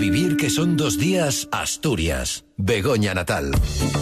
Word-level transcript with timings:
vivir 0.00 0.38
que 0.38 0.48
son 0.48 0.78
dos 0.78 0.98
días 0.98 1.46
Asturias. 1.52 2.46
Begoña 2.56 3.14
Natal. 3.14 3.52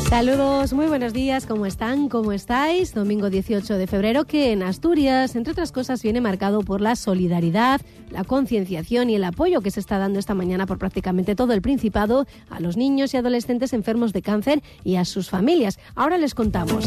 Saludos, 0.09 0.73
muy 0.73 0.87
buenos 0.87 1.13
días, 1.13 1.45
¿cómo 1.45 1.67
están? 1.67 2.09
¿Cómo 2.09 2.32
estáis? 2.32 2.95
Domingo 2.95 3.30
18 3.30 3.77
de 3.77 3.87
febrero 3.87 4.24
que 4.24 4.53
en 4.53 4.62
Asturias, 4.62 5.34
entre 5.34 5.53
otras 5.53 5.72
cosas, 5.72 6.03
viene 6.03 6.21
marcado 6.21 6.61
por 6.62 6.80
la 6.80 6.95
solidaridad, 6.95 7.80
la 8.11 8.24
concienciación 8.24 9.11
y 9.11 9.16
el 9.16 9.24
apoyo 9.24 9.61
que 9.61 9.72
se 9.72 9.80
está 9.80 9.98
dando 9.98 10.19
esta 10.21 10.35
mañana 10.35 10.67
por 10.67 10.79
prácticamente 10.79 11.35
todo 11.35 11.53
el 11.53 11.63
Principado 11.63 12.26
a 12.49 12.60
los 12.60 12.76
niños 12.76 13.12
y 13.12 13.17
adolescentes 13.17 13.72
enfermos 13.72 14.12
de 14.12 14.22
cáncer 14.22 14.62
y 14.85 14.96
a 14.96 15.04
sus 15.04 15.28
familias. 15.28 15.78
Ahora 15.96 16.16
les 16.16 16.34
contamos. 16.34 16.84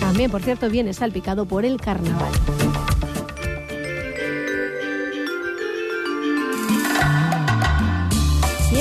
También, 0.00 0.30
por 0.30 0.42
cierto, 0.42 0.70
viene 0.70 0.94
salpicado 0.94 1.46
por 1.46 1.64
el 1.64 1.80
carnaval. 1.80 2.32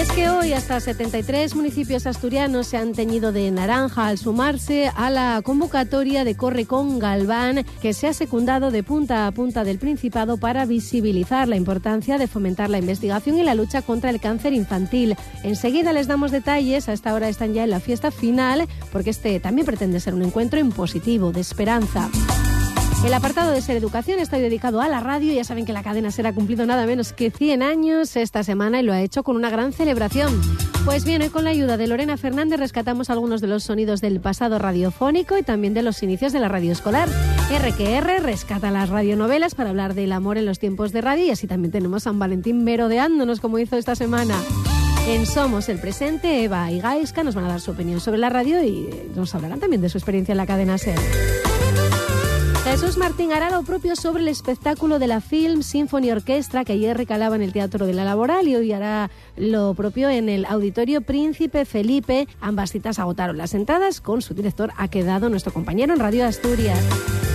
Es 0.02 0.11
que 0.14 0.29
hoy 0.29 0.54
hasta 0.54 0.79
73 0.79 1.55
municipios 1.55 2.07
asturianos 2.07 2.65
se 2.65 2.78
han 2.78 2.93
teñido 2.93 3.32
de 3.32 3.51
naranja 3.51 4.07
al 4.07 4.18
sumarse 4.18 4.89
a 4.96 5.11
la 5.11 5.39
convocatoria 5.43 6.23
de 6.23 6.36
Corre 6.36 6.65
con 6.65 6.97
Galván 6.97 7.64
que 7.83 7.93
se 7.93 8.07
ha 8.07 8.14
secundado 8.14 8.71
de 8.71 8.82
punta 8.82 9.28
a 9.28 9.32
punta 9.32 9.64
del 9.64 9.78
Principado 9.78 10.37
para 10.37 10.65
visibilizar 10.65 11.47
la 11.47 11.56
importancia 11.56 12.18
de 12.18 12.28
fomentar 12.28 12.71
la 12.71 12.79
investigación 12.79 13.37
y 13.37 13.43
la 13.43 13.54
lucha 13.54 13.83
contra 13.83 14.09
el 14.09 14.19
cáncer 14.19 14.54
infantil. 14.54 15.15
Enseguida 15.43 15.93
les 15.93 16.07
damos 16.07 16.31
detalles, 16.31 16.89
a 16.89 16.93
esta 16.93 17.14
hora 17.14 17.29
están 17.29 17.54
ya 17.54 17.64
en 17.64 17.70
la 17.70 17.79
fiesta 17.79 18.09
final 18.09 18.68
porque 18.92 19.11
este 19.11 19.39
también 19.39 19.68
pretende 19.68 20.00
ser 20.00 20.15
un 20.15 20.23
encuentro 20.23 20.59
impositivo 20.59 21.31
de 21.31 21.42
esperanza. 21.42 22.09
El 23.04 23.15
apartado 23.15 23.51
de 23.51 23.61
Ser 23.61 23.78
Educación 23.78 24.19
está 24.19 24.37
dedicado 24.37 24.79
a 24.79 24.87
la 24.87 25.00
radio. 25.00 25.33
Ya 25.33 25.43
saben 25.43 25.65
que 25.65 25.73
la 25.73 25.82
cadena 25.82 26.11
será 26.11 26.33
cumplido 26.33 26.68
nada 26.68 26.86
menos 26.86 27.14
que 27.14 27.32
100 27.32 27.64
años 27.64 28.15
esta 28.15 28.43
semana 28.43 28.79
y 28.79 28.83
lo 28.83 28.93
ha 28.93 29.01
hecho 29.01 29.23
con 29.23 29.36
una 29.36 29.50
gran 29.50 29.73
celebración. 29.73 30.39
Pues 30.86 31.04
bien, 31.04 31.23
hoy 31.23 31.29
con 31.29 31.43
la 31.43 31.50
ayuda 31.50 31.78
de 31.78 31.87
Lorena 31.87 32.16
Fernández 32.16 32.59
rescatamos 32.59 33.09
algunos 33.09 33.42
de 33.42 33.48
los 33.48 33.64
sonidos 33.64 34.02
del 34.02 34.22
pasado 34.22 34.59
radiofónico 34.59 35.36
y 35.36 35.44
también 35.44 35.73
de 35.73 35.81
los 35.81 36.03
inicios 36.03 36.31
de 36.31 36.42
la 36.42 36.48
radio 36.48 36.72
escolar. 36.72 37.09
RQR 37.50 38.22
rescata 38.22 38.70
las 38.70 38.89
radionovelas 38.89 39.56
para 39.56 39.72
hablar 39.72 39.95
del 39.95 40.11
amor 40.11 40.38
en 40.38 40.45
los 40.45 40.59
tiempos 40.59 40.92
de 40.92 41.02
radio 41.02 41.26
y 41.26 41.31
así 41.31 41.48
también 41.48 41.72
tenemos 41.72 42.04
a 42.04 42.11
San 42.11 42.20
Valentín 42.20 42.64
merodeándonos 42.64 43.39
como 43.39 43.58
hizo 43.58 43.78
esta 43.78 43.95
semana. 43.95 44.36
En 45.08 45.26
Somos 45.26 45.70
el 45.70 45.80
Presente, 45.80 46.44
Eva 46.44 46.72
y 46.72 46.80
Gaiska 46.80 47.23
nos 47.23 47.33
van 47.33 47.45
a 47.45 47.50
dar 47.50 47.61
su 47.61 47.72
opinión 47.72 48.00
sobre 48.00 48.20
la 48.20 48.30
radio 48.30 48.64
y 48.64 48.88
nos 49.16 49.33
hablarán 49.33 49.59
también 49.59 49.81
de 49.81 49.89
su 49.89 49.98
experiencia 49.98 50.33
en 50.33 50.38
la 50.38 50.45
cadena 50.45 50.78
SER. 50.78 51.31
Jesús 52.72 52.95
Martín 52.95 53.33
hará 53.33 53.50
lo 53.50 53.64
propio 53.64 53.97
sobre 53.97 54.22
el 54.22 54.30
espectáculo 54.30 54.97
de 54.97 55.05
la 55.05 55.19
Film 55.19 55.61
Symphony 55.61 56.09
Orchestra 56.09 56.64
que 56.64 56.72
ayer 56.72 56.95
recalaba 56.95 57.36
en 57.36 57.41
el 57.41 57.52
Teatro 57.52 57.86
de 57.86 57.91
la 57.91 58.05
Laboral 58.05 58.47
y 58.47 58.55
hoy 58.55 58.72
hará 58.72 59.11
lo 59.36 59.73
propio 59.73 60.09
en 60.09 60.30
el 60.30 60.45
Auditorio 60.45 61.02
Príncipe 61.02 61.66
Felipe. 61.66 62.30
Ambas 62.39 62.72
citas 62.72 62.97
agotaron 62.97 63.38
las 63.38 63.55
entradas. 63.55 63.99
Con 63.99 64.22
su 64.22 64.33
director 64.36 64.72
ha 64.77 64.88
quedado 64.88 65.27
nuestro 65.27 65.52
compañero 65.52 65.94
en 65.94 65.99
Radio 65.99 66.25
Asturias. 66.25 66.80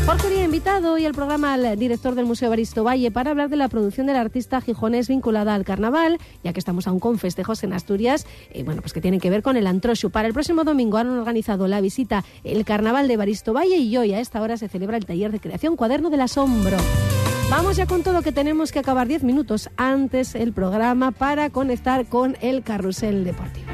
Jorge 0.07 0.41
ha 0.41 0.45
invitado 0.45 0.93
hoy 0.93 1.05
al 1.05 1.15
programa 1.15 1.53
al 1.53 1.77
director 1.77 2.15
del 2.15 2.27
Museo 2.27 2.49
Baristo 2.49 2.85
Valle 2.85 3.11
para 3.11 3.33
hablar 3.33 3.49
de 3.49 3.57
la 3.57 3.69
producción 3.69 4.07
del 4.07 4.15
artista 4.15 4.61
gijonés 4.61 5.09
vinculada 5.09 5.53
al 5.53 5.65
carnaval, 5.65 6.19
ya 6.45 6.53
que 6.53 6.61
estamos 6.61 6.87
aún 6.87 7.01
con 7.01 7.19
festejos 7.19 7.65
en 7.65 7.73
Asturias, 7.73 8.25
bueno, 8.65 8.83
pues 8.83 8.93
que 8.93 9.01
tienen 9.01 9.19
que 9.19 9.31
ver 9.31 9.43
con 9.43 9.57
el 9.57 9.67
Antroshu. 9.67 10.11
Para 10.11 10.29
el 10.29 10.33
próximo 10.33 10.63
domingo 10.63 10.99
han 10.99 11.09
organizado 11.09 11.67
la 11.67 11.81
visita 11.81 12.25
El 12.45 12.65
Carnaval 12.65 13.09
de 13.09 13.17
Baristo 13.17 13.53
Valle 13.53 13.79
y 13.79 13.97
hoy 13.97 14.13
a 14.13 14.21
esta 14.21 14.41
hora 14.41 14.57
se 14.57 14.69
celebra 14.69 14.97
el 14.97 15.07
taller 15.07 15.33
de 15.33 15.41
creación 15.41 15.75
Cuaderno 15.75 16.09
del 16.09 16.21
Asombro. 16.21 16.77
Vamos 17.51 17.77
ya 17.77 17.87
con 17.87 18.05
todo 18.05 18.23
que 18.23 18.31
tenemos 18.31 18.71
que 18.71 18.79
acabar 18.79 19.09
10 19.09 19.25
minutos 19.25 19.71
antes 19.77 20.37
el 20.37 20.53
programa 20.53 21.11
para 21.11 21.51
conectar 21.51 22.07
con 22.07 22.37
el 22.43 22.63
carrusel 22.63 23.25
deportivo. 23.25 23.73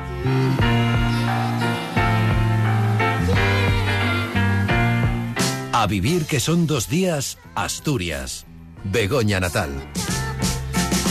A 5.75 5.87
vivir 5.87 6.27
que 6.27 6.39
son 6.39 6.67
dos 6.67 6.91
días 6.91 7.39
Asturias. 7.55 8.45
Begoña 8.85 9.41
Natal. 9.41 9.71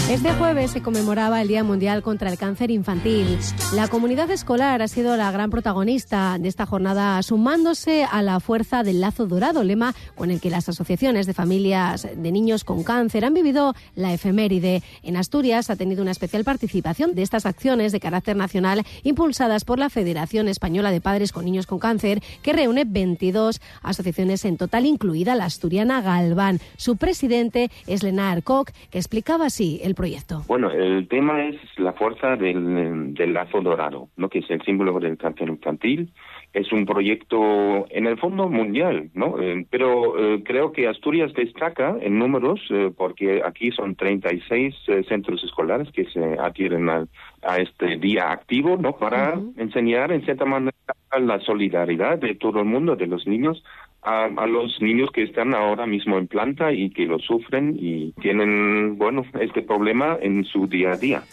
Este 0.09 0.33
jueves 0.33 0.71
se 0.71 0.81
conmemoraba 0.81 1.41
el 1.41 1.47
Día 1.47 1.63
Mundial 1.63 2.01
contra 2.03 2.29
el 2.29 2.37
Cáncer 2.37 2.69
Infantil. 2.69 3.37
La 3.73 3.87
comunidad 3.87 4.29
escolar 4.29 4.81
ha 4.81 4.89
sido 4.89 5.15
la 5.15 5.31
gran 5.31 5.49
protagonista 5.49 6.37
de 6.37 6.49
esta 6.49 6.65
jornada, 6.65 7.23
sumándose 7.23 8.03
a 8.03 8.21
la 8.21 8.41
fuerza 8.41 8.83
del 8.83 8.99
lazo 8.99 9.25
dorado, 9.25 9.63
lema 9.63 9.95
con 10.15 10.29
el 10.29 10.41
que 10.41 10.49
las 10.49 10.67
asociaciones 10.67 11.27
de 11.27 11.33
familias 11.33 12.05
de 12.13 12.31
niños 12.31 12.65
con 12.65 12.83
cáncer 12.83 13.23
han 13.23 13.33
vivido 13.33 13.73
la 13.95 14.13
efeméride. 14.13 14.83
En 15.01 15.15
Asturias 15.15 15.69
ha 15.69 15.77
tenido 15.77 16.01
una 16.01 16.11
especial 16.11 16.43
participación 16.43 17.15
de 17.15 17.21
estas 17.21 17.45
acciones 17.45 17.93
de 17.93 18.01
carácter 18.01 18.35
nacional 18.35 18.85
impulsadas 19.03 19.63
por 19.63 19.79
la 19.79 19.89
Federación 19.89 20.49
Española 20.49 20.91
de 20.91 20.99
Padres 20.99 21.31
con 21.31 21.45
Niños 21.45 21.67
con 21.67 21.79
Cáncer, 21.79 22.21
que 22.41 22.51
reúne 22.51 22.83
22 22.85 23.61
asociaciones 23.81 24.43
en 24.43 24.57
total, 24.57 24.85
incluida 24.85 25.35
la 25.35 25.45
asturiana 25.45 26.01
Galván. 26.01 26.59
Su 26.75 26.97
presidente 26.97 27.71
es 27.87 28.03
Lena 28.03 28.31
Arcoc, 28.31 28.71
que 28.89 28.97
explicaba 28.97 29.45
así 29.45 29.79
el 29.83 29.90
proyecto? 29.95 30.41
Bueno, 30.47 30.71
el 30.71 31.07
tema 31.07 31.43
es 31.45 31.57
la 31.77 31.93
fuerza 31.93 32.35
del, 32.35 33.13
del 33.13 33.33
lazo 33.33 33.61
dorado, 33.61 34.09
¿no? 34.17 34.29
que 34.29 34.39
es 34.39 34.49
el 34.49 34.61
símbolo 34.63 34.99
del 34.99 35.17
cáncer 35.17 35.47
infantil. 35.49 36.11
Es 36.53 36.71
un 36.73 36.85
proyecto 36.85 37.85
en 37.89 38.07
el 38.07 38.17
fondo 38.19 38.49
mundial, 38.49 39.09
¿no? 39.13 39.39
Eh, 39.39 39.65
pero 39.69 40.19
eh, 40.19 40.43
creo 40.43 40.73
que 40.73 40.87
Asturias 40.87 41.33
destaca 41.33 41.95
en 42.01 42.19
números 42.19 42.59
eh, 42.71 42.91
porque 42.95 43.41
aquí 43.45 43.71
son 43.71 43.95
36 43.95 44.75
eh, 44.87 45.03
centros 45.07 45.41
escolares 45.45 45.89
que 45.93 46.05
se 46.05 46.37
adhieren 46.37 46.89
a, 46.89 47.05
a 47.41 47.57
este 47.57 47.97
día 47.97 48.31
activo, 48.31 48.75
¿no? 48.75 48.97
Para 48.97 49.39
enseñar 49.55 50.11
en 50.11 50.25
cierta 50.25 50.43
manera 50.43 50.75
la 51.19 51.39
solidaridad 51.39 52.17
de 52.17 52.35
todo 52.35 52.59
el 52.59 52.65
mundo, 52.65 52.95
de 52.95 53.07
los 53.07 53.25
niños, 53.27 53.63
a, 54.01 54.25
a, 54.25 54.47
los 54.47 54.81
niños 54.81 55.09
que 55.11 55.23
están 55.23 55.53
ahora 55.53 55.85
mismo 55.85 56.17
en 56.17 56.27
planta 56.27 56.71
y 56.71 56.89
que 56.89 57.05
lo 57.05 57.19
sufren 57.19 57.75
y 57.79 58.11
tienen, 58.21 58.97
bueno, 58.97 59.25
este 59.39 59.61
problema 59.61 60.17
en 60.21 60.43
su 60.45 60.67
día 60.67 60.91
a 60.91 60.97
día. 60.97 61.23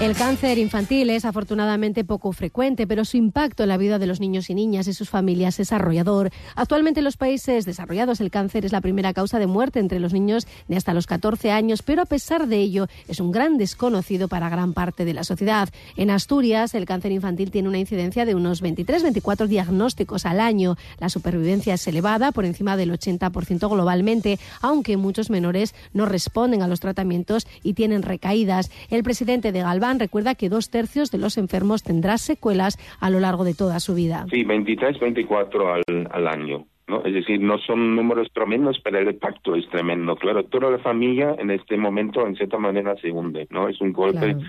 El 0.00 0.14
cáncer 0.14 0.58
infantil 0.58 1.10
es 1.10 1.24
afortunadamente 1.24 2.04
poco 2.04 2.32
frecuente, 2.32 2.86
pero 2.86 3.04
su 3.04 3.16
impacto 3.16 3.64
en 3.64 3.68
la 3.68 3.76
vida 3.76 3.98
de 3.98 4.06
los 4.06 4.20
niños 4.20 4.48
y 4.48 4.54
niñas 4.54 4.86
y 4.86 4.94
sus 4.94 5.10
familias 5.10 5.58
es 5.58 5.72
arrollador. 5.72 6.30
Actualmente 6.54 7.00
en 7.00 7.04
los 7.04 7.16
países 7.16 7.64
desarrollados 7.64 8.20
el 8.20 8.30
cáncer 8.30 8.64
es 8.64 8.70
la 8.70 8.80
primera 8.80 9.12
causa 9.12 9.40
de 9.40 9.48
muerte 9.48 9.80
entre 9.80 9.98
los 9.98 10.12
niños 10.12 10.46
de 10.68 10.76
hasta 10.76 10.94
los 10.94 11.08
14 11.08 11.50
años, 11.50 11.82
pero 11.82 12.02
a 12.02 12.06
pesar 12.06 12.46
de 12.46 12.58
ello 12.58 12.86
es 13.08 13.18
un 13.18 13.32
gran 13.32 13.58
desconocido 13.58 14.28
para 14.28 14.48
gran 14.48 14.72
parte 14.72 15.04
de 15.04 15.14
la 15.14 15.24
sociedad. 15.24 15.68
En 15.96 16.10
Asturias 16.10 16.74
el 16.74 16.86
cáncer 16.86 17.10
infantil 17.10 17.50
tiene 17.50 17.68
una 17.68 17.78
incidencia 17.78 18.24
de 18.24 18.36
unos 18.36 18.62
23-24 18.62 19.48
diagnósticos 19.48 20.26
al 20.26 20.40
año. 20.40 20.76
La 21.00 21.08
supervivencia 21.08 21.74
es 21.74 21.86
elevada, 21.88 22.30
por 22.30 22.44
encima 22.44 22.76
del 22.76 22.92
80% 22.92 23.68
globalmente, 23.68 24.38
aunque 24.60 24.96
muchos 24.96 25.28
menores 25.28 25.74
no 25.92 26.06
responden 26.06 26.62
a 26.62 26.68
los 26.68 26.78
tratamientos 26.78 27.48
y 27.64 27.74
tienen 27.74 28.02
recaídas. 28.02 28.70
El 28.90 29.02
presidente 29.02 29.50
de 29.50 29.62
Galván 29.68 30.00
recuerda 30.00 30.34
que 30.34 30.48
dos 30.48 30.70
tercios 30.70 31.10
de 31.10 31.18
los 31.18 31.36
enfermos 31.36 31.82
tendrán 31.82 32.18
secuelas 32.18 32.78
a 33.00 33.10
lo 33.10 33.20
largo 33.20 33.44
de 33.44 33.54
toda 33.54 33.80
su 33.80 33.94
vida. 33.94 34.26
Sí, 34.30 34.44
23, 34.44 34.98
24 34.98 35.74
al, 35.74 35.82
al 36.10 36.28
año. 36.28 36.66
¿no? 36.88 37.04
Es 37.04 37.12
decir, 37.12 37.40
no 37.40 37.58
son 37.58 37.94
números 37.94 38.28
tremendos, 38.32 38.80
pero 38.82 38.98
el 38.98 39.08
impacto 39.08 39.54
es 39.54 39.68
tremendo. 39.68 40.16
Claro, 40.16 40.44
toda 40.44 40.70
la 40.70 40.78
familia 40.78 41.36
en 41.38 41.50
este 41.50 41.76
momento, 41.76 42.26
en 42.26 42.34
cierta 42.34 42.58
manera, 42.58 42.96
se 42.96 43.10
hunde. 43.10 43.46
¿no? 43.50 43.68
Es 43.68 43.80
un 43.80 43.92
golpe 43.92 44.34
claro. 44.34 44.40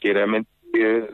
que 0.00 0.12
realmente 0.12 0.50
eh, 0.74 1.08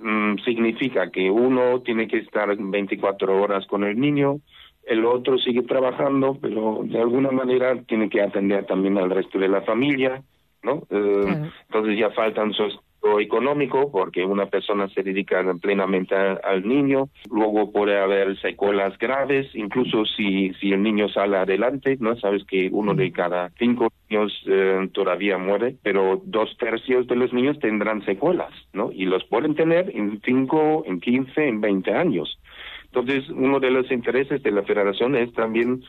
significa 0.44 1.10
que 1.10 1.30
uno 1.30 1.82
tiene 1.82 2.08
que 2.08 2.18
estar 2.18 2.56
24 2.56 3.42
horas 3.42 3.66
con 3.66 3.84
el 3.84 4.00
niño, 4.00 4.40
el 4.86 5.04
otro 5.04 5.38
sigue 5.38 5.62
trabajando, 5.62 6.38
pero 6.40 6.80
de 6.84 7.00
alguna 7.00 7.30
manera 7.30 7.80
tiene 7.82 8.08
que 8.08 8.20
atender 8.20 8.66
también 8.66 8.98
al 8.98 9.10
resto 9.10 9.38
de 9.38 9.48
la 9.48 9.62
familia. 9.62 10.22
¿no? 10.62 10.82
Eh, 10.90 11.20
claro. 11.22 11.52
Entonces 11.68 11.98
ya 11.98 12.10
faltan 12.10 12.52
sus 12.52 12.78
económico 13.20 13.90
porque 13.90 14.24
una 14.24 14.46
persona 14.46 14.88
se 14.88 15.02
dedica 15.02 15.42
plenamente 15.60 16.14
a, 16.14 16.40
al 16.42 16.66
niño. 16.66 17.08
Luego 17.30 17.70
puede 17.70 17.98
haber 17.98 18.38
secuelas 18.40 18.96
graves 18.98 19.54
incluso 19.54 20.04
si 20.04 20.52
si 20.60 20.72
el 20.72 20.82
niño 20.82 21.08
sale 21.08 21.36
adelante 21.36 21.96
no 22.00 22.16
sabes 22.16 22.44
que 22.44 22.68
uno 22.72 22.94
de 22.94 23.12
cada 23.12 23.50
cinco 23.58 23.88
niños 24.08 24.32
eh, 24.46 24.88
todavía 24.92 25.38
muere 25.38 25.76
pero 25.82 26.22
dos 26.24 26.56
tercios 26.58 27.06
de 27.06 27.16
los 27.16 27.32
niños 27.32 27.58
tendrán 27.58 28.04
secuelas 28.04 28.52
no 28.72 28.90
y 28.92 29.04
los 29.04 29.24
pueden 29.24 29.54
tener 29.54 29.90
en 29.94 30.20
cinco 30.24 30.84
en 30.86 31.00
quince 31.00 31.48
en 31.48 31.60
veinte 31.60 31.92
años. 31.92 32.38
Entonces 32.86 33.28
uno 33.30 33.58
de 33.60 33.70
los 33.70 33.90
intereses 33.90 34.42
de 34.42 34.50
la 34.52 34.62
federación 34.62 35.16
es 35.16 35.32
también 35.32 35.82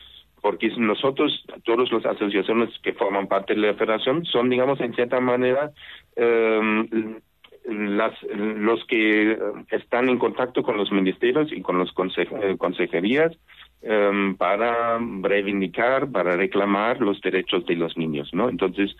porque 0.45 0.69
nosotros, 0.77 1.43
todas 1.63 1.91
las 1.91 2.05
asociaciones 2.05 2.69
que 2.83 2.93
forman 2.93 3.25
parte 3.25 3.55
de 3.55 3.61
la 3.61 3.73
federación, 3.73 4.25
son, 4.25 4.47
digamos, 4.47 4.79
en 4.79 4.93
cierta 4.93 5.19
manera, 5.19 5.71
eh, 6.15 7.19
las, 7.67 8.13
los 8.21 8.85
que 8.85 9.39
están 9.71 10.07
en 10.07 10.19
contacto 10.19 10.61
con 10.61 10.77
los 10.77 10.91
ministerios 10.91 11.51
y 11.51 11.63
con 11.63 11.79
las 11.79 11.91
conse 11.93 12.27
consejerías 12.59 13.31
em, 13.81 14.35
para 14.35 14.99
reivindicar, 14.99 16.11
para 16.11 16.35
reclamar 16.35 17.01
los 17.01 17.19
derechos 17.21 17.65
de 17.65 17.77
los 17.77 17.97
niños, 17.97 18.29
¿no? 18.31 18.47
Entonces, 18.47 18.95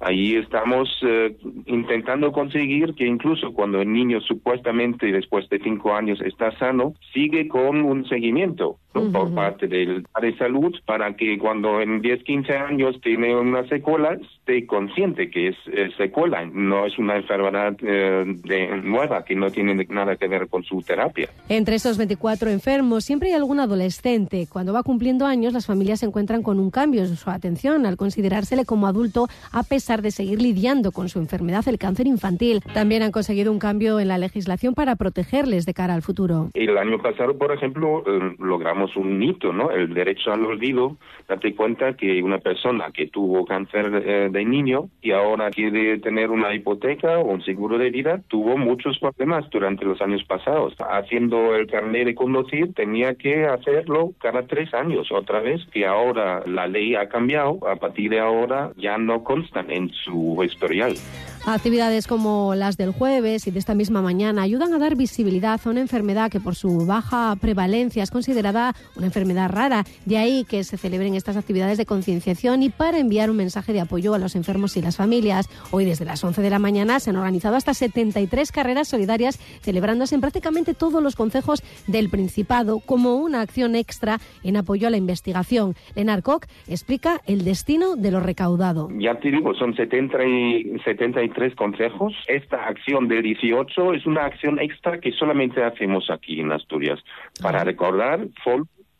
ahí 0.00 0.36
estamos 0.36 0.88
eh, 1.02 1.36
intentando 1.66 2.32
conseguir 2.32 2.94
que 2.94 3.06
incluso 3.06 3.52
cuando 3.52 3.80
el 3.80 3.92
niño 3.92 4.20
supuestamente 4.20 5.12
después 5.12 5.48
de 5.48 5.58
cinco 5.60 5.94
años 5.94 6.20
está 6.22 6.56
sano, 6.58 6.94
sigue 7.12 7.48
con 7.48 7.82
un 7.82 8.08
seguimiento 8.08 8.78
por 8.92 9.32
parte 9.34 9.68
del 9.68 10.04
de 10.20 10.36
salud 10.36 10.74
para 10.84 11.14
que 11.14 11.38
cuando 11.38 11.80
en 11.80 12.02
10, 12.02 12.24
15 12.24 12.56
años 12.56 13.00
tiene 13.00 13.36
una 13.36 13.66
secuela, 13.68 14.18
esté 14.38 14.66
consciente 14.66 15.30
que 15.30 15.48
es, 15.48 15.56
secuela, 15.96 16.44
no 16.44 16.86
es 16.86 16.98
una 16.98 17.16
enfermedad 17.16 17.76
eh, 17.82 18.24
de, 18.26 18.82
nueva 18.82 19.24
que 19.24 19.36
no 19.36 19.50
tiene 19.50 19.86
nada 19.88 20.16
que 20.16 20.26
ver 20.26 20.48
con 20.48 20.64
su 20.64 20.82
terapia. 20.82 21.28
Entre 21.48 21.76
esos 21.76 21.96
24 21.98 22.50
enfermos 22.50 23.04
siempre 23.04 23.28
hay 23.28 23.34
algún 23.34 23.60
adolescente. 23.60 24.48
Cuando 24.50 24.72
va 24.72 24.82
cumpliendo 24.82 25.24
años, 25.24 25.52
las 25.52 25.66
familias 25.66 26.00
se 26.00 26.06
encuentran 26.06 26.42
con 26.42 26.58
un 26.58 26.70
cambio 26.70 27.02
en 27.02 27.16
su 27.16 27.30
atención 27.30 27.86
al 27.86 27.96
considerársele 27.96 28.64
como 28.64 28.86
adulto 28.86 29.28
a 29.52 29.62
pesar 29.62 29.89
de 29.98 30.12
seguir 30.12 30.40
lidiando 30.40 30.92
con 30.92 31.08
su 31.08 31.18
enfermedad, 31.18 31.66
el 31.66 31.78
cáncer 31.78 32.06
infantil. 32.06 32.62
También 32.72 33.02
han 33.02 33.10
conseguido 33.10 33.50
un 33.50 33.58
cambio 33.58 33.98
en 33.98 34.06
la 34.06 34.18
legislación 34.18 34.74
para 34.74 34.94
protegerles 34.94 35.66
de 35.66 35.74
cara 35.74 35.94
al 35.94 36.02
futuro. 36.02 36.50
El 36.54 36.78
año 36.78 36.98
pasado, 37.02 37.36
por 37.36 37.52
ejemplo, 37.52 38.04
eh, 38.06 38.36
logramos 38.38 38.96
un 38.96 39.18
mito, 39.18 39.52
¿no? 39.52 39.70
El 39.72 39.92
derecho 39.92 40.32
al 40.32 40.44
olvido. 40.46 40.96
Date 41.28 41.54
cuenta 41.54 41.94
que 41.94 42.22
una 42.22 42.38
persona 42.38 42.90
que 42.92 43.08
tuvo 43.08 43.44
cáncer 43.44 44.02
eh, 44.06 44.28
de 44.30 44.44
niño 44.44 44.88
y 45.02 45.10
ahora 45.10 45.50
quiere 45.50 45.98
tener 45.98 46.30
una 46.30 46.54
hipoteca 46.54 47.18
o 47.18 47.32
un 47.32 47.42
seguro 47.42 47.78
de 47.78 47.90
vida, 47.90 48.22
tuvo 48.28 48.56
muchos 48.56 48.98
problemas 48.98 49.48
durante 49.50 49.84
los 49.84 50.00
años 50.00 50.22
pasados. 50.24 50.74
Haciendo 50.78 51.56
el 51.56 51.66
carnet 51.66 52.06
de 52.06 52.14
conducir 52.14 52.74
tenía 52.74 53.14
que 53.14 53.46
hacerlo 53.46 54.12
cada 54.18 54.46
tres 54.46 54.72
años 54.74 55.10
otra 55.10 55.40
vez, 55.40 55.60
que 55.72 55.86
ahora 55.86 56.42
la 56.46 56.66
ley 56.66 56.94
ha 56.94 57.08
cambiado. 57.08 57.58
A 57.66 57.76
partir 57.76 58.10
de 58.10 58.20
ahora 58.20 58.72
ya 58.76 58.98
no 58.98 59.24
constan 59.24 59.70
en 59.70 59.79
su 59.88 60.38
historial. 60.44 60.96
Actividades 61.46 62.06
como 62.06 62.54
las 62.54 62.76
del 62.76 62.92
jueves 62.92 63.46
y 63.46 63.50
de 63.50 63.58
esta 63.58 63.74
misma 63.74 64.02
mañana 64.02 64.42
ayudan 64.42 64.74
a 64.74 64.78
dar 64.78 64.94
visibilidad 64.94 65.58
a 65.64 65.70
una 65.70 65.80
enfermedad 65.80 66.30
que 66.30 66.38
por 66.38 66.54
su 66.54 66.86
baja 66.86 67.34
prevalencia 67.40 68.02
es 68.02 68.10
considerada 68.10 68.74
una 68.94 69.06
enfermedad 69.06 69.50
rara. 69.50 69.84
De 70.04 70.18
ahí 70.18 70.44
que 70.44 70.64
se 70.64 70.76
celebren 70.76 71.14
estas 71.14 71.38
actividades 71.38 71.78
de 71.78 71.86
concienciación 71.86 72.62
y 72.62 72.68
para 72.68 72.98
enviar 72.98 73.30
un 73.30 73.38
mensaje 73.38 73.72
de 73.72 73.80
apoyo 73.80 74.12
a 74.12 74.18
los 74.18 74.36
enfermos 74.36 74.76
y 74.76 74.82
las 74.82 74.98
familias. 74.98 75.48
Hoy 75.70 75.86
desde 75.86 76.04
las 76.04 76.22
11 76.22 76.42
de 76.42 76.50
la 76.50 76.58
mañana 76.58 77.00
se 77.00 77.10
han 77.10 77.16
organizado 77.16 77.56
hasta 77.56 77.72
73 77.72 78.52
carreras 78.52 78.88
solidarias 78.88 79.38
celebrándose 79.62 80.14
en 80.14 80.20
prácticamente 80.20 80.74
todos 80.74 81.02
los 81.02 81.16
concejos 81.16 81.62
del 81.86 82.10
Principado 82.10 82.80
como 82.80 83.16
una 83.16 83.40
acción 83.40 83.76
extra 83.76 84.18
en 84.44 84.56
apoyo 84.56 84.86
a 84.86 84.90
la 84.90 84.98
investigación. 84.98 85.74
Lenar 85.94 86.22
Koch 86.22 86.44
explica 86.68 87.22
el 87.26 87.44
destino 87.44 87.96
de 87.96 88.10
lo 88.10 88.20
recaudado. 88.20 88.88
Ya 88.98 89.18
te 89.18 89.30
digo, 89.30 89.54
son 89.54 89.74
70 89.74 90.24
y 90.24 90.78
70 90.84 91.29
tres 91.32 91.54
consejos. 91.54 92.14
Esta 92.26 92.66
acción 92.66 93.08
del 93.08 93.22
18 93.22 93.94
es 93.94 94.06
una 94.06 94.24
acción 94.24 94.58
extra 94.58 95.00
que 95.00 95.12
solamente 95.12 95.62
hacemos 95.62 96.10
aquí 96.10 96.40
en 96.40 96.52
Asturias 96.52 96.98
para 97.42 97.64
recordar 97.64 98.26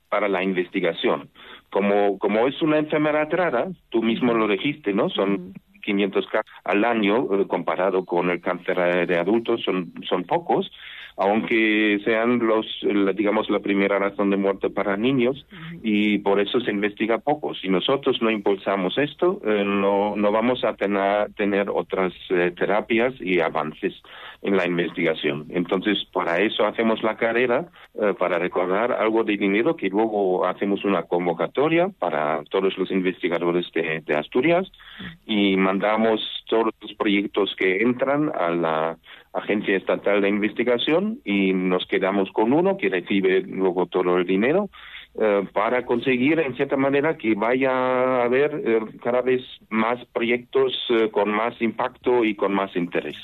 para 0.09 0.29
la 0.29 0.43
investigación. 0.43 1.31
Como, 1.71 2.19
como 2.19 2.47
es 2.49 2.61
una 2.62 2.79
enfermedad 2.79 3.29
rara, 3.31 3.69
tú 3.91 4.03
mismo 4.03 4.35
lo 4.35 4.49
dijiste, 4.49 4.93
¿no? 4.93 5.09
Son 5.09 5.53
500 5.82 6.27
casos 6.27 6.50
al 6.65 6.85
año 6.85 7.29
eh, 7.32 7.47
comparado 7.47 8.05
con 8.05 8.31
el 8.31 8.41
cáncer 8.41 9.06
de 9.06 9.19
adultos, 9.19 9.62
son, 9.62 9.93
son 10.09 10.25
pocos 10.25 10.71
aunque 11.20 12.00
sean 12.02 12.38
los, 12.38 12.67
digamos, 13.14 13.50
la 13.50 13.58
primera 13.61 13.99
razón 13.99 14.31
de 14.31 14.38
muerte 14.38 14.70
para 14.70 14.96
niños 14.96 15.44
y 15.82 16.17
por 16.19 16.40
eso 16.40 16.61
se 16.61 16.70
investiga 16.70 17.19
poco. 17.19 17.55
Si 17.55 17.69
nosotros 17.69 18.22
no 18.22 18.31
impulsamos 18.31 18.96
esto, 18.96 19.38
eh, 19.44 19.62
no, 19.62 20.17
no 20.17 20.32
vamos 20.32 20.64
a 20.64 20.72
tener, 20.76 21.31
tener 21.34 21.69
otras 21.69 22.14
eh, 22.31 22.55
terapias 22.56 23.12
y 23.20 23.38
avances 23.40 23.93
en 24.40 24.56
la 24.56 24.67
investigación. 24.67 25.44
Entonces, 25.50 25.99
para 26.11 26.38
eso 26.38 26.64
hacemos 26.64 27.02
la 27.02 27.19
carrera, 27.19 27.69
eh, 28.00 28.14
para 28.19 28.38
recordar 28.38 28.90
algo 28.90 29.22
de 29.22 29.37
dinero 29.37 29.76
que 29.76 29.90
luego 29.90 30.46
hacemos 30.46 30.87
una 30.87 31.02
convocatoria 31.02 31.90
para 31.99 32.43
todos 32.49 32.78
los 32.78 32.90
investigadores 32.90 33.70
de, 33.75 34.02
de 34.06 34.17
Asturias 34.17 34.72
y 35.26 35.55
mandamos 35.58 36.22
todos 36.49 36.72
los 36.81 36.94
proyectos 36.94 37.55
que 37.58 37.82
entran 37.82 38.32
a 38.34 38.49
la 38.49 38.96
Agencia 39.32 39.77
Estatal 39.77 40.21
de 40.21 40.29
Investigación 40.29 41.21
y 41.25 41.53
nos 41.53 41.87
quedamos 41.87 42.31
con 42.32 42.53
uno 42.53 42.77
que 42.77 42.88
recibe 42.88 43.43
luego 43.43 43.87
todo 43.87 44.17
el 44.17 44.27
dinero 44.27 44.71
eh, 45.18 45.44
para 45.52 45.84
conseguir, 45.84 46.38
en 46.38 46.54
cierta 46.54 46.76
manera, 46.76 47.16
que 47.16 47.34
vaya 47.34 47.70
a 47.70 48.24
haber 48.24 48.62
eh, 48.64 48.80
cada 49.02 49.22
vez 49.22 49.42
más 49.68 49.98
proyectos 50.12 50.72
eh, 50.90 51.10
con 51.10 51.30
más 51.30 51.60
impacto 51.60 52.24
y 52.24 52.36
con 52.36 52.52
más 52.52 52.74
interés. 52.76 53.16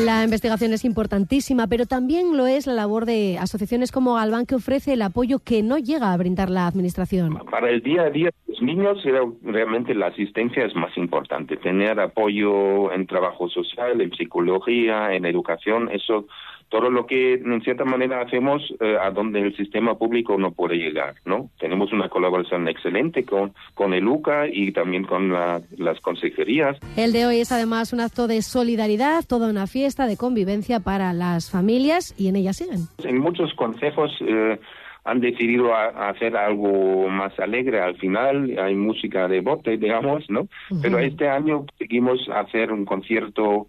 La 0.00 0.24
investigación 0.24 0.72
es 0.72 0.84
importantísima, 0.84 1.68
pero 1.68 1.86
también 1.86 2.36
lo 2.36 2.46
es 2.46 2.66
la 2.66 2.74
labor 2.74 3.06
de 3.06 3.38
asociaciones 3.38 3.92
como 3.92 4.14
Galván, 4.14 4.46
que 4.46 4.56
ofrece 4.56 4.94
el 4.94 5.02
apoyo 5.02 5.38
que 5.38 5.62
no 5.62 5.78
llega 5.78 6.12
a 6.12 6.16
brindar 6.16 6.50
la 6.50 6.66
Administración. 6.66 7.38
Para 7.50 7.70
el 7.70 7.82
día 7.82 8.02
a 8.02 8.10
día 8.10 8.26
de 8.26 8.52
los 8.52 8.60
niños, 8.60 8.98
realmente 9.42 9.94
la 9.94 10.08
asistencia 10.08 10.64
es 10.64 10.74
más 10.74 10.96
importante. 10.96 11.56
Tener 11.56 12.00
apoyo 12.00 12.92
en 12.92 13.06
trabajo 13.06 13.48
social, 13.48 14.00
en 14.00 14.12
psicología, 14.12 15.14
en 15.14 15.24
educación, 15.24 15.88
eso 15.92 16.26
todo 16.68 16.90
lo 16.90 17.06
que 17.06 17.34
en 17.34 17.62
cierta 17.62 17.84
manera 17.84 18.20
hacemos 18.20 18.62
eh, 18.80 18.96
a 19.00 19.10
donde 19.10 19.40
el 19.40 19.56
sistema 19.56 19.96
público 19.96 20.36
no 20.36 20.52
puede 20.52 20.76
llegar, 20.76 21.14
¿no? 21.24 21.50
Tenemos 21.58 21.92
una 21.92 22.08
colaboración 22.08 22.68
excelente 22.68 23.24
con, 23.24 23.54
con 23.74 23.94
el 23.94 24.06
UCA 24.06 24.46
y 24.48 24.72
también 24.72 25.04
con 25.04 25.32
las 25.32 26.00
consejerías. 26.00 26.76
El 26.96 27.12
de 27.12 27.26
hoy 27.26 27.40
es 27.40 27.52
además 27.52 27.92
un 27.92 28.00
acto 28.00 28.26
de 28.26 28.42
solidaridad, 28.42 29.24
toda 29.26 29.48
una 29.48 29.66
fiesta 29.66 30.06
de 30.06 30.16
convivencia 30.16 30.80
para 30.80 31.12
las 31.12 31.50
familias 31.50 32.14
y 32.18 32.28
en 32.28 32.36
ella 32.36 32.52
siguen. 32.52 32.88
En 33.04 33.18
muchos 33.18 33.54
consejos 33.54 34.10
eh, 34.20 34.58
han 35.06 35.20
decidido 35.20 35.74
hacer 35.74 36.36
algo 36.36 37.08
más 37.08 37.38
alegre 37.38 37.80
al 37.80 37.96
final, 37.96 38.58
hay 38.58 38.74
música 38.74 39.28
de 39.28 39.40
bote, 39.40 39.76
digamos, 39.78 40.28
¿no? 40.28 40.48
Pero 40.82 40.98
este 40.98 41.28
año 41.28 41.64
seguimos 41.78 42.28
a 42.28 42.40
hacer 42.40 42.72
un 42.72 42.84
concierto 42.84 43.68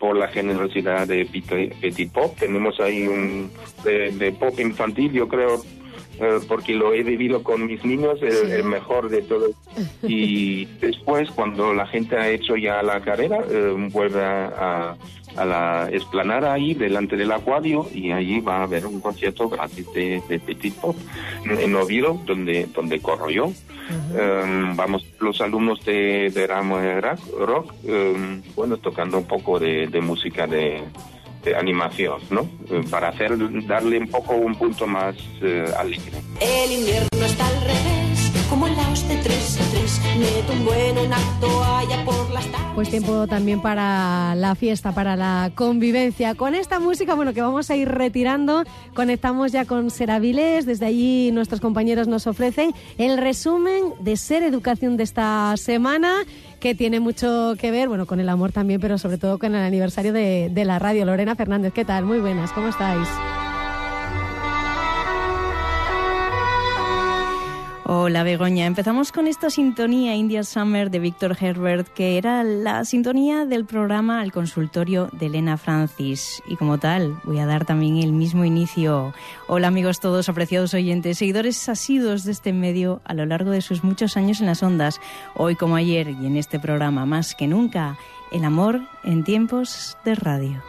por 0.00 0.16
la 0.16 0.28
generosidad 0.28 1.06
de 1.06 1.26
Petit 1.26 2.12
Pop. 2.12 2.34
Tenemos 2.38 2.80
ahí 2.80 3.06
un 3.06 3.50
de, 3.84 4.32
pop 4.38 4.58
infantil, 4.60 5.12
yo 5.12 5.28
creo, 5.28 5.62
eh, 6.20 6.38
porque 6.46 6.74
lo 6.74 6.92
he 6.92 7.02
vivido 7.02 7.42
con 7.42 7.66
mis 7.66 7.84
niños, 7.84 8.20
el, 8.22 8.64
mejor 8.64 9.08
de 9.08 9.22
todos. 9.22 9.52
Y 10.02 10.66
después, 10.80 11.30
cuando 11.30 11.72
la 11.74 11.86
gente 11.86 12.16
ha 12.16 12.28
hecho 12.28 12.56
ya 12.56 12.82
la 12.82 13.00
carrera, 13.00 13.38
eh, 13.50 13.74
vuelve 13.90 14.22
a, 14.22 14.96
a, 15.40 15.44
la 15.44 15.88
esplanada 15.90 16.52
ahí 16.52 16.74
delante 16.74 17.16
del 17.16 17.32
acuario 17.32 17.86
y 17.92 18.12
allí 18.12 18.40
va 18.40 18.58
a 18.58 18.62
haber 18.64 18.86
un 18.86 19.00
concierto 19.00 19.48
gratis 19.48 19.86
de, 19.92 20.22
Petit 20.44 20.74
Pop 20.74 20.96
en 21.44 21.74
Oviedo, 21.74 22.20
donde, 22.24 22.66
donde 22.74 23.00
corro 23.00 23.30
yo. 23.30 23.52
Em, 24.16 24.76
vamos 24.76 25.04
los 25.20 25.40
alumnos 25.40 25.84
de, 25.84 26.30
de 26.30 26.46
Ramo 26.46 26.78
Rock, 27.38 27.72
em, 27.84 28.42
bueno, 28.54 28.76
tocando 28.76 29.18
un 29.18 29.24
poco 29.24 29.58
de, 29.58 29.86
de 29.86 30.00
música 30.00 30.46
de, 30.46 30.82
de, 31.42 31.56
animación, 31.56 32.20
¿no? 32.30 32.42
Eh, 32.70 32.82
para 32.90 33.08
hacer, 33.08 33.32
darle 33.66 33.98
un 33.98 34.08
poco 34.08 34.34
un 34.34 34.54
punto 34.56 34.86
más 34.86 35.16
eh, 35.40 35.64
alegre. 35.78 36.12
El 36.40 36.72
invierno 36.72 37.24
está 37.24 37.46
al 37.46 37.60
revés, 37.62 37.97
Pues 42.74 42.90
tiempo 42.90 43.26
también 43.26 43.60
para 43.60 44.34
la 44.34 44.54
fiesta, 44.54 44.92
para 44.92 45.16
la 45.16 45.50
convivencia. 45.54 46.34
Con 46.34 46.54
esta 46.54 46.78
música, 46.80 47.14
bueno, 47.14 47.32
que 47.34 47.42
vamos 47.42 47.70
a 47.70 47.76
ir 47.76 47.88
retirando, 47.88 48.64
conectamos 48.94 49.52
ya 49.52 49.64
con 49.64 49.90
Seraviles. 49.90 50.66
Desde 50.66 50.86
allí 50.86 51.30
nuestros 51.32 51.60
compañeros 51.60 52.08
nos 52.08 52.26
ofrecen 52.26 52.72
el 52.98 53.18
resumen 53.18 53.94
de 54.00 54.16
Ser 54.16 54.42
Educación 54.42 54.96
de 54.96 55.04
esta 55.04 55.56
semana 55.56 56.14
que 56.60 56.74
tiene 56.74 57.00
mucho 57.00 57.54
que 57.58 57.70
ver, 57.70 57.88
bueno, 57.88 58.06
con 58.06 58.18
el 58.18 58.28
amor 58.28 58.52
también, 58.52 58.80
pero 58.80 58.98
sobre 58.98 59.18
todo 59.18 59.38
con 59.38 59.54
el 59.54 59.62
aniversario 59.62 60.12
de 60.12 60.64
la 60.64 60.78
radio. 60.78 61.04
Lorena 61.04 61.36
Fernández, 61.36 61.72
¿qué 61.72 61.84
tal? 61.84 62.04
Muy 62.04 62.18
buenas, 62.18 62.52
¿cómo 62.52 62.68
estáis? 62.68 63.08
Hola 67.90 68.22
Begoña, 68.22 68.66
empezamos 68.66 69.12
con 69.12 69.26
esta 69.26 69.48
sintonía 69.48 70.14
India 70.14 70.44
Summer 70.44 70.90
de 70.90 70.98
Víctor 70.98 71.38
Herbert, 71.40 71.88
que 71.88 72.18
era 72.18 72.44
la 72.44 72.84
sintonía 72.84 73.46
del 73.46 73.64
programa 73.64 74.22
El 74.22 74.30
consultorio 74.30 75.08
de 75.12 75.24
Elena 75.24 75.56
Francis. 75.56 76.42
Y 76.46 76.56
como 76.56 76.76
tal, 76.76 77.18
voy 77.24 77.38
a 77.38 77.46
dar 77.46 77.64
también 77.64 77.96
el 77.96 78.12
mismo 78.12 78.44
inicio. 78.44 79.14
Hola 79.46 79.68
amigos 79.68 80.00
todos, 80.00 80.28
apreciados 80.28 80.74
oyentes, 80.74 81.16
seguidores 81.16 81.66
asiduos 81.70 82.24
de 82.24 82.32
este 82.32 82.52
medio 82.52 83.00
a 83.04 83.14
lo 83.14 83.24
largo 83.24 83.52
de 83.52 83.62
sus 83.62 83.82
muchos 83.82 84.18
años 84.18 84.40
en 84.40 84.48
las 84.48 84.62
ondas. 84.62 85.00
Hoy 85.34 85.56
como 85.56 85.76
ayer 85.76 86.10
y 86.10 86.26
en 86.26 86.36
este 86.36 86.60
programa 86.60 87.06
más 87.06 87.34
que 87.34 87.46
nunca, 87.46 87.96
el 88.32 88.44
amor 88.44 88.82
en 89.02 89.24
tiempos 89.24 89.96
de 90.04 90.14
radio. 90.14 90.62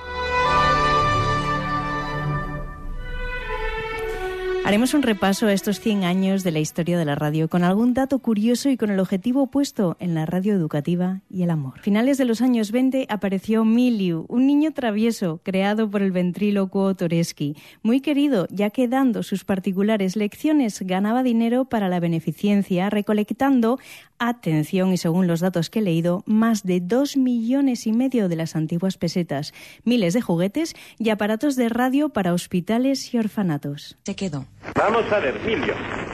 Haremos 4.70 4.94
un 4.94 5.02
repaso 5.02 5.48
a 5.48 5.54
estos 5.54 5.80
100 5.80 6.04
años 6.04 6.44
de 6.44 6.52
la 6.52 6.60
historia 6.60 7.00
de 7.00 7.04
la 7.04 7.16
radio 7.16 7.50
con 7.50 7.64
algún 7.64 7.96
dato 7.96 8.20
curioso 8.20 8.70
y 8.70 8.78
con 8.78 8.92
el 8.92 9.00
objetivo 9.00 9.48
puesto 9.48 9.98
en 10.00 10.14
la 10.14 10.28
radio 10.28 10.54
educativa 10.54 11.22
y 11.28 11.42
el 11.42 11.50
amor. 11.50 11.80
Finales 11.80 12.20
de 12.20 12.26
los 12.26 12.40
años 12.40 12.72
20 12.72 13.08
apareció 13.10 13.66
Miliu, 13.66 14.28
un 14.30 14.46
niño 14.46 14.72
travieso 14.72 15.42
creado 15.42 15.90
por 15.90 16.04
el 16.04 16.12
ventrílocuo 16.12 16.94
Toreski, 16.94 17.56
muy 17.82 18.00
querido 18.00 18.46
ya 18.52 18.70
que 18.70 18.88
dando 18.88 19.24
sus 19.24 19.44
particulares 19.44 20.16
lecciones 20.16 20.80
ganaba 20.82 21.24
dinero 21.24 21.66
para 21.66 21.90
la 21.90 22.00
beneficencia 22.00 22.92
recolectando 22.92 23.80
atención 24.20 24.94
y 24.94 24.98
según 24.98 25.28
los 25.28 25.40
datos 25.40 25.70
que 25.70 25.80
he 25.80 25.82
leído, 25.82 26.24
más 26.26 26.64
de 26.64 26.80
dos 26.80 27.18
millones 27.18 27.88
y 27.88 27.94
medio 27.94 28.30
de 28.30 28.36
las 28.36 28.56
antiguas 28.56 28.98
pesetas, 28.98 29.54
miles 29.84 30.14
de 30.14 30.22
juguetes 30.22 30.76
y 30.98 31.10
aparatos 31.10 31.56
de 31.56 31.70
radio 31.70 32.10
para 32.10 32.34
hospitales 32.34 33.14
y 33.14 33.18
orfanatos. 33.18 33.98
Se 34.04 34.16
quedó. 34.16 34.46
Vamos 34.76 35.12
a 35.12 35.20
ver, 35.20 35.40
Milio, 35.46 35.74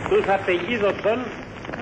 tus 0.10 0.28
apellidos 0.28 0.94
son... 1.04 1.24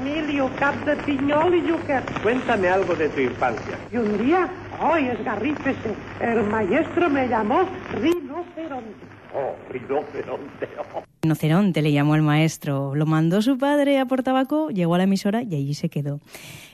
Milio 0.02 0.50
Cap 0.58 0.76
de 0.86 0.96
Piñol 1.04 1.56
y 1.56 1.68
Yucat. 1.68 2.22
Cuéntame 2.24 2.68
algo 2.68 2.96
de 2.96 3.10
tu 3.10 3.22
infancia. 3.22 3.78
Y 3.92 3.98
un 3.98 4.18
día, 4.18 4.50
hoy 4.82 5.08
esgarrífese, 5.08 5.96
el 6.20 6.44
maestro 6.44 7.10
me 7.10 7.28
llamó 7.28 7.68
rinoceronte. 7.94 9.03
Rinoceronte 11.24 11.82
le 11.82 11.92
llamó 11.92 12.16
el 12.16 12.22
maestro. 12.22 12.96
Lo 12.96 13.06
mandó 13.06 13.42
su 13.42 13.58
padre 13.58 13.98
a 13.98 14.06
Portabaco, 14.06 14.70
llegó 14.70 14.96
a 14.96 14.98
la 14.98 15.06
emisora 15.06 15.42
y 15.42 15.56
allí 15.56 15.74
se 15.74 15.90
quedó. 15.90 16.20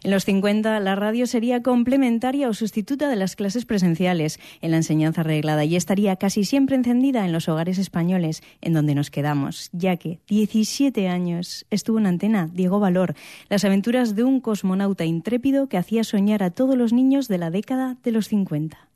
En 0.04 0.12
los 0.12 0.25
50 0.25 0.80
la 0.80 0.96
radio 0.96 1.28
sería 1.28 1.62
complementaria 1.62 2.50
o 2.50 2.54
sustituta 2.54 3.10
de 3.10 3.16
las 3.16 3.36
clases 3.36 3.66
presenciales 3.66 4.39
en 4.62 4.72
la 4.72 4.78
enseñanza 4.78 5.24
reglada 5.24 5.66
y 5.66 5.75
estaría 5.75 6.16
casi 6.16 6.46
siempre 6.46 6.75
encendida 6.75 7.25
en 7.25 7.32
los 7.32 7.48
hogares 7.48 7.78
españoles 7.78 8.42
en 8.62 8.74
donde 8.74 8.96
nos 8.96 9.12
quedamos, 9.12 9.70
ya 9.72 9.98
que 9.98 10.20
17 10.28 11.08
años 11.08 11.66
estuvo 11.70 12.00
en 12.00 12.08
antena 12.08 12.50
Diego 12.51 12.80
Valor, 12.80 13.13
las 13.50 13.66
aventuras 13.66 14.16
de 14.16 14.24
un 14.24 14.42
cosmonauta 14.42 15.06
intrépido 15.06 15.68
que 15.68 15.78
hacía 15.78 16.04
soñar 16.04 16.44
a 16.44 16.50
todos 16.50 16.75
los 16.75 16.92
niños 16.92 17.28
de 17.28 17.38
la 17.38 17.51
década 17.51 17.98
de 18.04 18.12
los 18.12 18.28
50. 18.28 18.89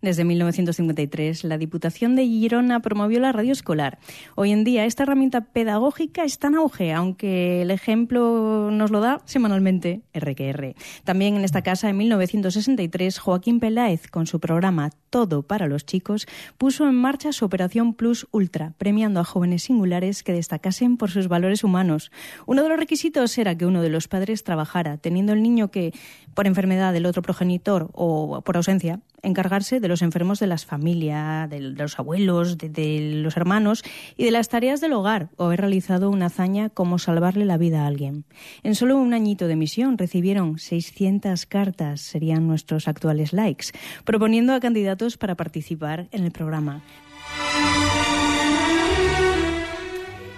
Desde 0.00 0.24
1953, 0.24 1.42
la 1.42 1.58
Diputación 1.58 2.14
de 2.14 2.24
Girona 2.24 2.78
promovió 2.78 3.18
la 3.18 3.32
radio 3.32 3.50
escolar. 3.50 3.98
Hoy 4.36 4.52
en 4.52 4.62
día, 4.62 4.84
esta 4.84 5.02
herramienta 5.02 5.40
pedagógica 5.40 6.22
está 6.22 6.46
en 6.46 6.54
auge, 6.54 6.92
aunque 6.92 7.62
el 7.62 7.72
ejemplo 7.72 8.70
nos 8.70 8.92
lo 8.92 9.00
da 9.00 9.20
semanalmente 9.24 10.02
RQR. 10.14 10.76
También 11.02 11.34
en 11.34 11.42
esta 11.42 11.62
casa, 11.62 11.90
en 11.90 11.96
1963, 11.96 13.18
Joaquín 13.18 13.58
Peláez, 13.58 14.06
con 14.06 14.28
su 14.28 14.38
programa 14.38 14.90
Todo 15.10 15.42
para 15.42 15.66
los 15.66 15.84
chicos, 15.84 16.28
puso 16.58 16.88
en 16.88 16.94
marcha 16.94 17.32
su 17.32 17.44
Operación 17.44 17.92
Plus 17.92 18.28
Ultra, 18.30 18.74
premiando 18.78 19.18
a 19.18 19.24
jóvenes 19.24 19.64
singulares 19.64 20.22
que 20.22 20.32
destacasen 20.32 20.96
por 20.96 21.10
sus 21.10 21.26
valores 21.26 21.64
humanos. 21.64 22.12
Uno 22.46 22.62
de 22.62 22.68
los 22.68 22.78
requisitos 22.78 23.36
era 23.36 23.58
que 23.58 23.66
uno 23.66 23.82
de 23.82 23.90
los 23.90 24.06
padres 24.06 24.44
trabajara, 24.44 24.96
teniendo 24.98 25.32
el 25.32 25.42
niño 25.42 25.72
que, 25.72 25.92
por 26.34 26.46
enfermedad 26.46 26.92
del 26.92 27.06
otro 27.06 27.22
progenitor 27.22 27.90
o 27.94 28.42
por 28.42 28.56
ausencia, 28.56 29.00
encargarse 29.22 29.80
de 29.80 29.88
los 29.88 30.02
enfermos 30.02 30.40
de 30.40 30.46
las 30.46 30.64
familias, 30.64 31.48
de 31.50 31.60
los 31.60 31.98
abuelos, 31.98 32.58
de, 32.58 33.12
los 33.14 33.36
hermanos 33.36 33.82
y 34.16 34.24
de 34.24 34.30
las 34.30 34.48
tareas 34.48 34.80
del 34.80 34.92
hogar 34.92 35.30
o 35.36 35.44
haber 35.44 35.60
realizado 35.60 36.10
una 36.10 36.26
hazaña 36.26 36.68
como 36.68 36.98
salvarle 36.98 37.44
la 37.44 37.56
vida 37.56 37.82
a 37.82 37.86
alguien. 37.86 38.24
En 38.62 38.74
solo 38.74 38.96
un 38.96 39.14
añito 39.14 39.46
de 39.46 39.56
misión 39.56 39.98
recibieron 39.98 40.58
600 40.58 41.46
cartas, 41.46 42.00
serían 42.00 42.46
nuestros 42.46 42.88
actuales 42.88 43.32
likes, 43.32 43.66
proponiendo 44.04 44.52
a 44.54 44.60
candidatos 44.60 45.16
para 45.16 45.34
participar 45.34 46.08
en 46.12 46.24
el 46.24 46.32
programa. 46.32 46.82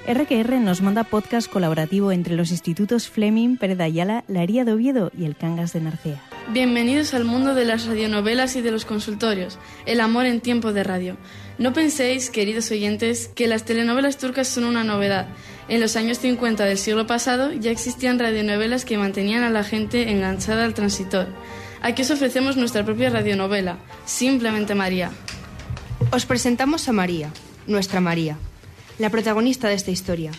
RQR 0.09 0.59
nos 0.61 0.83
manda 0.83 1.05
podcast 1.05 1.49
colaborativo 1.49 2.11
entre 2.11 2.35
los 2.35 2.51
institutos 2.51 3.09
Fleming, 3.09 3.57
Pérez 3.57 3.79
de 3.79 3.85
Ayala, 3.85 4.25
La 4.27 4.43
Hería 4.43 4.65
de 4.65 4.73
Oviedo 4.73 5.13
y 5.17 5.25
el 5.25 5.37
Cangas 5.37 5.73
de 5.73 5.81
Narcea. 5.81 6.21
Bienvenidos 6.53 7.15
al 7.15 7.25
mundo 7.25 7.55
de 7.55 7.65
las 7.65 7.87
radionovelas 7.87 8.57
y 8.57 8.61
de 8.61 8.73
los 8.73 8.85
consultorios, 8.85 9.59
el 9.87 10.01
amor 10.01 10.27
en 10.27 10.41
tiempo 10.41 10.73
de 10.73 10.83
radio. 10.83 11.17
No 11.59 11.73
penséis, 11.73 12.29
queridos 12.31 12.71
oyentes, 12.71 13.29
que 13.29 13.47
las 13.47 13.65
telenovelas 13.65 14.19
turcas 14.19 14.49
son 14.49 14.65
una 14.65 14.83
novedad. 14.83 15.29
En 15.69 15.81
los 15.81 15.95
años 15.95 16.19
50 16.19 16.65
del 16.65 16.79
siglo 16.79 17.07
pasado 17.07 17.53
ya 17.53 17.71
existían 17.71 18.19
radionovelas 18.19 18.85
que 18.85 18.99
mantenían 18.99 19.45
a 19.45 19.51
la 19.51 19.63
gente 19.63 20.11
enganchada 20.11 20.65
al 20.65 20.75
transitor. 20.75 21.29
Aquí 21.83 22.03
os 22.03 22.11
ofrecemos 22.11 22.57
nuestra 22.57 22.85
propia 22.85 23.11
radionovela, 23.11 23.79
Simplemente 24.05 24.75
María. 24.75 25.13
Os 26.11 26.27
presentamos 26.27 26.89
a 26.89 26.93
María, 26.93 27.31
nuestra 27.67 28.01
María 28.01 28.37
la 29.01 29.09
protagonista 29.09 29.69
de 29.69 29.75
esta 29.75 29.91
historia. 29.91 30.31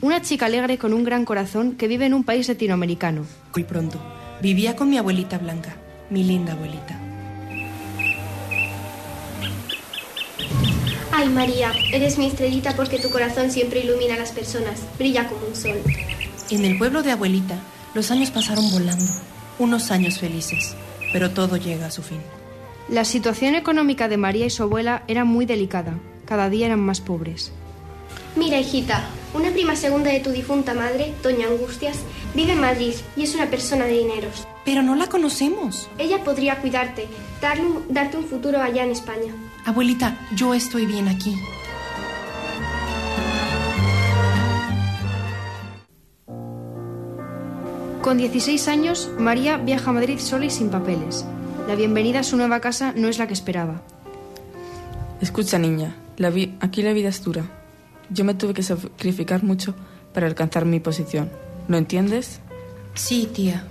Una 0.00 0.20
chica 0.20 0.46
alegre 0.46 0.78
con 0.78 0.92
un 0.92 1.04
gran 1.04 1.24
corazón 1.24 1.76
que 1.76 1.86
vive 1.86 2.06
en 2.06 2.14
un 2.14 2.24
país 2.24 2.48
latinoamericano. 2.48 3.24
Muy 3.54 3.62
pronto. 3.62 4.23
Vivía 4.44 4.76
con 4.76 4.90
mi 4.90 4.98
abuelita 4.98 5.38
Blanca, 5.38 5.74
mi 6.10 6.22
linda 6.22 6.52
abuelita. 6.52 7.00
Ay 11.10 11.30
María, 11.30 11.72
eres 11.90 12.18
mi 12.18 12.26
estrellita 12.26 12.76
porque 12.76 12.98
tu 12.98 13.08
corazón 13.08 13.50
siempre 13.50 13.80
ilumina 13.80 14.16
a 14.16 14.18
las 14.18 14.32
personas, 14.32 14.82
brilla 14.98 15.26
como 15.28 15.46
un 15.46 15.56
sol. 15.56 15.80
En 16.50 16.66
el 16.66 16.76
pueblo 16.76 17.02
de 17.02 17.12
abuelita, 17.12 17.56
los 17.94 18.10
años 18.10 18.30
pasaron 18.30 18.70
volando, 18.70 19.10
unos 19.58 19.90
años 19.90 20.18
felices, 20.18 20.76
pero 21.10 21.30
todo 21.30 21.56
llega 21.56 21.86
a 21.86 21.90
su 21.90 22.02
fin. 22.02 22.20
La 22.90 23.06
situación 23.06 23.54
económica 23.54 24.08
de 24.08 24.18
María 24.18 24.44
y 24.44 24.50
su 24.50 24.64
abuela 24.64 25.04
era 25.08 25.24
muy 25.24 25.46
delicada, 25.46 25.94
cada 26.26 26.50
día 26.50 26.66
eran 26.66 26.80
más 26.80 27.00
pobres. 27.00 27.50
Mira, 28.36 28.60
hijita, 28.60 29.08
una 29.34 29.50
prima 29.50 29.76
segunda 29.76 30.10
de 30.10 30.20
tu 30.20 30.30
difunta 30.30 30.74
madre, 30.74 31.12
Doña 31.22 31.48
Angustias, 31.48 31.98
vive 32.34 32.52
en 32.52 32.60
Madrid 32.60 32.94
y 33.16 33.24
es 33.24 33.34
una 33.34 33.50
persona 33.50 33.84
de 33.84 33.98
dineros. 33.98 34.46
Pero 34.64 34.82
no 34.82 34.94
la 34.94 35.08
conocemos. 35.08 35.90
Ella 35.98 36.22
podría 36.22 36.60
cuidarte, 36.60 37.06
darte 37.90 38.16
un 38.16 38.24
futuro 38.24 38.62
allá 38.62 38.84
en 38.84 38.92
España. 38.92 39.34
Abuelita, 39.66 40.18
yo 40.34 40.54
estoy 40.54 40.86
bien 40.86 41.08
aquí. 41.08 41.36
Con 48.02 48.18
16 48.18 48.68
años, 48.68 49.10
María 49.18 49.56
viaja 49.56 49.90
a 49.90 49.94
Madrid 49.94 50.18
sola 50.18 50.44
y 50.44 50.50
sin 50.50 50.68
papeles. 50.68 51.24
La 51.66 51.74
bienvenida 51.74 52.20
a 52.20 52.22
su 52.22 52.36
nueva 52.36 52.60
casa 52.60 52.92
no 52.94 53.08
es 53.08 53.18
la 53.18 53.26
que 53.26 53.32
esperaba. 53.32 53.82
Escucha, 55.20 55.58
niña, 55.58 55.96
la 56.18 56.30
aquí 56.60 56.82
la 56.82 56.92
vida 56.92 57.08
es 57.08 57.24
dura. 57.24 57.63
Yo 58.10 58.24
me 58.24 58.34
tuve 58.34 58.54
que 58.54 58.62
sacrificar 58.62 59.42
mucho 59.42 59.74
para 60.12 60.26
alcanzar 60.26 60.64
mi 60.64 60.80
posición. 60.80 61.30
¿Lo 61.68 61.76
entiendes? 61.76 62.40
Sí, 62.94 63.28
tía. 63.32 63.64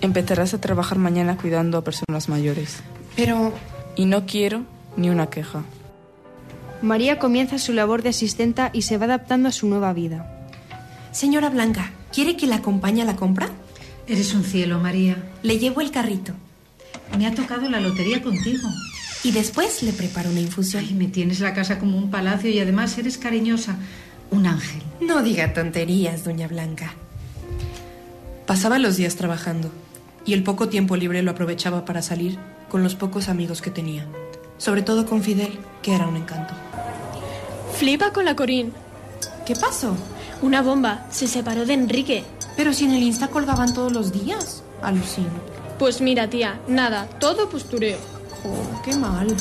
Empezarás 0.00 0.54
a 0.54 0.60
trabajar 0.60 0.98
mañana 0.98 1.36
cuidando 1.36 1.78
a 1.78 1.84
personas 1.84 2.28
mayores. 2.28 2.80
Pero... 3.16 3.52
Y 3.96 4.06
no 4.06 4.24
quiero 4.24 4.62
ni 4.96 5.10
una 5.10 5.28
queja. 5.28 5.64
María 6.80 7.18
comienza 7.18 7.58
su 7.58 7.72
labor 7.72 8.02
de 8.02 8.10
asistenta 8.10 8.70
y 8.72 8.82
se 8.82 8.96
va 8.96 9.04
adaptando 9.04 9.48
a 9.48 9.52
su 9.52 9.66
nueva 9.66 9.92
vida. 9.92 10.48
Señora 11.12 11.50
Blanca, 11.50 11.92
¿quiere 12.12 12.36
que 12.36 12.46
la 12.46 12.56
acompañe 12.56 13.02
a 13.02 13.04
la 13.04 13.16
compra? 13.16 13.50
Eres 14.06 14.32
un 14.32 14.44
cielo, 14.44 14.78
María. 14.78 15.16
Le 15.42 15.58
llevo 15.58 15.80
el 15.80 15.90
carrito. 15.90 16.32
Me 17.18 17.26
ha 17.26 17.34
tocado 17.34 17.68
la 17.68 17.80
lotería 17.80 18.22
contigo. 18.22 18.68
Y 19.22 19.32
después 19.32 19.82
le 19.82 19.92
preparo 19.92 20.30
una 20.30 20.40
infusión. 20.40 20.84
Ay, 20.86 20.94
me 20.94 21.06
tienes 21.06 21.40
la 21.40 21.52
casa 21.52 21.78
como 21.78 21.98
un 21.98 22.10
palacio 22.10 22.50
y 22.50 22.58
además 22.58 22.96
eres 22.96 23.18
cariñosa. 23.18 23.76
Un 24.30 24.46
ángel. 24.46 24.82
No 25.00 25.22
diga 25.22 25.52
tonterías, 25.52 26.24
doña 26.24 26.48
Blanca. 26.48 26.94
Pasaba 28.46 28.78
los 28.78 28.96
días 28.96 29.16
trabajando 29.16 29.70
y 30.24 30.32
el 30.32 30.42
poco 30.42 30.68
tiempo 30.68 30.96
libre 30.96 31.22
lo 31.22 31.32
aprovechaba 31.32 31.84
para 31.84 32.02
salir 32.02 32.38
con 32.68 32.82
los 32.82 32.94
pocos 32.94 33.28
amigos 33.28 33.60
que 33.60 33.70
tenía. 33.70 34.06
Sobre 34.58 34.82
todo 34.82 35.06
con 35.06 35.22
Fidel, 35.22 35.58
que 35.82 35.94
era 35.94 36.06
un 36.06 36.16
encanto. 36.16 36.54
Flipa 37.78 38.12
con 38.12 38.24
la 38.24 38.36
Corín. 38.36 38.72
¿Qué 39.46 39.54
pasó? 39.54 39.96
Una 40.42 40.62
bomba. 40.62 41.06
Se 41.10 41.26
separó 41.26 41.66
de 41.66 41.74
Enrique. 41.74 42.24
Pero 42.56 42.72
si 42.72 42.84
en 42.84 42.92
el 42.92 43.02
Insta 43.02 43.28
colgaban 43.28 43.74
todos 43.74 43.92
los 43.92 44.12
días. 44.12 44.62
Alucino. 44.82 45.28
Pues 45.78 46.00
mira, 46.00 46.28
tía, 46.28 46.60
nada, 46.68 47.06
todo 47.18 47.48
postureo. 47.48 47.98
Oh, 48.44 48.82
qué 48.82 48.94
mal. 48.96 49.36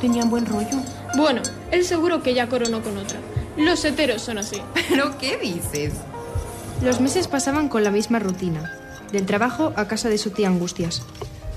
Tenían 0.00 0.30
buen 0.30 0.46
rollo. 0.46 0.78
Bueno, 1.16 1.42
él 1.70 1.84
seguro 1.84 2.22
que 2.22 2.34
ya 2.34 2.48
coronó 2.48 2.82
con 2.82 2.96
otra. 2.96 3.18
Los 3.56 3.84
heteros 3.84 4.22
son 4.22 4.38
así. 4.38 4.60
¿Pero 4.88 5.16
qué 5.18 5.36
dices? 5.38 5.94
Los 6.82 7.00
meses 7.00 7.28
pasaban 7.28 7.68
con 7.68 7.84
la 7.84 7.90
misma 7.90 8.18
rutina. 8.18 8.70
del 9.12 9.26
trabajo 9.26 9.72
a 9.76 9.86
casa 9.86 10.08
de 10.08 10.18
su 10.18 10.30
tía 10.30 10.48
Angustias. 10.48 11.02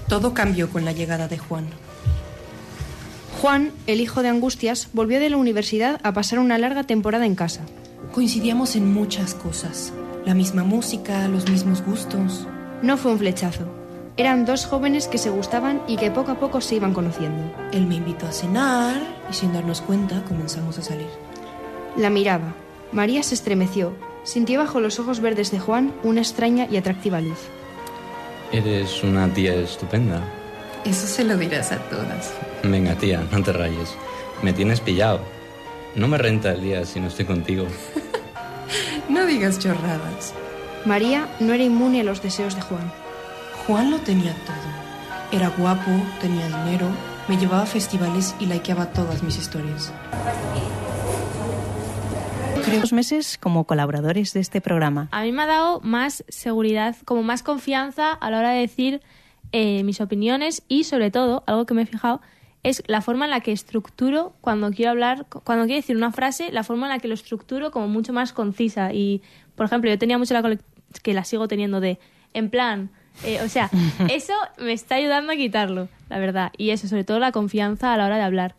Todo 0.08 0.34
cambió 0.36 0.70
con 0.70 0.86
la 0.86 0.92
llegada 0.92 1.28
de 1.28 1.40
Juan. 1.40 1.68
Juan, 3.42 3.72
el 3.88 4.00
hijo 4.02 4.22
de 4.22 4.30
Angustias, 4.30 4.90
volvió 4.94 5.20
de 5.20 5.30
la 5.30 5.38
universidad 5.38 6.00
a 6.04 6.14
pasar 6.14 6.40
una 6.40 6.58
larga 6.58 6.84
temporada 6.84 7.26
en 7.26 7.36
casa. 7.36 7.62
Coincidíamos 8.14 8.76
en 8.76 8.92
muchas 8.94 9.34
cosas. 9.34 9.92
La 10.26 10.34
misma 10.34 10.64
música, 10.64 11.28
los 11.28 11.50
mismos 11.50 11.82
gustos. 11.84 12.48
No 12.82 12.98
fue 12.98 13.12
un 13.12 13.20
flechazo. 13.20 13.66
Eran 14.20 14.46
dos 14.46 14.66
jóvenes 14.66 15.08
que 15.08 15.20
se 15.20 15.30
gustaban 15.30 15.80
y 15.88 15.96
que 15.96 16.10
poco 16.10 16.32
a 16.32 16.40
poco 16.40 16.60
se 16.60 16.74
iban 16.74 16.92
conociendo. 16.92 17.54
Él 17.72 17.86
me 17.86 17.96
invitó 17.96 18.26
a 18.26 18.32
cenar 18.32 19.00
y 19.30 19.34
sin 19.34 19.54
darnos 19.54 19.82
cuenta 19.82 20.24
comenzamos 20.24 20.80
a 20.80 20.82
salir. 20.82 21.08
La 21.96 22.10
miraba. 22.10 22.56
María 22.92 23.22
se 23.22 23.36
estremeció. 23.36 23.94
Sintió 24.24 24.60
bajo 24.60 24.80
los 24.80 25.00
ojos 25.00 25.20
verdes 25.20 25.52
de 25.52 25.60
Juan 25.60 25.94
una 26.02 26.22
extraña 26.22 26.68
y 26.70 26.78
atractiva 26.78 27.22
luz. 27.22 27.38
Eres 28.52 29.04
una 29.04 29.32
tía 29.32 29.54
estupenda. 29.54 30.24
Eso 30.84 31.06
se 31.06 31.24
lo 31.24 31.38
dirás 31.38 31.72
a 31.72 31.78
todas. 31.78 32.34
Venga, 32.64 32.96
tía, 32.96 33.24
no 33.32 33.44
te 33.44 33.54
rayes. 33.54 33.94
Me 34.42 34.52
tienes 34.52 34.80
pillado. 34.80 35.20
No 35.94 36.08
me 36.08 36.18
renta 36.18 36.54
el 36.54 36.62
día 36.62 36.86
si 36.86 37.00
no 37.00 37.08
estoy 37.08 37.26
contigo. 37.26 37.68
no 39.10 39.28
digas 39.28 39.60
chorradas. 39.60 40.34
María 40.86 41.28
no 41.40 41.54
era 41.54 41.64
inmune 41.64 42.02
a 42.02 42.04
los 42.04 42.24
deseos 42.24 42.56
de 42.56 42.62
Juan. 42.62 42.92
Juan 43.68 43.92
lo 43.92 44.00
tenía 44.00 44.34
todo. 44.46 45.38
Era 45.38 45.50
guapo, 45.50 45.92
tenía 46.22 46.48
dinero, 46.48 46.88
me 47.28 47.36
llevaba 47.36 47.64
a 47.64 47.66
festivales 47.66 48.34
y 48.40 48.46
likeaba 48.46 48.94
todas 48.94 49.24
mis 49.24 49.38
historias. 49.38 49.92
Dos 52.80 52.94
meses 52.94 53.38
como 53.38 53.66
colaboradores 53.66 54.32
de 54.32 54.40
este 54.40 54.62
programa. 54.62 55.10
A 55.12 55.24
mí 55.24 55.34
me 55.34 55.42
ha 55.42 55.48
dado 55.48 55.82
más 55.82 56.24
seguridad, 56.30 56.96
como 57.04 57.24
más 57.24 57.44
confianza 57.44 58.14
a 58.14 58.32
la 58.32 58.40
hora 58.40 58.52
de 58.52 58.62
decir 58.62 59.02
eh, 59.52 59.84
mis 59.84 60.00
opiniones 60.00 60.64
y 60.70 60.86
sobre 60.86 61.12
todo, 61.12 61.44
algo 61.46 61.66
que 61.66 61.74
me 61.74 61.82
he 61.82 61.86
fijado, 61.86 62.22
es 62.64 62.84
la 62.88 63.02
forma 63.02 63.26
en 63.26 63.32
la 63.32 63.42
que 63.42 63.52
estructuro 63.52 64.34
cuando 64.40 64.72
quiero 64.72 64.92
hablar, 64.92 65.26
cuando 65.44 65.66
quiero 65.66 65.82
decir 65.82 65.98
una 65.98 66.14
frase, 66.14 66.54
la 66.54 66.64
forma 66.64 66.88
en 66.88 66.94
la 66.94 67.00
que 67.00 67.10
lo 67.10 67.16
estructuro 67.16 67.72
como 67.72 67.90
mucho 67.90 68.14
más 68.14 68.32
concisa. 68.32 68.94
Y, 68.94 69.22
por 69.56 69.66
ejemplo, 69.66 69.90
yo 69.90 69.98
tenía 69.98 70.18
mucho 70.18 70.34
la 70.34 70.58
que 71.04 71.14
la 71.14 71.26
sigo 71.26 71.50
teniendo 71.50 71.82
de, 71.82 72.00
en 72.34 72.50
plan, 72.50 72.92
eh, 73.24 73.42
o 73.44 73.50
sea, 73.50 73.70
eso 74.10 74.34
me 74.58 74.74
está 74.74 74.96
ayudando 74.96 75.34
a 75.34 75.36
quitarlo, 75.36 75.90
la 76.10 76.20
verdad. 76.20 76.52
Y 76.58 76.70
eso, 76.72 76.88
sobre 76.88 77.04
todo 77.04 77.20
la 77.20 77.32
confianza 77.32 77.94
a 77.94 77.98
la 77.98 78.06
hora 78.06 78.18
de 78.18 78.24
hablar. 78.24 78.56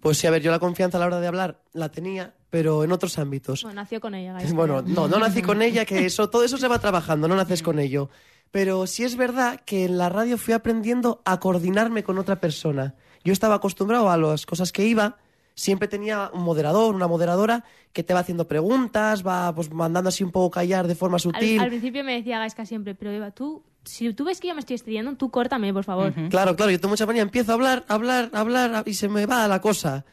Pues 0.00 0.18
sí, 0.18 0.26
a 0.26 0.30
ver, 0.30 0.42
yo 0.42 0.50
la 0.50 0.58
confianza 0.58 0.98
a 0.98 1.00
la 1.00 1.06
hora 1.06 1.20
de 1.20 1.26
hablar 1.26 1.60
la 1.72 1.90
tenía, 1.90 2.34
pero 2.50 2.84
en 2.84 2.92
otros 2.92 3.18
ámbitos. 3.18 3.62
Bueno, 3.62 3.82
nació 3.82 4.00
con 4.00 4.14
ella. 4.14 4.32
Guys, 4.38 4.52
bueno, 4.52 4.82
no, 4.82 5.08
no 5.08 5.18
nací 5.18 5.42
con 5.42 5.62
ella, 5.62 5.84
que 5.84 6.06
eso, 6.06 6.28
todo 6.30 6.44
eso 6.44 6.58
se 6.58 6.68
va 6.68 6.78
trabajando, 6.78 7.28
no 7.28 7.36
naces 7.36 7.62
con 7.62 7.78
ello. 7.78 8.10
Pero 8.50 8.86
sí 8.86 9.04
es 9.04 9.16
verdad 9.16 9.60
que 9.64 9.84
en 9.84 9.96
la 9.96 10.08
radio 10.08 10.36
fui 10.36 10.54
aprendiendo 10.54 11.22
a 11.24 11.38
coordinarme 11.38 12.02
con 12.02 12.18
otra 12.18 12.40
persona. 12.40 12.94
Yo 13.22 13.32
estaba 13.32 13.56
acostumbrado 13.56 14.10
a 14.10 14.16
las 14.16 14.44
cosas 14.44 14.72
que 14.72 14.84
iba, 14.86 15.18
siempre 15.54 15.88
tenía 15.88 16.30
un 16.32 16.42
moderador, 16.42 16.94
una 16.94 17.06
moderadora 17.06 17.64
que 17.92 18.02
te 18.02 18.14
va 18.14 18.20
haciendo 18.20 18.46
preguntas, 18.46 19.26
va 19.26 19.54
pues 19.54 19.70
mandando 19.72 20.08
así 20.08 20.24
un 20.24 20.30
poco 20.30 20.50
callar 20.50 20.86
de 20.86 20.94
forma 20.94 21.18
sutil. 21.18 21.60
Al, 21.60 21.68
principio 21.68 22.04
me 22.04 22.14
decía 22.14 22.38
Gaisca 22.38 22.64
siempre, 22.64 22.94
pero 22.94 23.10
Eva, 23.10 23.30
tú, 23.30 23.62
si 23.84 24.12
tú 24.14 24.24
ves 24.24 24.40
que 24.40 24.48
yo 24.48 24.54
me 24.54 24.60
estoy 24.60 24.76
estudiando, 24.76 25.14
tú 25.16 25.30
córtame, 25.30 25.72
por 25.72 25.84
favor. 25.84 26.12
Claro, 26.30 26.56
claro, 26.56 26.70
yo 26.70 26.78
tengo 26.78 26.92
mucha 26.92 27.06
manía, 27.06 27.22
empiezo 27.22 27.52
a 27.52 27.54
hablar, 27.54 27.84
hablar, 27.88 28.30
hablar 28.32 28.84
y 28.86 28.94
se 28.94 29.08
me 29.08 29.26
va 29.26 29.48
la 29.48 29.60
cosa. 29.60 30.04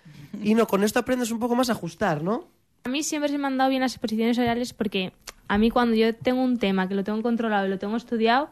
Y 0.42 0.54
no, 0.54 0.68
con 0.68 0.84
esto 0.84 1.00
aprendes 1.00 1.32
un 1.32 1.40
poco 1.40 1.56
más 1.56 1.70
a 1.70 1.74
ajustar, 1.74 2.24
¿no? 2.24 2.46
A 2.84 2.90
mí 2.90 3.04
siempre 3.04 3.30
se 3.30 3.38
me 3.38 3.48
han 3.48 3.58
dado 3.58 3.70
bien 3.70 3.82
las 3.82 3.94
exposiciones 3.94 4.38
orales 4.38 4.74
porque 4.74 5.12
a 5.48 5.58
mí 5.58 5.70
cuando 5.72 5.96
yo 5.96 6.16
tengo 6.16 6.42
un 6.42 6.58
tema 6.58 6.88
que 6.88 6.96
lo 6.96 7.04
tengo 7.04 7.22
controlado 7.22 7.68
y 7.68 7.70
lo 7.70 7.80
tengo 7.80 7.96
estudiado, 7.96 8.50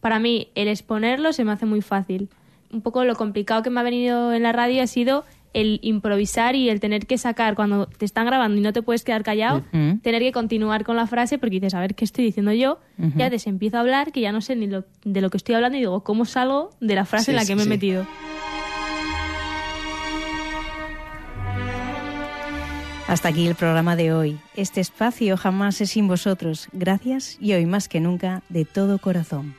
para 0.00 0.18
mí 0.18 0.48
el 0.54 0.68
exponerlo 0.68 1.32
se 1.32 1.44
me 1.44 1.52
hace 1.52 1.66
muy 1.66 1.82
fácil. 1.82 2.28
Un 2.72 2.82
poco 2.82 3.04
lo 3.04 3.14
complicado 3.14 3.62
que 3.62 3.70
me 3.70 3.80
ha 3.80 3.82
venido 3.82 4.32
en 4.32 4.42
la 4.42 4.52
radio 4.52 4.82
ha 4.82 4.86
sido 4.86 5.24
el 5.60 5.78
improvisar 5.82 6.54
y 6.54 6.68
el 6.68 6.80
tener 6.80 7.06
que 7.06 7.16
sacar 7.18 7.54
cuando 7.54 7.86
te 7.86 8.04
están 8.04 8.26
grabando 8.26 8.58
y 8.58 8.60
no 8.60 8.72
te 8.72 8.82
puedes 8.82 9.04
quedar 9.04 9.22
callado, 9.24 9.62
tener 10.02 10.20
que 10.22 10.30
continuar 10.32 10.84
con 10.84 10.96
la 10.96 11.06
frase 11.06 11.38
porque 11.38 11.56
dices, 11.56 11.72
a 11.74 11.80
ver, 11.80 11.94
¿qué 11.94 12.04
estoy 12.04 12.24
diciendo 12.24 12.52
yo? 12.52 12.78
Ya 13.16 13.30
te 13.30 13.36
empiezo 13.48 13.78
a 13.78 13.80
hablar 13.80 14.12
que 14.12 14.20
ya 14.20 14.32
no 14.32 14.40
sé 14.40 14.54
ni 14.54 14.66
lo, 14.66 14.84
de 15.04 15.20
lo 15.20 15.30
que 15.30 15.38
estoy 15.38 15.54
hablando 15.54 15.76
y 15.78 15.80
digo, 15.80 16.04
¿cómo 16.04 16.24
salgo 16.26 16.70
de 16.80 16.94
la 16.94 17.04
frase 17.06 17.26
Sí, 17.26 17.30
en 17.32 17.36
la 17.36 17.42
sí, 17.42 17.48
que 17.48 17.56
me 17.56 17.62
he 17.62 17.64
sí. 17.64 17.68
metido? 17.70 18.06
Hasta 23.08 23.28
aquí 23.28 23.46
el 23.46 23.54
programa 23.54 23.94
de 23.94 24.12
hoy. 24.12 24.38
Este 24.56 24.80
espacio 24.80 25.36
jamás 25.36 25.80
es 25.80 25.90
sin 25.90 26.08
vosotros. 26.08 26.68
Gracias 26.72 27.38
y 27.40 27.52
hoy 27.52 27.64
más 27.64 27.88
que 27.88 28.00
nunca 28.00 28.42
de 28.48 28.64
todo 28.64 28.98
corazón. 28.98 29.54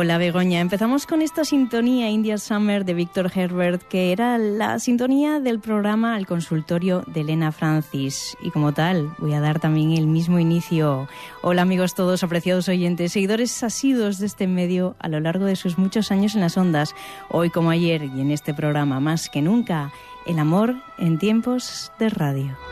Hola 0.00 0.16
Begoña, 0.16 0.60
empezamos 0.60 1.04
con 1.04 1.20
esta 1.20 1.44
sintonía 1.44 2.08
India 2.08 2.38
Summer 2.38 2.86
de 2.86 2.94
Víctor 2.94 3.30
Herbert, 3.34 3.82
que 3.82 4.12
era 4.12 4.38
la 4.38 4.78
sintonía 4.78 5.40
del 5.40 5.60
programa 5.60 6.16
El 6.16 6.26
consultorio 6.26 7.04
de 7.06 7.20
Elena 7.20 7.52
Francis. 7.52 8.34
Y 8.40 8.50
como 8.50 8.72
tal, 8.72 9.14
voy 9.18 9.34
a 9.34 9.40
dar 9.40 9.60
también 9.60 9.92
el 9.92 10.06
mismo 10.06 10.38
inicio. 10.38 11.06
Hola 11.42 11.60
amigos 11.60 11.94
todos, 11.94 12.24
apreciados 12.24 12.70
oyentes, 12.70 13.12
seguidores 13.12 13.62
asiduos 13.62 14.16
de 14.16 14.24
este 14.24 14.46
medio 14.46 14.96
a 15.00 15.08
lo 15.08 15.20
largo 15.20 15.44
de 15.44 15.54
sus 15.54 15.76
muchos 15.76 16.10
años 16.10 16.34
en 16.34 16.40
las 16.40 16.56
ondas. 16.56 16.94
Hoy 17.28 17.50
como 17.50 17.68
ayer 17.68 18.02
y 18.04 18.22
en 18.22 18.30
este 18.30 18.54
programa 18.54 19.00
más 19.00 19.28
que 19.28 19.42
nunca, 19.42 19.92
el 20.26 20.38
amor 20.38 20.76
en 20.96 21.18
tiempos 21.18 21.92
de 21.98 22.08
radio. 22.08 22.69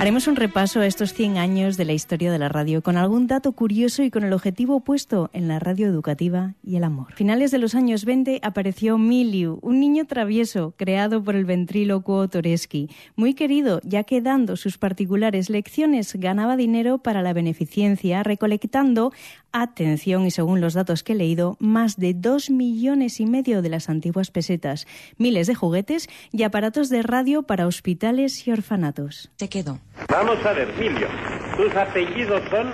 Haremos 0.00 0.28
un 0.28 0.36
repaso 0.36 0.80
a 0.80 0.86
estos 0.86 1.12
100 1.12 1.36
años 1.36 1.76
de 1.76 1.84
la 1.84 1.92
historia 1.92 2.32
de 2.32 2.38
la 2.38 2.48
radio 2.48 2.82
con 2.82 2.96
algún 2.96 3.26
dato 3.26 3.52
curioso 3.52 4.02
y 4.02 4.10
con 4.10 4.24
el 4.24 4.32
objetivo 4.32 4.76
opuesto 4.76 5.28
en 5.34 5.46
la 5.46 5.58
radio 5.58 5.86
educativa 5.86 6.54
y 6.64 6.76
el 6.76 6.84
amor. 6.84 7.12
Finales 7.12 7.50
de 7.50 7.58
los 7.58 7.74
años 7.74 8.06
20 8.06 8.40
apareció 8.42 8.96
Miliu, 8.96 9.58
un 9.60 9.78
niño 9.78 10.06
travieso 10.06 10.72
creado 10.78 11.22
por 11.22 11.36
el 11.36 11.44
ventrílocuo 11.44 12.26
Toreski, 12.28 12.88
muy 13.14 13.34
querido 13.34 13.82
ya 13.84 14.04
que 14.04 14.22
dando 14.22 14.56
sus 14.56 14.78
particulares 14.78 15.50
lecciones 15.50 16.14
ganaba 16.14 16.56
dinero 16.56 16.96
para 16.96 17.20
la 17.20 17.34
beneficencia 17.34 18.22
recolectando, 18.22 19.12
atención 19.52 20.26
y 20.26 20.30
según 20.30 20.60
los 20.60 20.74
datos 20.74 21.02
que 21.02 21.12
he 21.12 21.16
leído, 21.16 21.56
más 21.58 21.96
de 21.96 22.14
2 22.14 22.50
millones 22.50 23.20
y 23.20 23.26
medio 23.26 23.62
de 23.62 23.68
las 23.68 23.88
antiguas 23.88 24.30
pesetas, 24.30 24.86
miles 25.18 25.46
de 25.46 25.54
juguetes 25.54 26.08
y 26.32 26.42
aparatos 26.42 26.88
de 26.88 27.02
radio 27.02 27.42
para 27.42 27.66
hospitales 27.66 28.46
y 28.46 28.52
orfanatos. 28.52 29.30
Se 29.36 29.48
quedó. 29.48 29.78
Vamos 30.08 30.44
a 30.44 30.52
ver, 30.52 30.68
Milio. 30.78 31.08
¿Tus 31.56 31.74
apellidos 31.74 32.42
son? 32.50 32.72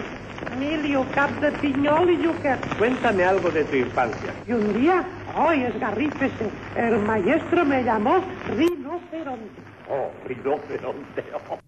Emilio 0.52 1.04
Cap 1.14 1.30
de 1.40 1.52
Piñol 1.52 2.10
y 2.10 2.22
Yuquet. 2.22 2.78
Cuéntame 2.78 3.24
algo 3.24 3.50
de 3.50 3.64
tu 3.64 3.76
infancia. 3.76 4.34
Y 4.46 4.52
un 4.52 4.80
día, 4.80 5.04
¡ay, 5.34 5.64
esgarrífese! 5.64 6.50
El 6.76 6.98
maestro 7.00 7.64
me 7.64 7.82
llamó 7.82 8.22
rinoceronte. 8.48 9.62
Oh, 9.88 10.10
rinoceronte. 10.26 11.24
Oh. 11.50 11.65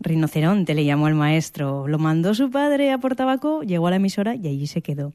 Rinoceronte 0.00 0.74
le 0.74 0.84
llamó 0.84 1.08
el 1.08 1.14
maestro. 1.14 1.88
Lo 1.88 1.98
mandó 1.98 2.34
su 2.34 2.50
padre 2.50 2.92
a 2.92 2.98
Portabaco, 2.98 3.62
llegó 3.62 3.86
a 3.86 3.90
la 3.90 3.96
emisora 3.96 4.34
y 4.34 4.46
allí 4.46 4.66
se 4.66 4.82
quedó. 4.82 5.12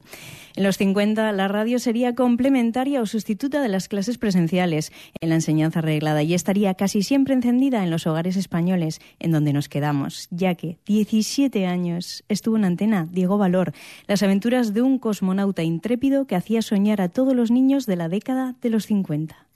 En 0.54 0.64
los 0.64 0.76
50 0.76 1.32
la 1.32 1.48
radio 1.48 1.78
sería 1.78 2.14
complementaria 2.14 3.00
o 3.00 3.06
sustituta 3.06 3.62
de 3.62 3.68
las 3.68 3.88
clases 3.88 4.18
presenciales 4.18 4.92
en 5.20 5.30
la 5.30 5.36
enseñanza 5.36 5.80
reglada 5.80 6.22
y 6.22 6.34
estaría 6.34 6.74
casi 6.74 7.02
siempre 7.02 7.34
encendida 7.34 7.82
en 7.82 7.90
los 7.90 8.06
hogares 8.06 8.36
españoles 8.36 9.00
en 9.18 9.32
donde 9.32 9.52
nos 9.52 9.68
quedamos, 9.68 10.28
ya 10.30 10.54
que 10.54 10.78
17 10.86 11.66
años 11.66 12.24
estuvo 12.28 12.56
en 12.56 12.64
antena 12.64 13.08
Diego 13.10 13.38
Valor, 13.38 13.72
las 14.06 14.22
aventuras 14.22 14.74
de 14.74 14.82
un 14.82 14.98
cosmonauta 14.98 15.62
intrépido 15.62 16.26
que 16.26 16.36
hacía 16.36 16.62
soñar 16.62 17.00
a 17.00 17.08
todos 17.08 17.34
los 17.34 17.50
niños 17.50 17.86
de 17.86 17.96
la 17.96 18.08
década 18.08 18.54
de 18.60 18.70
los 18.70 18.86
50. 18.86 19.51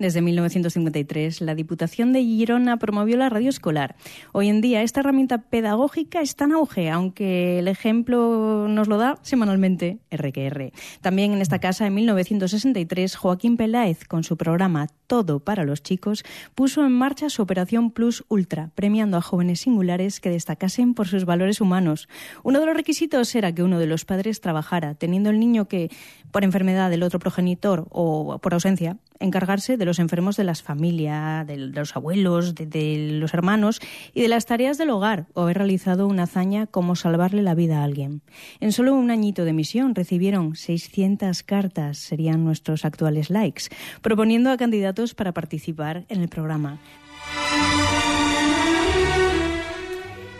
Desde 0.00 0.22
1953, 0.22 1.42
la 1.42 1.54
Diputación 1.54 2.14
de 2.14 2.22
Girona 2.22 2.78
promovió 2.78 3.18
la 3.18 3.28
radio 3.28 3.50
escolar. 3.50 3.96
Hoy 4.32 4.48
en 4.48 4.62
día, 4.62 4.80
esta 4.80 5.00
herramienta 5.00 5.42
pedagógica 5.42 6.22
está 6.22 6.46
en 6.46 6.52
auge, 6.52 6.88
aunque 6.88 7.58
el 7.58 7.68
ejemplo 7.68 8.66
nos 8.66 8.88
lo 8.88 8.96
da 8.96 9.18
semanalmente 9.20 9.98
RQR. 10.10 10.72
También 11.02 11.34
en 11.34 11.42
esta 11.42 11.58
casa, 11.58 11.86
en 11.86 11.92
1963, 11.96 13.14
Joaquín 13.14 13.58
Peláez, 13.58 14.06
con 14.06 14.24
su 14.24 14.38
programa 14.38 14.86
Todo 15.06 15.40
para 15.40 15.64
los 15.64 15.82
chicos, 15.82 16.24
puso 16.54 16.82
en 16.86 16.92
marcha 16.92 17.28
su 17.28 17.42
Operación 17.42 17.90
Plus 17.90 18.24
Ultra, 18.28 18.70
premiando 18.74 19.18
a 19.18 19.20
jóvenes 19.20 19.60
singulares 19.60 20.18
que 20.20 20.30
destacasen 20.30 20.94
por 20.94 21.08
sus 21.08 21.26
valores 21.26 21.60
humanos. 21.60 22.08
Uno 22.42 22.58
de 22.60 22.64
los 22.64 22.74
requisitos 22.74 23.34
era 23.34 23.54
que 23.54 23.62
uno 23.62 23.78
de 23.78 23.86
los 23.86 24.06
padres 24.06 24.40
trabajara, 24.40 24.94
teniendo 24.94 25.28
el 25.28 25.38
niño 25.38 25.68
que, 25.68 25.90
por 26.30 26.42
enfermedad 26.42 26.88
del 26.88 27.02
otro 27.02 27.18
progenitor 27.18 27.86
o 27.90 28.38
por 28.38 28.54
ausencia, 28.54 28.96
encargarse 29.20 29.76
de 29.76 29.84
los 29.84 29.98
enfermos 29.98 30.36
de 30.36 30.44
las 30.44 30.62
familias, 30.62 31.46
de, 31.46 31.56
los 31.56 31.94
abuelos, 31.94 32.54
de, 32.54 32.66
de, 32.66 33.12
los 33.12 33.34
hermanos 33.34 33.80
y 34.12 34.22
de 34.22 34.28
las 34.28 34.46
tareas 34.46 34.78
del 34.78 34.90
hogar, 34.90 35.26
o 35.34 35.42
haber 35.42 35.58
realizado 35.58 36.06
una 36.08 36.24
hazaña 36.24 36.66
como 36.66 36.96
salvarle 36.96 37.42
la 37.42 37.54
vida 37.54 37.80
a 37.80 37.84
alguien. 37.84 38.22
En 38.58 38.72
solo 38.72 38.94
un 38.94 39.10
añito 39.10 39.44
de 39.44 39.52
misión 39.52 39.94
recibieron 39.94 40.56
600 40.56 41.42
cartas, 41.42 41.98
serían 41.98 42.44
nuestros 42.44 42.84
actuales 42.84 43.30
likes, 43.30 43.64
proponiendo 44.02 44.50
a 44.50 44.56
candidatos 44.56 45.14
para 45.14 45.32
participar 45.32 46.04
en 46.08 46.22
el 46.22 46.28
programa. 46.28 46.78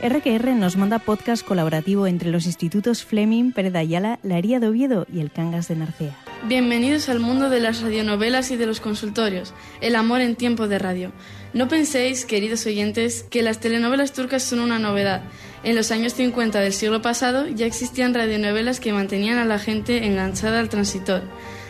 RQR 0.02 0.54
nos 0.56 0.78
manda 0.78 0.98
podcast 0.98 1.46
colaborativo 1.46 2.06
entre 2.06 2.30
los 2.30 2.46
institutos 2.46 3.04
Fleming, 3.04 3.52
Pérez 3.52 3.74
de 3.74 3.80
Ayala, 3.80 4.18
La 4.22 4.38
Hería 4.38 4.58
de 4.58 4.68
Oviedo 4.68 5.06
y 5.12 5.20
el 5.20 5.30
Cangas 5.30 5.68
de 5.68 5.76
Narcea. 5.76 6.16
Bienvenidos 6.48 7.10
al 7.10 7.20
mundo 7.20 7.50
de 7.50 7.60
las 7.60 7.82
radionovelas 7.82 8.50
y 8.50 8.56
de 8.56 8.64
los 8.64 8.80
consultorios, 8.80 9.52
el 9.82 9.94
amor 9.96 10.22
en 10.22 10.36
tiempo 10.36 10.68
de 10.68 10.78
radio. 10.78 11.12
No 11.52 11.68
penséis, 11.68 12.24
queridos 12.24 12.64
oyentes, 12.64 13.26
que 13.28 13.42
las 13.42 13.60
telenovelas 13.60 14.14
turcas 14.14 14.42
son 14.42 14.60
una 14.60 14.78
novedad. 14.78 15.22
En 15.64 15.76
los 15.76 15.90
años 15.90 16.14
50 16.14 16.60
del 16.60 16.72
siglo 16.72 17.02
pasado 17.02 17.46
ya 17.46 17.66
existían 17.66 18.14
radionovelas 18.14 18.80
que 18.80 18.94
mantenían 18.94 19.36
a 19.36 19.44
la 19.44 19.58
gente 19.58 20.06
enganchada 20.06 20.60
al 20.60 20.70
transitor. 20.70 21.24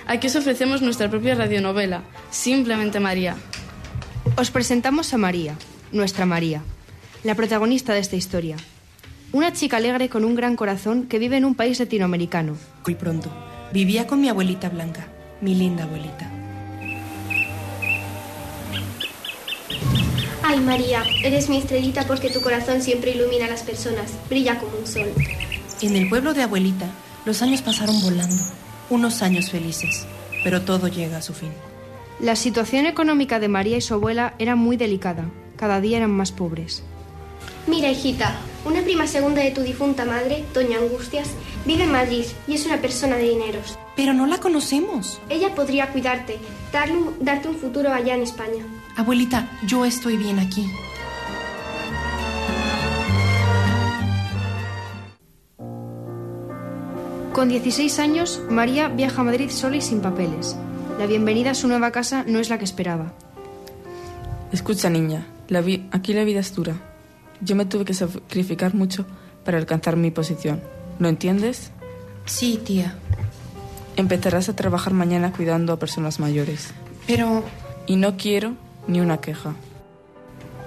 Aquí 0.07 0.29
os 0.29 0.37
ofrecemos 0.37 0.83
nuestra 0.83 1.11
propia 1.11 1.35
radionovela, 1.35 2.05
Simplemente 2.31 3.01
María. 3.01 3.35
Os 4.37 4.53
presentamos 4.53 5.13
a 5.15 5.19
María, 5.19 5.57
nuestra 5.91 6.27
María 6.27 6.63
la 7.23 7.35
protagonista 7.35 7.93
de 7.93 8.01
esta 8.01 8.17
historia. 8.17 8.57
Una 9.33 9.53
chica 9.53 9.77
alegre 9.77 10.09
con 10.09 10.25
un 10.25 10.35
gran 10.35 10.57
corazón 10.57 11.07
que 11.07 11.19
vive 11.19 11.37
en 11.37 11.45
un 11.45 11.55
país 11.55 11.79
latinoamericano. 11.79 12.57
Muy 12.87 12.95
pronto. 12.95 13.31
Vivía 13.73 14.07
con 14.07 14.21
mi 14.21 14.29
abuelita 14.29 14.69
Blanca, 14.69 15.07
mi 15.41 15.55
linda 15.55 15.85
abuelita. 15.85 16.31
Ay, 20.43 20.61
María, 20.61 21.05
eres 21.23 21.49
mi 21.49 21.59
estrellita 21.59 22.07
porque 22.07 22.31
tu 22.31 22.41
corazón 22.41 22.83
siempre 22.83 23.13
ilumina 23.13 23.45
a 23.45 23.51
las 23.51 23.63
personas, 23.63 24.13
brilla 24.29 24.59
como 24.59 24.79
un 24.79 24.87
sol. 24.87 25.09
En 25.83 25.95
el 25.95 26.09
pueblo 26.09 26.35
de 26.35 26.43
abuelita, 26.43 26.87
los 27.25 27.43
años 27.43 27.63
pasaron 27.63 28.01
volando, 28.03 28.43
unos 28.89 29.23
años 29.23 29.51
felices, 29.51 30.07
pero 30.43 30.63
todo 30.63 30.89
llega 30.89 31.19
a 31.19 31.23
su 31.23 31.35
fin. 31.35 31.53
La 32.19 32.35
situación 32.35 32.87
económica 32.87 33.39
de 33.39 33.49
María 33.49 33.77
y 33.77 33.81
su 33.81 33.95
abuela 33.95 34.35
era 34.39 34.57
muy 34.57 34.77
delicada, 34.77 35.27
cada 35.57 35.81
día 35.81 35.99
eran 35.99 36.11
más 36.11 36.33
pobres. 36.33 36.83
Mira, 37.67 37.91
hijita, 37.91 38.39
una 38.65 38.83
prima 38.83 39.07
segunda 39.07 39.43
de 39.43 39.51
tu 39.51 39.63
difunta 39.63 40.05
madre, 40.05 40.45
Doña 40.55 40.79
Angustias, 40.79 41.29
vive 41.67 41.85
en 41.85 41.93
Madrid 41.93 42.25
y 42.47 42.55
es 42.55 42.67
una 42.67 42.79
persona 42.79 43.17
de 43.17 43.29
dineros. 43.29 43.79
Pero 43.97 44.15
no 44.15 44.27
la 44.27 44.39
conocemos. 44.39 45.21
Ella 45.29 45.55
podría 45.55 45.91
cuidarte, 45.93 46.39
darle 46.73 46.97
un, 46.97 47.17
darte 47.21 47.49
un 47.49 47.57
futuro 47.57 47.93
allá 47.93 48.15
en 48.15 48.23
España. 48.23 48.65
Abuelita, 48.97 49.51
yo 49.67 49.85
estoy 49.85 50.17
bien 50.17 50.39
aquí. 50.39 50.67
Con 57.33 57.49
16 57.49 57.99
años, 58.01 58.43
María 58.51 58.89
viaja 58.89 59.21
a 59.21 59.25
Madrid 59.25 59.51
sola 59.51 59.77
y 59.77 59.81
sin 59.81 60.01
papeles. 60.01 60.57
La 60.99 61.07
bienvenida 61.07 61.53
a 61.53 61.55
su 61.55 61.69
nueva 61.69 61.93
casa 61.93 62.25
no 62.27 62.41
es 62.41 62.51
la 62.51 62.59
que 62.59 62.65
esperaba. 62.65 63.15
Escucha, 64.53 64.91
niña, 64.91 65.27
la 65.49 65.61
vi 65.61 65.89
aquí 65.93 66.13
la 66.13 66.25
vida 66.25 66.41
es 66.41 66.55
dura. 66.55 66.90
Yo 67.41 67.57
me 67.57 67.65
tuve 67.65 67.85
que 67.85 67.95
sacrificar 67.95 68.75
mucho 68.75 69.07
para 69.45 69.59
alcanzar 69.59 69.97
mi 69.97 70.11
posición. 70.11 70.61
¿Lo 70.99 71.09
entiendes? 71.09 71.71
Sí, 72.27 72.61
tía. 72.63 72.95
Empezarás 73.97 74.49
a 74.49 74.57
trabajar 74.57 74.93
mañana 74.93 75.33
cuidando 75.33 75.73
a 75.73 75.79
personas 75.79 76.21
mayores. 76.21 76.73
Pero... 77.07 77.45
Y 77.87 77.97
no 77.97 78.17
quiero 78.17 78.55
ni 78.87 79.01
una 79.01 79.21
queja. 79.21 79.55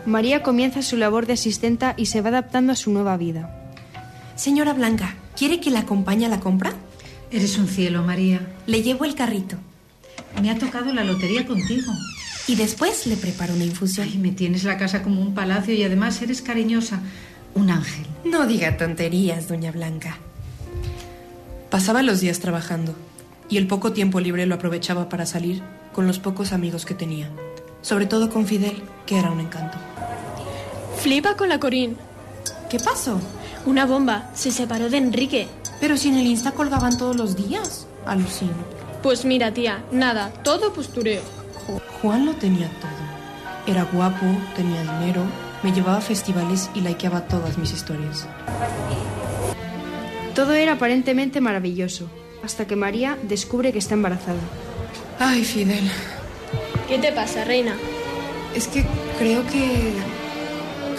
María 0.06 0.44
comienza 0.44 0.82
su 0.82 0.98
labor 0.98 1.26
de 1.26 1.34
asistenta 1.34 1.94
y 1.96 2.08
se 2.08 2.22
va 2.22 2.30
adaptando 2.30 2.74
a 2.74 2.76
su 2.76 2.92
nueva 2.92 3.16
vida. 3.16 3.72
Señora 4.36 4.74
Blanca, 4.74 5.16
¿quiere 5.38 5.62
que 5.62 5.72
la 5.72 5.82
acompañe 5.82 6.26
a 6.26 6.30
la 6.30 6.42
compra? 6.42 6.74
Eres 7.32 7.58
un 7.58 7.68
cielo, 7.68 8.04
María. 8.04 8.42
Le 8.66 8.84
llevo 8.84 9.06
el 9.06 9.16
carrito. 9.16 9.58
Me 10.42 10.52
ha 10.52 10.58
tocado 10.58 10.92
la 10.92 11.04
lotería 11.04 11.46
contigo. 11.46 11.94
Y 12.48 12.56
después 12.56 13.08
le 13.08 13.16
preparo 13.16 13.54
una 13.54 13.64
infusión. 13.64 14.08
Ay, 14.12 14.18
me 14.18 14.32
tienes 14.32 14.64
la 14.64 14.78
casa 14.78 15.02
como 15.02 15.22
un 15.22 15.34
palacio 15.34 15.74
y 15.74 15.84
además 15.84 16.22
eres 16.22 16.42
cariñosa. 16.42 17.00
Un 17.56 17.70
ángel. 17.70 18.06
No 18.26 18.46
diga 18.48 18.78
tonterías, 18.78 19.48
doña 19.48 19.72
Blanca. 19.72 20.18
Pasaba 21.70 22.04
los 22.04 22.20
días 22.20 22.40
trabajando 22.40 22.96
y 23.50 23.58
el 23.58 23.68
poco 23.68 23.94
tiempo 23.94 24.20
libre 24.20 24.46
lo 24.46 24.56
aprovechaba 24.56 25.10
para 25.10 25.26
salir 25.26 25.62
con 25.94 26.08
los 26.08 26.20
pocos 26.20 26.52
amigos 26.52 26.86
que 26.86 26.96
tenía. 26.96 27.30
Sobre 27.82 28.06
todo 28.06 28.30
con 28.30 28.46
Fidel, 28.46 28.82
que 29.06 29.18
era 29.20 29.32
un 29.32 29.40
encanto. 29.40 29.78
Flipa 31.02 31.36
con 31.36 31.50
la 31.50 31.60
Corín. 31.60 31.98
¿Qué 32.70 32.80
pasó? 32.80 33.20
Una 33.66 33.86
bomba. 33.86 34.32
Se 34.34 34.52
separó 34.52 34.90
de 34.90 34.98
Enrique. 34.98 35.48
Pero 35.80 35.98
si 35.98 36.10
en 36.10 36.18
el 36.18 36.28
Insta 36.28 36.52
colgaban 36.52 36.98
todos 36.98 37.16
los 37.16 37.36
días. 37.36 37.88
Alucino. 38.06 38.54
Pues 39.02 39.26
mira, 39.26 39.54
tía, 39.54 39.84
nada, 39.92 40.32
todo 40.44 40.74
postureo. 40.74 41.43
Juan 42.02 42.26
lo 42.26 42.34
tenía 42.34 42.68
todo. 42.80 42.92
Era 43.66 43.84
guapo, 43.86 44.26
tenía 44.56 44.82
dinero, 44.82 45.24
me 45.64 45.72
llevaba 45.72 45.98
a 45.98 46.02
festivales 46.02 46.70
y 46.76 46.82
likeaba 46.82 47.22
todas 47.22 47.58
mis 47.58 47.72
historias. 47.72 48.28
Todo 50.36 50.54
era 50.54 50.74
aparentemente 50.74 51.40
maravilloso, 51.42 52.10
hasta 52.44 52.68
que 52.68 52.76
María 52.76 53.18
descubre 53.24 53.72
que 53.72 53.80
está 53.80 53.94
embarazada. 53.94 54.40
Ay, 55.20 55.46
Fidel. 55.46 55.90
¿Qué 56.88 56.98
te 56.98 57.12
pasa, 57.12 57.44
reina? 57.46 57.76
Es 58.56 58.68
que 58.68 58.86
creo 59.20 59.46
que... 59.48 59.94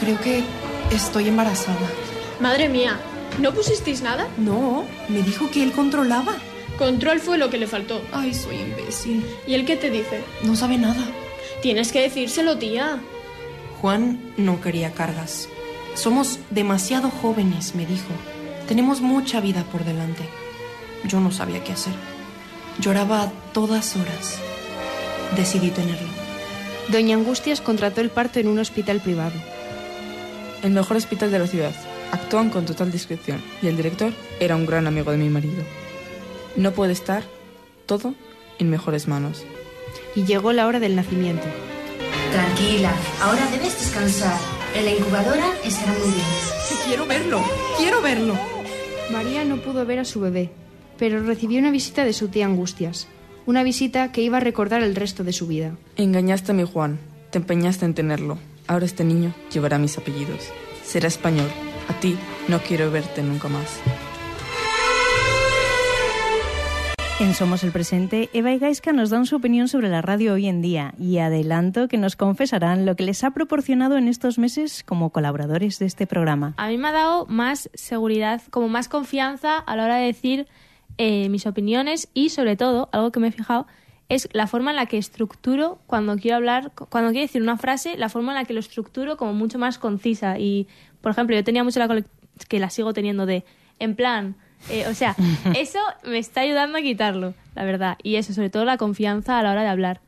Creo 0.00 0.20
que 0.20 0.42
estoy 0.90 1.28
embarazada. 1.28 1.86
Madre 2.40 2.68
mía, 2.68 2.98
¿no 3.40 3.52
pusisteis 3.52 4.02
nada? 4.02 4.26
No, 4.38 4.84
me 5.08 5.22
dijo 5.22 5.50
que 5.50 5.62
él 5.62 5.72
controlaba. 5.72 6.34
Control 6.78 7.20
fue 7.20 7.38
lo 7.38 7.50
que 7.50 7.58
le 7.58 7.66
faltó. 7.66 8.02
Ay, 8.12 8.34
soy 8.34 8.56
imbécil. 8.56 9.24
¿Y 9.46 9.54
él 9.54 9.64
qué 9.64 9.76
te 9.76 9.90
dice? 9.90 10.22
No 10.42 10.56
sabe 10.56 10.76
nada. 10.76 11.06
Tienes 11.62 11.92
que 11.92 12.00
decírselo, 12.00 12.58
tía. 12.58 13.00
Juan 13.80 14.32
no 14.36 14.60
quería 14.60 14.92
cargas. 14.92 15.48
Somos 15.94 16.40
demasiado 16.50 17.10
jóvenes, 17.10 17.74
me 17.74 17.86
dijo. 17.86 18.08
Tenemos 18.66 19.00
mucha 19.00 19.40
vida 19.40 19.62
por 19.70 19.84
delante. 19.84 20.24
Yo 21.04 21.20
no 21.20 21.30
sabía 21.30 21.62
qué 21.62 21.72
hacer. 21.72 21.94
Lloraba 22.80 23.22
a 23.22 23.30
todas 23.52 23.94
horas. 23.96 24.38
Decidí 25.36 25.70
tenerlo. 25.70 26.08
Doña 26.88 27.16
Angustias 27.16 27.60
contrató 27.60 28.00
el 28.00 28.10
parto 28.10 28.40
en 28.40 28.48
un 28.48 28.58
hospital 28.58 29.00
privado. 29.00 29.34
El 30.62 30.72
mejor 30.72 30.96
hospital 30.96 31.30
de 31.30 31.38
la 31.38 31.46
ciudad. 31.46 31.74
Actúan 32.10 32.50
con 32.50 32.66
total 32.66 32.90
discreción 32.90 33.42
y 33.62 33.68
el 33.68 33.76
director 33.76 34.12
era 34.40 34.56
un 34.56 34.66
gran 34.66 34.86
amigo 34.86 35.10
de 35.12 35.18
mi 35.18 35.28
marido. 35.28 35.62
No 36.56 36.72
puede 36.72 36.92
estar 36.92 37.24
todo 37.86 38.14
en 38.58 38.70
mejores 38.70 39.08
manos. 39.08 39.44
Y 40.14 40.24
llegó 40.24 40.52
la 40.52 40.66
hora 40.66 40.80
del 40.80 40.96
nacimiento. 40.96 41.46
Tranquila, 42.32 42.92
ahora 43.20 43.46
debes 43.50 43.78
descansar. 43.78 44.38
En 44.74 44.84
la 44.84 44.92
incubadora 44.92 45.46
estará 45.64 45.92
muy 45.92 46.12
bien. 46.12 46.54
Quiero 46.86 47.06
verlo, 47.06 47.42
quiero 47.78 48.02
verlo. 48.02 48.34
María 49.10 49.44
no 49.44 49.56
pudo 49.56 49.86
ver 49.86 49.98
a 49.98 50.04
su 50.04 50.20
bebé, 50.20 50.50
pero 50.98 51.22
recibió 51.22 51.58
una 51.58 51.70
visita 51.70 52.04
de 52.04 52.12
su 52.12 52.28
tía 52.28 52.46
Angustias. 52.46 53.08
Una 53.46 53.62
visita 53.62 54.10
que 54.12 54.22
iba 54.22 54.38
a 54.38 54.40
recordar 54.40 54.82
el 54.82 54.94
resto 54.94 55.24
de 55.24 55.32
su 55.32 55.46
vida. 55.46 55.76
Engañaste 55.96 56.52
a 56.52 56.54
mi 56.54 56.64
Juan, 56.64 56.98
te 57.30 57.38
empeñaste 57.38 57.84
en 57.84 57.94
tenerlo. 57.94 58.38
Ahora 58.66 58.86
este 58.86 59.04
niño 59.04 59.34
llevará 59.52 59.78
mis 59.78 59.98
apellidos. 59.98 60.50
Será 60.84 61.08
español. 61.08 61.50
A 61.88 62.00
ti 62.00 62.16
no 62.48 62.60
quiero 62.60 62.90
verte 62.90 63.22
nunca 63.22 63.48
más. 63.48 63.80
Somos 67.32 67.64
el 67.64 67.72
Presente, 67.72 68.30
Eva 68.32 68.52
y 68.52 68.58
Gaisca 68.58 68.92
nos 68.92 69.10
dan 69.10 69.26
su 69.26 69.34
opinión 69.34 69.66
sobre 69.66 69.88
la 69.88 70.02
radio 70.02 70.34
hoy 70.34 70.46
en 70.46 70.62
día 70.62 70.94
y 71.00 71.18
adelanto 71.18 71.88
que 71.88 71.98
nos 71.98 72.14
confesarán 72.14 72.86
lo 72.86 72.94
que 72.94 73.02
les 73.02 73.24
ha 73.24 73.32
proporcionado 73.32 73.96
en 73.96 74.06
estos 74.06 74.38
meses 74.38 74.84
como 74.84 75.10
colaboradores 75.10 75.80
de 75.80 75.86
este 75.86 76.06
programa. 76.06 76.54
A 76.58 76.68
mí 76.68 76.78
me 76.78 76.88
ha 76.88 76.92
dado 76.92 77.26
más 77.26 77.70
seguridad, 77.74 78.40
como 78.50 78.68
más 78.68 78.88
confianza 78.88 79.58
a 79.58 79.74
la 79.74 79.84
hora 79.84 79.96
de 79.96 80.06
decir 80.06 80.46
eh, 80.96 81.28
mis 81.28 81.46
opiniones 81.46 82.08
y 82.14 82.28
sobre 82.28 82.56
todo, 82.56 82.88
algo 82.92 83.10
que 83.10 83.18
me 83.18 83.28
he 83.28 83.32
fijado, 83.32 83.66
es 84.08 84.28
la 84.32 84.46
forma 84.46 84.70
en 84.70 84.76
la 84.76 84.86
que 84.86 84.98
estructuro 84.98 85.80
cuando 85.88 86.16
quiero 86.16 86.36
hablar, 86.36 86.70
cuando 86.88 87.10
quiero 87.10 87.26
decir 87.26 87.42
una 87.42 87.56
frase, 87.56 87.96
la 87.96 88.10
forma 88.10 88.30
en 88.30 88.38
la 88.38 88.44
que 88.44 88.54
lo 88.54 88.60
estructuro 88.60 89.16
como 89.16 89.34
mucho 89.34 89.58
más 89.58 89.78
concisa. 89.78 90.38
Y, 90.38 90.68
por 91.00 91.10
ejemplo, 91.10 91.34
yo 91.34 91.42
tenía 91.42 91.64
mucho 91.64 91.80
la 91.80 92.04
que 92.48 92.60
la 92.60 92.70
sigo 92.70 92.92
teniendo 92.92 93.26
de, 93.26 93.44
en 93.80 93.96
plan, 93.96 94.36
eh, 94.70 94.86
o 94.88 94.94
sea, 94.94 95.16
eso 95.56 95.78
me 96.04 96.18
está 96.18 96.42
ayudando 96.42 96.78
a 96.78 96.82
quitarlo, 96.82 97.34
la 97.54 97.64
verdad. 97.64 97.98
Y 98.02 98.16
eso, 98.16 98.32
sobre 98.32 98.50
todo 98.50 98.64
la 98.64 98.76
confianza 98.76 99.38
a 99.38 99.42
la 99.42 99.52
hora 99.52 99.62
de 99.62 99.68
hablar. 99.68 100.00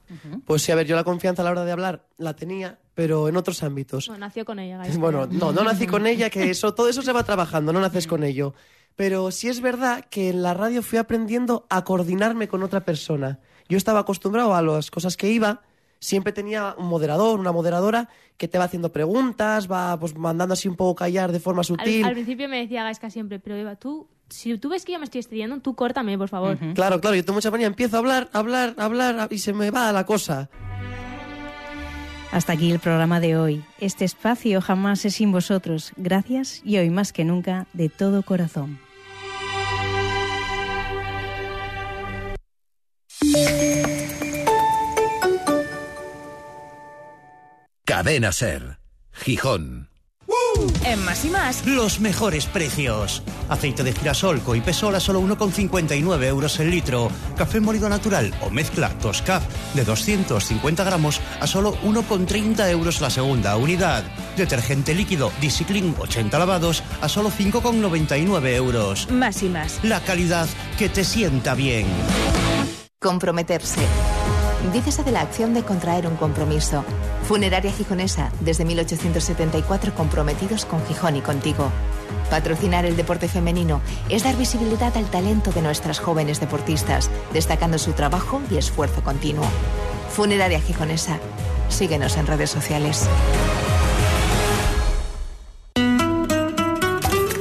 Pues 0.45 0.62
sí, 0.62 0.73
a 0.73 0.75
ver, 0.75 0.87
yo 0.87 0.97
la 0.97 1.05
confianza 1.05 1.42
a 1.42 1.45
la 1.45 1.51
hora 1.51 1.64
de 1.64 1.73
hablar 1.73 2.07
la 2.19 2.35
tenía, 2.35 2.79
pero 2.95 3.29
en 3.29 3.37
otros 3.37 3.62
ámbitos. 3.62 4.09
Bueno, 4.09 4.27
nació 4.27 4.45
con 4.45 4.59
ella. 4.59 4.79
Gaisca. 4.79 4.99
Bueno, 4.99 5.27
no, 5.27 5.53
no 5.53 5.62
nací 5.64 5.87
con 5.87 6.07
ella, 6.07 6.31
que 6.31 6.51
eso, 6.51 6.75
todo 6.75 6.88
eso 6.88 7.03
se 7.03 7.12
va 7.12 7.25
trabajando, 7.25 7.73
no 7.73 7.81
naces 7.81 8.07
con 8.07 8.25
ello. 8.25 8.55
Pero 8.95 9.31
sí 9.31 9.49
es 9.49 9.61
verdad 9.61 10.05
que 10.09 10.31
en 10.31 10.42
la 10.42 10.55
radio 10.55 10.83
fui 10.83 10.99
aprendiendo 10.99 11.66
a 11.69 11.85
coordinarme 11.85 12.49
con 12.49 12.62
otra 12.62 12.81
persona. 12.85 13.40
Yo 13.69 13.77
estaba 13.77 14.01
acostumbrado 14.01 14.55
a 14.55 14.62
las 14.62 14.90
cosas 14.90 15.19
que 15.19 15.29
iba, 15.31 15.61
siempre 15.99 16.33
tenía 16.33 16.75
un 16.79 16.87
moderador, 16.87 17.38
una 17.38 17.53
moderadora 17.53 18.09
que 18.38 18.49
te 18.49 18.57
va 18.59 18.64
haciendo 18.64 18.92
preguntas, 18.92 19.71
va 19.71 19.99
pues 19.99 20.16
mandando 20.16 20.55
así 20.55 20.69
un 20.69 20.77
poco 20.77 20.95
callar 20.95 21.33
de 21.33 21.40
forma 21.40 21.61
Al, 21.61 21.64
sutil. 21.66 22.05
al 22.05 22.12
principio 22.12 22.49
me 22.49 22.59
decía 22.59 22.85
Gasca 22.85 23.11
siempre, 23.11 23.38
pero 23.38 23.57
Eva, 23.57 23.77
tú, 23.77 24.09
si 24.28 24.56
tú 24.58 24.68
ves 24.68 24.84
que 24.84 24.92
yo 24.92 24.98
me 24.98 25.04
estoy 25.04 25.20
estrellando, 25.20 25.60
tú 25.60 25.74
córtame, 25.74 26.18
por 26.18 26.28
favor. 26.28 26.58
Claro, 26.74 27.00
claro, 27.00 27.16
yo 27.16 27.24
tengo 27.24 27.36
mucha 27.36 27.50
manía, 27.50 27.66
empiezo 27.66 27.96
a 27.96 27.98
hablar, 28.00 28.28
hablar, 28.32 28.74
hablar 28.78 29.28
y 29.30 29.38
se 29.38 29.52
me 29.52 29.70
va 29.70 29.92
la 29.92 30.04
cosa. 30.04 30.48
Hasta 32.32 32.52
aquí 32.52 32.70
el 32.70 32.80
programa 32.80 33.20
de 33.20 33.36
hoy. 33.36 33.64
Este 33.80 34.04
espacio 34.04 34.60
jamás 34.60 35.04
es 35.04 35.14
sin 35.14 35.32
vosotros. 35.32 35.92
Gracias 35.96 36.60
y 36.64 36.76
hoy 36.76 36.90
más 36.90 37.12
que 37.12 37.24
nunca 37.24 37.66
de 37.72 37.88
todo 37.88 38.22
corazón. 38.22 38.78
Cadena 47.84 48.32
Ser. 48.32 48.78
Gijón. 49.12 49.88
En 50.85 51.05
más 51.05 51.25
y 51.25 51.29
más, 51.29 51.66
los 51.66 52.01
mejores 52.01 52.47
precios. 52.47 53.23
Aceite 53.49 53.83
de 53.83 53.92
girasol 53.92 54.40
Coipesol 54.40 54.95
a 54.95 55.01
solo 55.01 55.21
1,59 55.21 56.25
euros 56.25 56.61
el 56.61 56.71
litro. 56.71 57.11
Café 57.37 57.61
molido 57.61 57.88
natural 57.88 58.33
o 58.40 58.51
mezcla 58.51 58.88
Toscaf 58.99 59.42
de 59.75 59.85
250 59.85 60.85
gramos 60.85 61.21
a 61.40 61.47
solo 61.47 61.77
1,30 61.83 62.71
euros 62.71 63.01
la 63.01 63.11
segunda 63.11 63.57
unidad. 63.57 64.05
Detergente 64.37 64.95
líquido 64.95 65.33
Discipline 65.40 65.95
80 65.99 66.38
lavados 66.38 66.83
a 67.01 67.09
solo 67.09 67.31
5,99 67.31 68.55
euros. 68.55 69.11
Más 69.11 69.42
y 69.42 69.49
más. 69.49 69.81
La 69.83 70.01
calidad 70.01 70.49
que 70.79 70.88
te 70.88 71.05
sienta 71.05 71.55
bien. 71.55 71.87
Comprometerse. 73.01 73.81
Dícese 74.73 75.05
de 75.05 75.12
la 75.12 75.21
acción 75.21 75.55
de 75.55 75.62
contraer 75.62 76.07
un 76.07 76.16
compromiso. 76.16 76.85
Funeraria 77.29 77.73
Gijonesa, 77.73 78.31
desde 78.40 78.64
1874 78.64 79.95
comprometidos 79.95 80.64
con 80.64 80.85
Gijón 80.87 81.16
y 81.16 81.21
contigo. 81.21 81.71
Patrocinar 82.31 82.85
el 82.85 82.97
deporte 82.97 83.29
femenino 83.29 83.81
es 84.09 84.25
dar 84.25 84.37
visibilidad 84.37 84.97
al 84.97 85.07
talento 85.07 85.53
de 85.53 85.62
nuestras 85.62 86.01
jóvenes 86.01 86.40
deportistas, 86.40 87.11
destacando 87.33 87.79
su 87.79 87.92
trabajo 87.92 88.40
y 88.51 88.57
esfuerzo 88.57 89.03
continuo. 89.03 89.47
Funeraria 90.11 90.61
Gijonesa. 90.61 91.19
Síguenos 91.69 92.16
en 92.16 92.27
redes 92.27 92.51
sociales. 92.51 93.09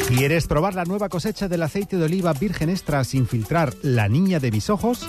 ¿Quieres 0.08 0.48
probar 0.48 0.76
la 0.76 0.86
nueva 0.86 1.10
cosecha 1.10 1.48
del 1.48 1.64
aceite 1.64 1.98
de 1.98 2.06
oliva 2.06 2.32
virgen 2.34 2.70
extra 2.70 3.04
sin 3.04 3.28
filtrar 3.28 3.74
La 3.82 4.08
Niña 4.08 4.40
de 4.40 4.52
mis 4.52 4.70
ojos? 4.70 5.06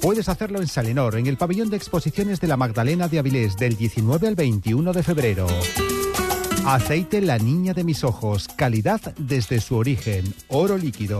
Puedes 0.00 0.28
hacerlo 0.28 0.60
en 0.60 0.68
Salenor, 0.68 1.16
en 1.16 1.26
el 1.26 1.36
pabellón 1.36 1.70
de 1.70 1.76
exposiciones 1.76 2.40
de 2.40 2.46
la 2.46 2.56
Magdalena 2.56 3.08
de 3.08 3.18
Avilés, 3.18 3.56
del 3.56 3.76
19 3.76 4.28
al 4.28 4.36
21 4.36 4.92
de 4.92 5.02
febrero. 5.02 5.46
Aceite 6.64 7.20
La 7.20 7.38
Niña 7.38 7.74
de 7.74 7.82
mis 7.82 8.04
ojos, 8.04 8.46
calidad 8.56 9.00
desde 9.18 9.60
su 9.60 9.76
origen, 9.76 10.32
oro 10.48 10.78
líquido. 10.78 11.18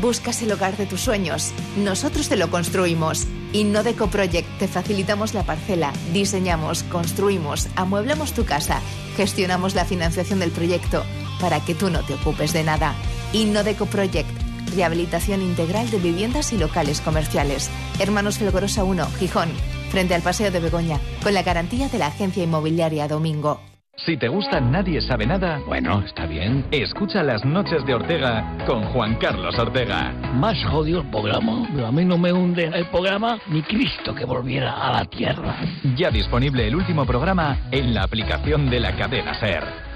Buscas 0.00 0.42
el 0.42 0.50
hogar 0.52 0.76
de 0.78 0.86
tus 0.86 1.02
sueños. 1.02 1.52
Nosotros 1.76 2.28
te 2.28 2.36
lo 2.36 2.50
construimos. 2.50 3.26
Innodeco 3.52 4.08
Project 4.08 4.48
te 4.58 4.68
facilitamos 4.68 5.34
la 5.34 5.44
parcela, 5.44 5.92
diseñamos, 6.14 6.84
construimos, 6.84 7.68
amueblamos 7.76 8.32
tu 8.32 8.44
casa, 8.44 8.80
gestionamos 9.16 9.74
la 9.74 9.84
financiación 9.84 10.40
del 10.40 10.50
proyecto 10.50 11.04
para 11.40 11.60
que 11.64 11.74
tú 11.74 11.90
no 11.90 12.02
te 12.04 12.14
ocupes 12.14 12.52
de 12.54 12.64
nada. 12.64 12.94
Innodeco 13.32 13.86
Project, 13.86 14.30
rehabilitación 14.74 15.42
integral 15.42 15.90
de 15.90 15.98
viviendas 15.98 16.52
y 16.52 16.58
locales 16.58 17.00
comerciales. 17.00 17.70
Hermanos 17.98 18.38
Felgorosa 18.38 18.84
1, 18.84 19.06
Gijón, 19.18 19.50
frente 19.90 20.14
al 20.14 20.22
Paseo 20.22 20.50
de 20.50 20.60
Begoña, 20.60 20.98
con 21.22 21.34
la 21.34 21.42
garantía 21.42 21.88
de 21.88 21.98
la 21.98 22.06
agencia 22.06 22.42
inmobiliaria 22.42 23.08
Domingo. 23.08 23.60
Si 24.06 24.16
te 24.16 24.26
gusta 24.26 24.58
Nadie 24.58 25.02
sabe 25.02 25.26
nada, 25.26 25.60
bueno, 25.66 26.02
está 26.02 26.26
bien. 26.26 26.66
Escucha 26.70 27.22
las 27.22 27.44
noches 27.44 27.84
de 27.84 27.94
Ortega 27.94 28.56
con 28.66 28.84
Juan 28.84 29.16
Carlos 29.16 29.56
Ortega. 29.58 30.12
Más 30.34 30.56
jodido 30.64 31.02
el 31.02 31.10
programa. 31.10 31.68
pero 31.74 31.86
A 31.86 31.92
mí 31.92 32.04
no 32.04 32.16
me 32.16 32.32
hunde 32.32 32.64
el 32.64 32.86
programa 32.86 33.38
ni 33.48 33.62
Cristo 33.62 34.14
que 34.14 34.24
volviera 34.24 34.72
a 34.72 34.92
la 34.92 35.04
tierra. 35.04 35.56
Ya 35.94 36.10
disponible 36.10 36.66
el 36.66 36.74
último 36.74 37.04
programa 37.04 37.68
en 37.70 37.92
la 37.92 38.04
aplicación 38.04 38.70
de 38.70 38.80
la 38.80 38.96
cadena 38.96 39.38
Ser. 39.38 39.91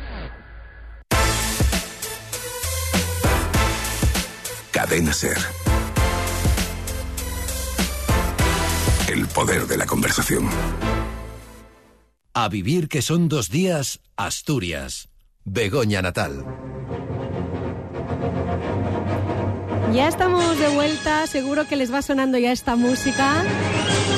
Cadena 4.76 5.14
Ser. 5.14 5.38
El 9.08 9.26
poder 9.28 9.66
de 9.66 9.78
la 9.78 9.86
conversación. 9.86 10.50
A 12.34 12.50
vivir 12.50 12.90
que 12.90 13.00
son 13.00 13.30
dos 13.30 13.48
días, 13.48 14.00
Asturias. 14.18 15.08
Begoña 15.46 16.02
Natal. 16.02 16.44
Ya 19.94 20.08
estamos 20.08 20.58
de 20.58 20.68
vuelta, 20.68 21.26
seguro 21.26 21.66
que 21.66 21.76
les 21.76 21.90
va 21.90 22.02
sonando 22.02 22.36
ya 22.36 22.52
esta 22.52 22.76
música. 22.76 23.44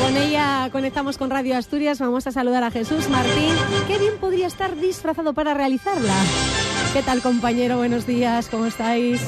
Con 0.03 0.17
ella 0.17 0.71
conectamos 0.73 1.19
con 1.19 1.31
Radio 1.31 1.57
Asturias, 1.57 2.01
vamos 2.01 2.27
a 2.27 2.33
saludar 2.33 2.65
a 2.65 2.73
Jesús 2.73 3.09
Martín. 3.09 3.55
Qué 3.87 3.97
bien 3.99 4.19
podría 4.19 4.49
estar 4.49 4.75
disfrazado 4.75 5.35
para 5.35 5.55
realizarla. 5.55 6.15
¿Qué 6.93 7.05
tal 7.05 7.23
compañero? 7.23 7.77
Buenos 7.77 8.09
días, 8.09 8.49
¿cómo 8.49 8.67
estáis? 8.67 9.23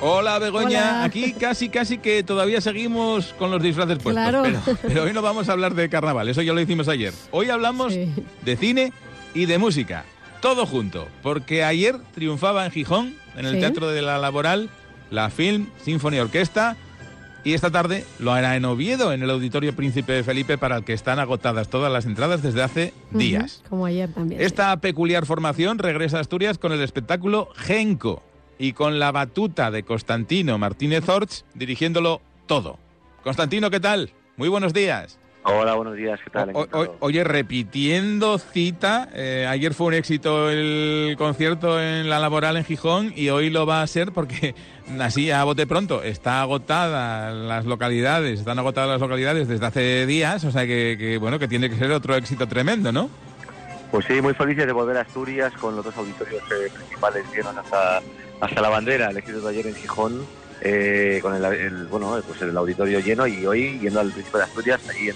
Hola 0.00 0.38
Begoña, 0.38 0.68
Hola. 0.68 1.04
aquí 1.04 1.32
casi 1.32 1.68
casi 1.68 1.98
que 1.98 2.22
todavía 2.22 2.60
seguimos 2.60 3.34
con 3.36 3.50
los 3.50 3.60
disfraces 3.60 3.98
puestos, 3.98 4.12
Claro. 4.12 4.42
pero, 4.44 4.78
pero 4.82 5.02
hoy 5.02 5.12
no 5.12 5.22
vamos 5.22 5.48
a 5.48 5.52
hablar 5.52 5.74
de 5.74 5.88
carnaval, 5.88 6.28
eso 6.28 6.40
ya 6.42 6.52
lo 6.52 6.60
hicimos 6.60 6.88
ayer. 6.88 7.12
Hoy 7.32 7.50
hablamos 7.50 7.94
de 7.94 8.56
cine 8.56 8.92
y 9.34 9.46
de 9.46 9.58
música, 9.58 10.04
todo 10.40 10.66
junto, 10.66 11.08
porque 11.22 11.64
ayer 11.64 11.96
triunfaba 12.14 12.64
en 12.64 12.70
Gijón, 12.70 13.14
en 13.36 13.46
el 13.46 13.54
Sí. 13.54 13.60
Teatro 13.60 13.88
de 13.88 14.02
la 14.02 14.18
Laboral, 14.18 14.70
la 15.10 15.30
Film 15.30 15.66
Symphony 15.84 16.20
Orquesta 16.20 16.76
y 17.42 17.54
esta 17.54 17.70
tarde 17.72 18.04
lo 18.20 18.32
hará 18.32 18.54
en 18.56 18.64
Oviedo, 18.66 19.12
en 19.12 19.22
el 19.24 19.30
Auditorio 19.30 19.74
Príncipe 19.74 20.22
Felipe, 20.22 20.58
para 20.58 20.76
el 20.76 20.84
que 20.84 20.92
están 20.92 21.18
agotadas 21.18 21.68
todas 21.70 21.90
las 21.92 22.04
entradas 22.06 22.40
desde 22.42 22.62
hace 22.62 22.94
días. 23.10 23.62
Como 23.68 23.84
ayer 23.86 24.08
también. 24.12 24.40
Esta 24.40 24.76
peculiar 24.80 25.26
formación 25.26 25.78
regresa 25.78 26.18
a 26.18 26.20
Asturias 26.20 26.56
con 26.58 26.70
el 26.72 26.82
espectáculo 26.82 27.48
Genco 27.56 28.22
y 28.58 28.72
con 28.72 28.98
la 28.98 29.12
batuta 29.12 29.70
de 29.70 29.82
Constantino 29.84 30.58
Martínez 30.58 31.08
Orts 31.08 31.44
dirigiéndolo 31.54 32.20
todo. 32.46 32.78
Constantino, 33.22 33.70
¿qué 33.70 33.80
tal? 33.80 34.10
Muy 34.36 34.48
buenos 34.48 34.72
días. 34.72 35.18
Hola, 35.44 35.74
buenos 35.76 35.96
días, 35.96 36.20
¿qué 36.22 36.30
tal? 36.30 36.50
O- 36.52 36.66
o- 36.72 36.96
oye, 37.00 37.24
repitiendo 37.24 38.38
cita, 38.38 39.08
eh, 39.14 39.46
ayer 39.48 39.72
fue 39.72 39.86
un 39.86 39.94
éxito 39.94 40.50
el 40.50 41.14
concierto 41.16 41.80
en 41.80 42.10
la 42.10 42.18
laboral 42.18 42.56
en 42.58 42.64
Gijón 42.64 43.12
y 43.16 43.30
hoy 43.30 43.48
lo 43.48 43.64
va 43.64 43.80
a 43.80 43.86
ser 43.86 44.12
porque 44.12 44.54
así 45.00 45.30
a 45.30 45.44
bote 45.44 45.66
pronto 45.66 46.02
está 46.02 46.42
agotada 46.42 47.30
las 47.32 47.64
localidades, 47.64 48.40
están 48.40 48.58
agotadas 48.58 48.90
las 48.90 49.00
localidades 49.00 49.48
desde 49.48 49.64
hace 49.64 50.06
días, 50.06 50.44
o 50.44 50.50
sea 50.50 50.66
que, 50.66 50.96
que, 50.98 51.16
bueno 51.18 51.38
que 51.38 51.48
tiene 51.48 51.70
que 51.70 51.76
ser 51.76 51.92
otro 51.92 52.14
éxito 52.16 52.46
tremendo, 52.46 52.92
¿no? 52.92 53.08
Pues 53.90 54.04
sí, 54.06 54.20
muy 54.20 54.34
felices 54.34 54.66
de 54.66 54.72
volver 54.72 54.98
a 54.98 55.00
Asturias 55.02 55.52
con 55.54 55.74
los 55.74 55.84
dos 55.84 55.96
auditorios 55.96 56.42
eh, 56.52 56.70
principales 56.74 57.24
llenos 57.34 57.56
hasta, 57.56 58.02
hasta 58.40 58.60
la 58.60 58.68
bandera, 58.68 59.10
elegidos 59.10 59.42
de 59.44 59.50
ayer 59.50 59.66
en 59.66 59.74
Gijón, 59.74 60.26
eh, 60.60 61.20
con 61.22 61.34
el, 61.34 61.44
el- 61.44 61.86
bueno, 61.86 62.20
pues 62.26 62.42
el 62.42 62.54
auditorio 62.56 63.00
lleno 63.00 63.26
y 63.26 63.46
hoy 63.46 63.78
yendo 63.78 64.00
al 64.00 64.12
Príncipe 64.12 64.38
de 64.38 64.44
Asturias, 64.44 64.80
ahí 64.90 65.10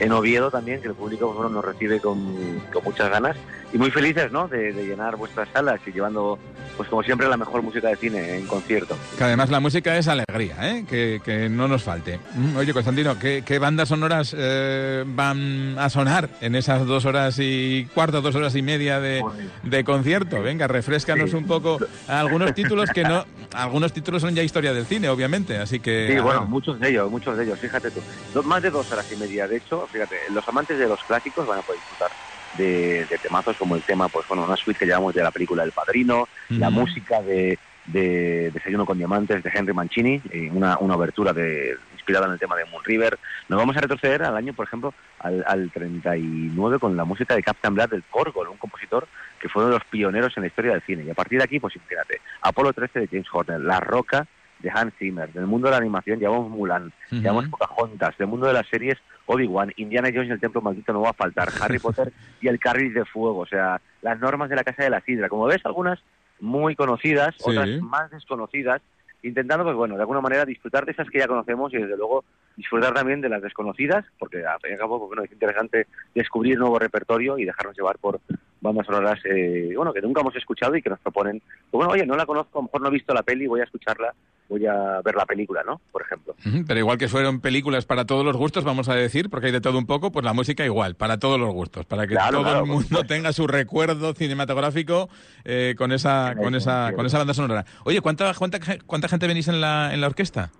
en, 0.00 0.12
Oviedo 0.12 0.50
también, 0.50 0.80
que 0.82 0.88
el 0.88 0.94
público 0.94 1.26
pues, 1.28 1.36
bueno, 1.36 1.50
nos 1.50 1.64
recibe 1.64 1.98
con, 2.00 2.60
con 2.72 2.84
muchas 2.84 3.08
ganas 3.10 3.36
y 3.72 3.78
muy 3.78 3.90
felices 3.90 4.30
¿no? 4.32 4.48
de 4.48 4.72
llenar 4.72 5.16
vuestras 5.16 5.48
salas 5.50 5.80
y 5.86 5.92
llevando, 5.92 6.38
pues 6.80 6.88
como 6.88 7.02
siempre, 7.02 7.28
la 7.28 7.36
mejor 7.36 7.60
música 7.60 7.88
de 7.88 7.96
cine 7.96 8.38
en 8.38 8.46
concierto. 8.46 8.96
Que 9.18 9.24
además 9.24 9.50
la 9.50 9.60
música 9.60 9.98
es 9.98 10.08
alegría, 10.08 10.56
¿eh? 10.66 10.86
que, 10.88 11.20
que 11.22 11.50
no 11.50 11.68
nos 11.68 11.82
falte. 11.82 12.18
Mm, 12.34 12.56
Oye, 12.56 12.72
Constantino, 12.72 13.18
¿qué, 13.18 13.42
qué 13.44 13.58
bandas 13.58 13.90
sonoras 13.90 14.34
eh, 14.34 15.04
van 15.06 15.78
a 15.78 15.90
sonar 15.90 16.30
en 16.40 16.54
esas 16.54 16.86
dos 16.86 17.04
horas 17.04 17.36
y 17.38 17.84
cuarto, 17.92 18.22
dos 18.22 18.34
horas 18.34 18.56
y 18.56 18.62
media 18.62 18.98
de, 18.98 19.22
de 19.62 19.84
concierto? 19.84 20.40
Venga, 20.40 20.68
refrescanos 20.68 21.34
un 21.34 21.44
poco 21.46 21.78
algunos 22.08 22.54
títulos 22.54 22.88
que 22.94 23.02
no... 23.02 23.26
Algunos 23.52 23.92
títulos 23.92 24.22
son 24.22 24.34
ya 24.34 24.42
historia 24.42 24.72
del 24.72 24.86
cine, 24.86 25.10
obviamente, 25.10 25.58
así 25.58 25.80
que... 25.80 26.08
Sí, 26.10 26.16
a 26.16 26.22
bueno, 26.22 26.40
ver. 26.40 26.48
muchos 26.48 26.80
de 26.80 26.88
ellos, 26.88 27.10
muchos 27.10 27.36
de 27.36 27.44
ellos, 27.44 27.58
fíjate 27.58 27.90
tú. 27.90 28.00
Más 28.42 28.62
de 28.62 28.70
dos 28.70 28.90
horas 28.90 29.06
y 29.12 29.16
media, 29.16 29.46
de 29.46 29.58
hecho, 29.58 29.86
fíjate, 29.92 30.16
los 30.32 30.48
amantes 30.48 30.78
de 30.78 30.88
los 30.88 31.04
clásicos 31.04 31.46
van 31.46 31.58
a 31.58 31.62
poder 31.62 31.78
disfrutar 31.78 32.10
de, 32.56 33.06
de 33.06 33.18
temazos 33.18 33.56
como 33.56 33.76
el 33.76 33.82
tema, 33.82 34.08
pues 34.08 34.26
bueno, 34.28 34.44
una 34.44 34.56
suite 34.56 34.78
que 34.78 34.86
llevamos 34.86 35.14
de 35.14 35.22
la 35.22 35.30
película 35.30 35.62
El 35.62 35.72
Padrino, 35.72 36.28
la 36.48 36.70
música 36.70 37.22
de, 37.22 37.58
de 37.86 38.50
Desayuno 38.52 38.86
con 38.86 38.98
Diamantes 38.98 39.42
de 39.42 39.50
Henry 39.52 39.72
Mancini, 39.72 40.20
y 40.32 40.48
una, 40.48 40.78
una 40.78 40.96
obertura 40.96 41.32
de, 41.32 41.76
inspirada 41.94 42.26
en 42.26 42.32
el 42.32 42.38
tema 42.38 42.56
de 42.56 42.64
Moon 42.66 42.84
River. 42.84 43.18
Nos 43.48 43.58
vamos 43.58 43.76
a 43.76 43.80
retroceder 43.80 44.22
al 44.22 44.36
año, 44.36 44.52
por 44.52 44.66
ejemplo, 44.66 44.94
al, 45.18 45.44
al 45.46 45.70
39 45.70 46.78
con 46.78 46.96
la 46.96 47.04
música 47.04 47.34
de 47.34 47.42
Captain 47.42 47.74
Blood 47.74 47.90
del 47.90 48.04
Corgol, 48.10 48.48
un 48.48 48.56
compositor 48.56 49.06
que 49.38 49.48
fue 49.48 49.62
uno 49.62 49.72
de 49.72 49.78
los 49.78 49.88
pioneros 49.88 50.36
en 50.36 50.42
la 50.42 50.46
historia 50.48 50.72
del 50.72 50.82
cine. 50.82 51.04
Y 51.04 51.10
a 51.10 51.14
partir 51.14 51.38
de 51.38 51.44
aquí, 51.44 51.60
pues 51.60 51.76
imagínate, 51.76 52.20
Apolo 52.42 52.72
13 52.72 53.00
de 53.00 53.08
James 53.08 53.26
Horner, 53.32 53.60
La 53.60 53.80
Roca 53.80 54.26
de 54.62 54.70
Hans 54.74 54.92
Zimmer, 54.98 55.32
del 55.32 55.46
mundo 55.46 55.68
de 55.68 55.72
la 55.72 55.78
animación 55.78 56.18
llevamos 56.18 56.50
Mulan, 56.50 56.92
Ujú. 57.10 57.20
llevamos 57.22 57.48
Pocahontas, 57.48 58.16
del 58.18 58.26
mundo 58.28 58.46
de 58.46 58.52
las 58.52 58.66
series 58.68 58.98
Obi-Wan, 59.26 59.72
Indiana 59.76 60.10
Jones 60.12 60.28
y 60.28 60.32
el 60.32 60.40
Templo 60.40 60.60
Maldito 60.60 60.92
no 60.92 61.00
va 61.02 61.10
a 61.10 61.14
faltar, 61.14 61.48
Harry 61.60 61.78
Potter 61.78 62.12
y 62.40 62.48
el 62.48 62.58
Carril 62.58 62.92
de 62.92 63.04
Fuego, 63.04 63.38
o 63.38 63.46
sea, 63.46 63.80
las 64.02 64.18
normas 64.20 64.50
de 64.50 64.56
la 64.56 64.64
Casa 64.64 64.82
de 64.82 64.90
la 64.90 65.00
Sidra. 65.00 65.28
Como 65.28 65.46
ves, 65.46 65.64
algunas 65.64 65.98
muy 66.40 66.74
conocidas, 66.76 67.34
Sí. 67.36 67.44
otras 67.50 67.68
más 67.82 68.10
desconocidas, 68.10 68.80
intentando, 69.22 69.64
pues 69.64 69.76
bueno, 69.76 69.96
de 69.96 70.00
alguna 70.00 70.20
manera 70.22 70.44
disfrutar 70.46 70.84
de 70.86 70.92
esas 70.92 71.08
que 71.10 71.18
ya 71.18 71.28
conocemos 71.28 71.72
y 71.74 71.76
desde 71.76 71.96
luego 71.96 72.24
disfrutar 72.56 72.92
también 72.94 73.20
de 73.20 73.28
las 73.28 73.42
desconocidas, 73.42 74.04
porque 74.18 74.44
al 74.46 74.58
fin 74.60 74.70
y 74.70 74.72
al 74.74 74.78
cabo, 74.78 74.98
pues, 74.98 75.08
bueno, 75.08 75.22
es 75.22 75.32
interesante 75.32 75.86
descubrir 76.14 76.58
nuevo 76.58 76.78
repertorio 76.78 77.38
y 77.38 77.44
dejarnos 77.44 77.76
llevar 77.76 77.98
por 77.98 78.20
bandas 78.62 78.86
sonoras, 78.86 79.18
eh, 79.24 79.72
bueno, 79.76 79.92
que 79.92 80.00
nunca 80.02 80.20
hemos 80.22 80.36
escuchado 80.36 80.74
y 80.76 80.82
que 80.82 80.90
nos 80.90 80.98
proponen, 81.00 81.40
pues 81.70 81.78
bueno, 81.78 81.92
oye, 81.92 82.04
no 82.06 82.16
la 82.16 82.26
conozco, 82.26 82.58
a 82.58 82.62
lo 82.62 82.64
mejor 82.64 82.80
no 82.82 82.88
he 82.88 82.92
visto 82.92 83.14
la 83.14 83.22
peli, 83.22 83.46
voy 83.46 83.60
a 83.60 83.64
escucharla, 83.64 84.12
voy 84.50 84.66
a 84.66 85.00
ver 85.02 85.14
la 85.14 85.24
película, 85.24 85.62
¿no? 85.64 85.80
Por 85.90 86.02
ejemplo. 86.02 86.34
Pero 86.66 86.78
igual 86.78 86.98
que 86.98 87.08
fueron 87.08 87.40
películas 87.40 87.86
para 87.86 88.04
todos 88.04 88.24
los 88.24 88.36
gustos, 88.36 88.64
vamos 88.64 88.88
a 88.90 88.94
decir, 88.94 89.30
porque 89.30 89.46
hay 89.46 89.52
de 89.52 89.60
todo 89.62 89.78
un 89.78 89.86
poco, 89.86 90.10
pues 90.12 90.24
la 90.26 90.34
música 90.34 90.64
igual, 90.66 90.96
para 90.96 91.18
todos 91.18 91.40
los 91.40 91.52
gustos, 91.54 91.86
para 91.86 92.06
que 92.06 92.14
Claro, 92.14 92.38
todo 92.38 92.42
claro, 92.42 92.60
el 92.64 92.66
mundo 92.66 93.04
tenga 93.04 93.32
su 93.32 93.46
recuerdo 93.46 94.12
cinematográfico 94.12 95.08
eh, 95.44 95.74
con 95.78 95.92
esa 95.92 96.34
con 96.36 96.54
esa 96.54 96.92
con 96.94 97.06
esa 97.06 97.16
banda 97.18 97.32
sonora. 97.32 97.64
Oye, 97.84 98.00
¿cuánta 98.02 98.34
cuánta, 98.34 98.58
cuánta 98.84 99.08
gente 99.08 99.26
venís 99.26 99.48
en 99.48 99.60
la 99.60 99.94
en 99.94 100.00
la 100.02 100.08
orquesta? 100.08 100.50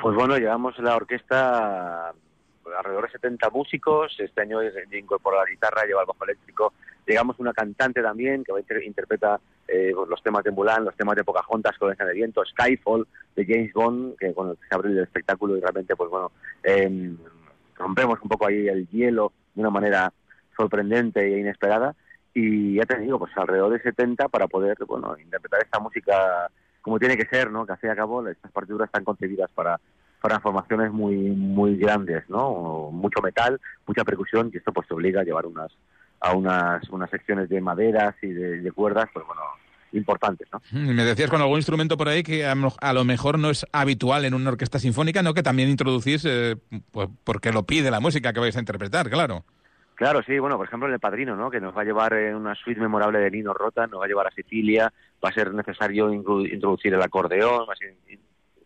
Pues 0.00 0.14
bueno, 0.14 0.36
llevamos 0.36 0.78
la 0.78 0.94
orquesta 0.94 2.12
alrededor 2.78 3.06
de 3.06 3.12
70 3.12 3.50
músicos, 3.50 4.14
este 4.18 4.42
año 4.42 4.58
incorpora 4.92 5.38
la 5.38 5.50
guitarra, 5.50 5.86
lleva 5.86 6.02
el 6.02 6.06
bajo 6.06 6.22
eléctrico, 6.24 6.74
llegamos 7.06 7.38
una 7.38 7.52
cantante 7.54 8.02
también 8.02 8.44
que 8.44 8.52
va 8.52 8.58
a 8.58 8.60
inter- 8.60 8.82
interpreta 8.84 9.40
eh, 9.68 9.92
pues, 9.94 10.08
los 10.08 10.22
temas 10.22 10.42
de 10.42 10.50
Mulan, 10.50 10.84
los 10.84 10.96
temas 10.96 11.14
de 11.14 11.24
Pocahontas, 11.24 11.76
Colenza 11.78 12.04
de 12.04 12.14
Viento, 12.14 12.44
Skyfall, 12.44 13.06
de 13.36 13.44
James 13.44 13.72
Bond, 13.72 14.16
que 14.16 14.32
con 14.32 14.50
el 14.50 14.56
que 14.56 14.66
se 14.66 14.74
abre 14.74 14.90
el 14.90 14.98
espectáculo 14.98 15.56
y 15.56 15.60
realmente, 15.60 15.94
pues 15.94 16.10
bueno, 16.10 16.32
em, 16.62 17.16
rompemos 17.76 18.18
un 18.22 18.28
poco 18.28 18.46
ahí 18.46 18.66
el 18.66 18.88
hielo 18.88 19.32
de 19.54 19.60
una 19.60 19.70
manera 19.70 20.12
sorprendente 20.56 21.20
e 21.20 21.38
inesperada. 21.38 21.94
Y 22.34 22.76
ya 22.76 22.86
te 22.86 22.98
digo, 22.98 23.18
pues 23.18 23.32
alrededor 23.36 23.72
de 23.72 23.82
70 23.82 24.28
para 24.28 24.48
poder, 24.48 24.76
bueno, 24.86 25.16
interpretar 25.18 25.62
esta 25.62 25.78
música 25.78 26.50
como 26.82 26.98
tiene 26.98 27.16
que 27.16 27.26
ser, 27.26 27.50
¿no? 27.50 27.66
Que 27.66 27.74
y 27.82 27.86
al 27.86 27.96
cabo 27.96 28.26
estas 28.26 28.50
partituras 28.52 28.86
están 28.88 29.04
concebidas 29.04 29.50
para, 29.50 29.78
para 30.20 30.40
formaciones 30.40 30.92
muy, 30.92 31.16
muy 31.16 31.76
grandes, 31.76 32.28
¿no? 32.28 32.90
Mucho 32.92 33.20
metal, 33.20 33.60
mucha 33.86 34.04
percusión 34.04 34.50
y 34.52 34.56
esto 34.56 34.72
pues 34.72 34.88
te 34.88 34.94
obliga 34.94 35.20
a 35.20 35.24
llevar 35.24 35.46
unas, 35.46 35.70
a 36.20 36.34
unas, 36.34 36.88
unas 36.90 37.10
secciones 37.10 37.48
de 37.48 37.60
maderas 37.60 38.14
y 38.22 38.28
de, 38.28 38.60
de 38.60 38.72
cuerdas, 38.72 39.06
pues 39.12 39.26
bueno, 39.26 39.40
importantes, 39.92 40.46
¿no? 40.52 40.60
Me 40.72 41.04
decías 41.04 41.30
con 41.30 41.40
algún 41.40 41.58
instrumento 41.58 41.96
por 41.96 42.08
ahí 42.08 42.22
que 42.22 42.44
a, 42.44 42.54
lo- 42.54 43.04
mejor 43.04 43.38
no 43.38 43.50
es 43.50 43.64
habitual 43.72 44.24
en 44.24 44.34
una 44.34 44.50
orquesta 44.50 44.78
sinfónica, 44.78 45.22
¿no? 45.22 45.32
Que 45.34 45.42
también 45.42 45.68
introducís, 45.70 46.24
eh, 46.26 46.56
pues 46.90 47.08
porque 47.24 47.52
lo 47.52 47.62
pide 47.64 47.90
la 47.90 48.00
música 48.00 48.32
que 48.32 48.40
vais 48.40 48.56
a 48.56 48.60
interpretar, 48.60 49.08
claro. 49.08 49.44
Claro, 49.94 50.22
sí, 50.24 50.38
bueno, 50.38 50.56
por 50.56 50.66
ejemplo 50.66 50.86
en 50.88 50.94
El 50.94 51.00
Padrino, 51.00 51.34
¿no? 51.36 51.50
Que 51.50 51.60
nos 51.60 51.76
va 51.76 51.80
a 51.82 51.84
llevar 51.84 52.12
en 52.12 52.36
una 52.36 52.54
suite 52.54 52.80
memorable 52.80 53.18
de 53.18 53.30
Nino 53.30 53.52
Rota, 53.54 53.86
nos 53.86 54.00
va 54.00 54.04
a 54.04 54.08
llevar 54.08 54.26
a 54.28 54.30
Sicilia, 54.30 54.92
va 55.24 55.30
a 55.30 55.32
ser 55.32 55.52
necesario 55.54 56.12
introducir 56.12 56.94
el 56.94 57.02
acordeón, 57.02 57.66
va 57.68 57.72
a 57.72 57.76
ser 57.76 57.94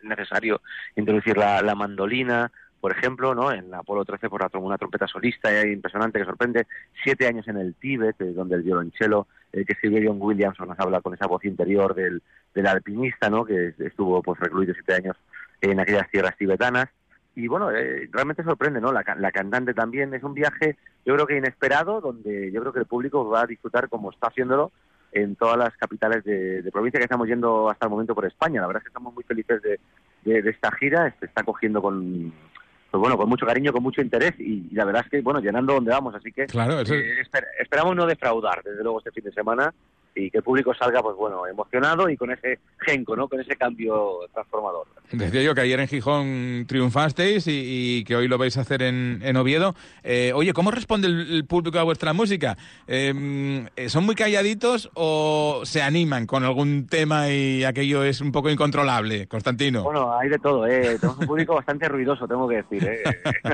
necesario 0.02 0.60
introducir 0.96 1.36
la, 1.38 1.62
la 1.62 1.74
mandolina, 1.74 2.50
por 2.82 2.90
ejemplo, 2.90 3.32
¿no? 3.32 3.52
En 3.52 3.72
Apolo 3.72 4.04
13 4.04 4.28
por 4.28 4.40
la 4.42 4.58
una 4.58 4.76
trompeta 4.76 5.06
solista 5.06 5.64
impresionante 5.64 6.18
que 6.18 6.24
sorprende, 6.24 6.66
siete 7.04 7.28
años 7.28 7.46
en 7.46 7.56
el 7.58 7.76
Tíbet, 7.76 8.20
eh, 8.20 8.32
donde 8.32 8.56
el 8.56 8.62
violonchelo 8.62 9.28
eh, 9.52 9.64
que 9.64 9.74
escribió 9.74 10.02
John 10.10 10.20
Williams 10.20 10.58
nos 10.58 10.76
habla 10.80 11.00
con 11.00 11.14
esa 11.14 11.28
voz 11.28 11.44
interior 11.44 11.94
del, 11.94 12.20
del 12.52 12.66
alpinista, 12.66 13.30
¿no? 13.30 13.44
Que 13.44 13.72
estuvo 13.78 14.20
pues 14.20 14.40
recluido 14.40 14.74
siete 14.74 14.94
años 14.94 15.16
en 15.60 15.78
aquellas 15.78 16.10
tierras 16.10 16.36
tibetanas 16.36 16.88
y 17.36 17.46
bueno, 17.46 17.70
eh, 17.70 18.08
realmente 18.10 18.42
sorprende, 18.42 18.80
¿no? 18.80 18.90
La, 18.92 19.04
la 19.16 19.30
cantante 19.30 19.74
también 19.74 20.12
es 20.14 20.24
un 20.24 20.34
viaje, 20.34 20.76
yo 21.06 21.14
creo 21.14 21.26
que 21.28 21.36
inesperado, 21.36 22.00
donde 22.00 22.50
yo 22.50 22.60
creo 22.62 22.72
que 22.72 22.80
el 22.80 22.86
público 22.86 23.28
va 23.30 23.42
a 23.42 23.46
disfrutar 23.46 23.88
como 23.88 24.10
está 24.10 24.26
haciéndolo 24.26 24.72
en 25.12 25.36
todas 25.36 25.56
las 25.56 25.76
capitales 25.76 26.24
de, 26.24 26.62
de 26.62 26.72
provincia 26.72 26.98
que 26.98 27.04
estamos 27.04 27.28
yendo 27.28 27.70
hasta 27.70 27.86
el 27.86 27.90
momento 27.90 28.12
por 28.12 28.26
España. 28.26 28.60
La 28.60 28.66
verdad 28.66 28.80
es 28.80 28.86
que 28.86 28.88
estamos 28.88 29.14
muy 29.14 29.22
felices 29.22 29.62
de, 29.62 29.78
de- 30.24 30.50
esta 30.50 30.72
gira, 30.72 31.14
se 31.20 31.26
está 31.26 31.44
cogiendo 31.44 31.80
con, 31.80 32.32
pues 32.92 33.00
bueno, 33.00 33.16
con 33.16 33.26
mucho 33.28 33.46
cariño, 33.46 33.72
con 33.72 33.82
mucho 33.82 34.02
interés 34.02 34.34
y, 34.38 34.68
y 34.70 34.74
la 34.74 34.84
verdad 34.84 35.02
es 35.04 35.10
que, 35.10 35.20
bueno, 35.22 35.40
llenando 35.40 35.72
donde 35.72 35.90
vamos, 35.90 36.14
así 36.14 36.30
que 36.30 36.44
Claro, 36.46 36.78
eso- 36.80 36.92
eh, 36.94 37.22
esper- 37.22 37.46
esperamos 37.58 37.96
no 37.96 38.04
defraudar, 38.06 38.62
desde 38.62 38.82
luego, 38.82 38.98
este 38.98 39.10
fin 39.12 39.24
de 39.24 39.32
semana 39.32 39.72
y 40.14 40.30
que 40.30 40.38
el 40.38 40.44
público 40.44 40.74
salga, 40.74 41.02
pues 41.02 41.16
bueno, 41.16 41.46
emocionado 41.46 42.08
y 42.08 42.16
con 42.16 42.30
ese 42.30 42.58
genco, 42.78 43.16
¿no? 43.16 43.28
Con 43.28 43.40
ese 43.40 43.56
cambio 43.56 44.20
transformador. 44.32 44.86
Decía 45.10 45.42
yo 45.42 45.54
que 45.54 45.62
ayer 45.62 45.80
en 45.80 45.88
Gijón 45.88 46.64
triunfasteis 46.66 47.46
y, 47.46 47.98
y 47.98 48.04
que 48.04 48.16
hoy 48.16 48.28
lo 48.28 48.38
vais 48.38 48.56
a 48.56 48.62
hacer 48.62 48.82
en, 48.82 49.20
en 49.22 49.36
Oviedo. 49.36 49.74
Eh, 50.02 50.32
oye, 50.34 50.52
¿cómo 50.52 50.70
responde 50.70 51.08
el, 51.08 51.34
el 51.34 51.44
público 51.44 51.78
a 51.78 51.82
vuestra 51.82 52.12
música? 52.12 52.56
Eh, 52.86 53.66
¿Son 53.88 54.04
muy 54.04 54.14
calladitos 54.14 54.90
o 54.94 55.62
se 55.64 55.82
animan 55.82 56.26
con 56.26 56.44
algún 56.44 56.86
tema 56.86 57.30
y 57.30 57.64
aquello 57.64 58.04
es 58.04 58.20
un 58.20 58.32
poco 58.32 58.50
incontrolable, 58.50 59.26
Constantino? 59.26 59.82
Bueno, 59.82 60.16
hay 60.16 60.28
de 60.28 60.38
todo, 60.38 60.66
¿eh? 60.66 60.98
Tenemos 60.98 61.18
un 61.18 61.26
público 61.26 61.54
bastante 61.56 61.88
ruidoso, 61.88 62.26
tengo 62.26 62.48
que 62.48 62.56
decir, 62.56 62.84
¿eh? 62.84 63.02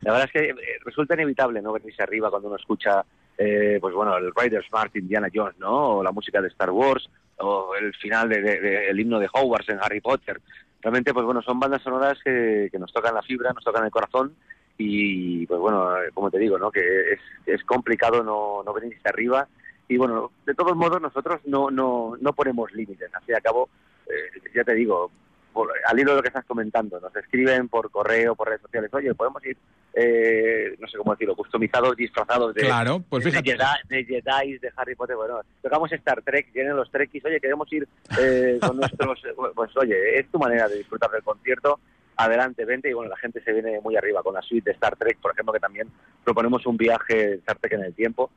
La 0.00 0.12
verdad 0.12 0.30
es 0.32 0.32
que 0.32 0.48
eh, 0.50 0.78
resulta 0.84 1.14
inevitable 1.14 1.60
no 1.60 1.72
venirse 1.72 2.02
arriba 2.02 2.30
cuando 2.30 2.48
uno 2.48 2.56
escucha, 2.56 3.04
eh, 3.38 3.78
pues 3.80 3.94
bueno, 3.94 4.16
el 4.16 4.32
Riders 4.34 4.66
Smart 4.66 4.94
Indiana 4.96 5.28
Jones, 5.32 5.56
¿no? 5.58 5.98
O 5.98 6.02
la 6.02 6.12
música 6.12 6.42
de 6.42 6.48
Star 6.48 6.70
Wars, 6.70 7.08
o 7.38 7.74
el 7.76 7.94
final 7.94 8.28
del 8.28 8.42
de, 8.44 8.60
de- 8.60 8.88
el 8.90 8.98
himno 9.00 9.18
de 9.20 9.28
Hogwarts 9.32 9.68
en 9.68 9.78
Harry 9.80 10.00
Potter. 10.00 10.40
Realmente, 10.82 11.12
pues 11.14 11.24
bueno, 11.24 11.40
son 11.42 11.58
bandas 11.58 11.82
sonoras 11.82 12.18
que, 12.24 12.68
que 12.70 12.78
nos 12.78 12.92
tocan 12.92 13.14
la 13.14 13.22
fibra, 13.22 13.52
nos 13.52 13.64
tocan 13.64 13.84
el 13.84 13.90
corazón 13.90 14.34
y, 14.76 15.46
pues 15.46 15.58
bueno, 15.60 15.96
eh, 16.02 16.10
como 16.14 16.30
te 16.30 16.38
digo, 16.38 16.58
¿no? 16.58 16.70
Que 16.70 17.12
es, 17.12 17.20
es 17.46 17.64
complicado 17.64 18.22
no, 18.22 18.62
no 18.64 18.72
venirse 18.72 19.08
arriba 19.08 19.48
y 19.88 19.96
bueno, 19.96 20.30
de 20.46 20.54
todos 20.54 20.76
modos 20.76 21.00
nosotros 21.00 21.40
no, 21.46 21.70
no, 21.70 22.16
no 22.20 22.32
ponemos 22.32 22.72
límites. 22.72 23.10
Y 23.26 23.32
al 23.32 23.42
cabo, 23.42 23.68
eh, 24.06 24.40
ya 24.54 24.62
te 24.64 24.74
digo, 24.74 25.10
por- 25.52 25.72
al 25.86 25.98
hilo 25.98 26.10
de 26.12 26.16
lo 26.18 26.22
que 26.22 26.28
estás 26.28 26.44
comentando, 26.44 27.00
nos 27.00 27.14
escriben 27.16 27.68
por 27.68 27.90
correo, 27.90 28.34
por 28.36 28.48
redes 28.48 28.62
sociales, 28.62 28.92
oye, 28.94 29.14
podemos 29.14 29.44
ir, 29.46 29.56
eh, 29.94 30.76
no 30.78 30.86
sé 30.86 30.98
cómo 30.98 31.12
decirlo, 31.12 31.34
customizados, 31.34 31.96
disfrazados 31.96 32.54
de, 32.54 32.62
Claro, 32.62 33.02
pues 33.08 33.24
de. 33.24 33.32
Jedi, 33.32 33.56
de 33.88 34.04
Jedi, 34.04 34.58
de 34.58 34.72
Harry 34.76 34.94
Potter, 34.94 35.16
bueno, 35.16 35.40
tocamos 35.62 35.90
Star 35.92 36.22
Trek, 36.22 36.52
vienen 36.52 36.76
los 36.76 36.90
Trekkies, 36.90 37.24
oye, 37.24 37.40
queremos 37.40 37.72
ir 37.72 37.88
eh, 38.20 38.58
con 38.60 38.76
nuestros, 38.80 39.20
pues 39.54 39.76
oye, 39.76 40.18
es 40.18 40.30
tu 40.30 40.38
manera 40.38 40.68
de 40.68 40.76
disfrutar 40.78 41.10
del 41.10 41.22
concierto, 41.22 41.80
adelante, 42.16 42.64
vente, 42.64 42.90
y 42.90 42.92
bueno, 42.92 43.10
la 43.10 43.16
gente 43.16 43.42
se 43.42 43.52
viene 43.52 43.80
muy 43.80 43.96
arriba 43.96 44.22
con 44.22 44.34
la 44.34 44.42
suite 44.42 44.70
de 44.70 44.74
Star 44.74 44.96
Trek, 44.96 45.18
por 45.18 45.32
ejemplo, 45.32 45.52
que 45.52 45.60
también 45.60 45.88
proponemos 46.24 46.66
un 46.66 46.76
viaje 46.76 47.14
de 47.14 47.34
Star 47.36 47.58
Trek 47.58 47.72
en 47.72 47.84
el 47.84 47.94
tiempo, 47.94 48.30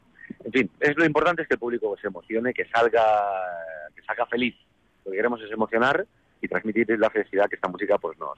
en 0.43 0.51
fin, 0.51 0.71
es 0.79 0.95
lo 0.95 1.05
importante 1.05 1.41
es 1.41 1.47
que 1.47 1.55
el 1.55 1.59
público 1.59 1.95
se 1.99 2.07
emocione, 2.07 2.53
que 2.53 2.65
salga, 2.65 3.03
que 3.95 4.01
salga 4.03 4.25
feliz, 4.25 4.55
lo 5.05 5.11
que 5.11 5.17
queremos 5.17 5.41
es 5.41 5.51
emocionar 5.51 6.05
y 6.41 6.47
transmitir 6.47 6.87
la 6.97 7.09
felicidad 7.09 7.47
que 7.49 7.55
esta 7.55 7.67
música 7.67 7.97
pues 7.97 8.17
nos, 8.17 8.37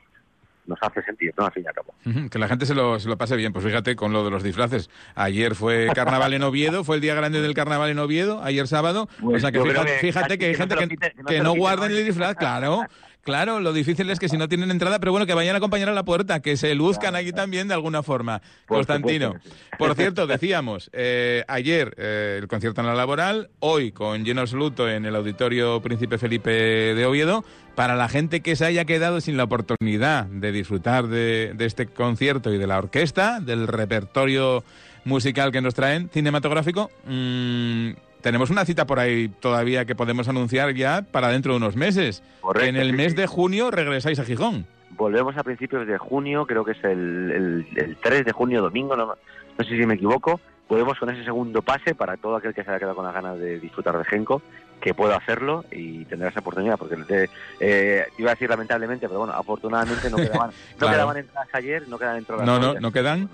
nos 0.66 0.80
hace 0.82 1.02
sentir, 1.04 1.34
¿no? 1.38 1.46
Al 1.46 1.52
fin 1.52 1.64
y 1.64 1.68
al 1.68 1.74
cabo. 1.74 1.94
Que 2.30 2.40
la 2.40 2.48
gente 2.48 2.66
se 2.66 2.76
lo, 2.76 3.00
se 3.00 3.10
lo 3.10 3.18
pase 3.18 3.36
bien. 3.36 3.54
Pues 3.54 3.66
fíjate 3.66 3.96
con 3.96 4.14
lo 4.14 4.24
de 4.24 4.32
los 4.32 4.44
disfraces. 4.44 4.90
Ayer 5.16 5.56
fue 5.56 5.90
carnaval 5.94 6.34
en 6.34 6.44
Oviedo, 6.44 6.84
fue 6.84 6.96
el 6.96 7.02
día 7.02 7.16
grande 7.16 7.42
del 7.42 7.54
carnaval 7.54 7.90
en 7.90 8.00
Oviedo, 8.00 8.44
ayer 8.44 8.68
sábado. 8.68 9.10
Pues 9.22 9.38
o 9.38 9.40
sea 9.40 9.52
que 9.52 9.62
fíjate, 9.62 9.92
que 9.92 10.00
fíjate 10.00 10.28
casi 10.28 10.38
que 10.38 10.46
hay 10.46 10.56
gente 10.56 10.76
que, 10.76 11.42
no 11.42 11.54
que 11.54 11.64
no 11.64 11.84
el 11.86 12.06
disfraz, 12.06 12.36
claro. 12.36 12.84
Claro, 13.24 13.62
lo 13.62 13.72
difícil 13.72 14.10
es 14.10 14.20
que 14.20 14.28
si 14.28 14.38
no 14.38 14.50
tienen 14.50 14.70
entrada, 14.70 15.00
pero 15.00 15.14
bueno, 15.14 15.26
que 15.26 15.34
vayan 15.34 15.56
a 15.56 15.60
acompañar 15.60 15.88
a 15.88 15.94
la 15.94 16.04
puerta, 16.04 16.42
que 16.42 16.58
se 16.58 16.76
luzcan 16.76 17.16
aquí 17.16 17.32
también 17.32 17.70
de 17.70 17.74
alguna 17.74 18.04
forma. 18.04 18.42
Por 18.68 18.80
Constantino. 18.80 19.34
supuesto 19.34 19.78
Por 19.78 19.96
cierto, 19.96 20.28
decíamos, 20.28 20.90
eh, 20.92 21.46
ayer 21.48 21.96
eh, 21.98 22.40
el 22.42 22.50
concierto 22.50 22.82
en 22.82 22.88
la 22.88 22.96
laboral, 22.96 23.50
hoy 23.60 23.94
con 23.94 24.26
lleno 24.26 24.42
absoluto 24.42 24.90
en 24.90 25.06
el 25.06 25.16
Auditorio 25.16 25.82
Príncipe 25.82 26.18
Felipe 26.18 26.52
de 26.52 27.06
Oviedo. 27.06 27.46
Para 27.76 27.96
la 27.96 28.10
gente 28.10 28.42
que 28.42 28.56
se 28.56 28.66
haya 28.66 28.86
quedado 28.86 29.22
sin 29.22 29.38
la 29.38 29.46
oportunidad 29.46 30.26
de 30.26 30.52
disfrutar 30.52 31.08
de, 31.08 31.54
de 31.56 31.66
este 31.66 31.88
concierto 31.88 32.54
y 32.54 32.58
de 32.58 32.68
la 32.68 32.78
orquesta, 32.78 33.40
del 33.40 33.68
repertorio 33.68 34.64
musical 35.06 35.52
que 35.52 35.62
nos 35.62 35.74
traen, 35.74 36.10
cinematográfico, 36.10 36.92
mm, 37.08 37.92
tenemos 38.24 38.50
una 38.50 38.66
cita 38.66 38.88
por 38.88 39.00
ahí 39.00 39.28
todavía 39.28 39.86
que 39.86 39.94
podemos 39.96 40.28
anunciar 40.28 40.74
ya 40.74 41.04
para 41.04 41.28
dentro 41.28 41.52
de 41.54 41.58
unos 41.58 41.76
meses. 41.76 42.24
Correcto, 42.42 42.68
en 42.68 42.78
el 42.78 42.92
sí, 42.92 42.98
mes 42.98 43.12
sí. 43.12 43.18
de 43.18 43.28
junio 43.28 43.70
regresáis 43.70 44.18
a 44.18 44.24
Gijón. 44.24 44.66
Volvemos 44.92 45.38
a 45.38 45.44
principios 45.44 45.86
de 45.86 45.98
junio, 45.98 46.46
creo 46.46 46.64
que 46.64 46.72
es 46.72 46.84
el, 46.84 47.66
el, 47.76 47.78
el 47.78 47.98
3 47.98 48.26
de 48.26 48.32
junio, 48.32 48.62
domingo, 48.62 48.96
no, 48.96 49.06
no 49.08 49.64
sé 49.64 49.70
si 49.78 49.86
me 49.86 49.96
equivoco. 49.96 50.40
Volvemos 50.70 50.98
con 50.98 51.10
ese 51.10 51.24
segundo 51.26 51.62
pase 51.62 51.94
para 51.94 52.16
todo 52.16 52.38
aquel 52.38 52.54
que 52.54 52.64
se 52.64 52.70
haya 52.70 52.80
quedado 52.80 52.96
con 52.96 53.06
las 53.06 53.14
ganas 53.14 53.38
de 53.38 53.60
disfrutar 53.60 53.98
de 53.98 54.06
Genco, 54.06 54.42
que 54.80 54.94
pueda 54.94 55.18
hacerlo 55.18 55.66
y 55.72 56.06
tendrá 56.06 56.30
esa 56.30 56.40
oportunidad, 56.40 56.78
porque 56.78 56.96
eh, 57.10 57.28
eh, 57.60 58.06
iba 58.18 58.32
a 58.32 58.34
decir 58.36 58.50
lamentablemente, 58.50 59.08
pero 59.08 59.20
bueno, 59.20 59.34
afortunadamente 59.34 60.10
no 60.10 60.16
quedaban, 60.26 60.52
no 60.80 60.88
quedaban 60.90 61.18
entradas 61.18 61.50
ayer, 61.54 61.88
no 61.90 62.00
quedan 62.00 62.18
entradas 62.18 62.46
No, 62.46 62.60
no, 62.60 62.80
no 62.80 62.92
quedan. 62.92 63.30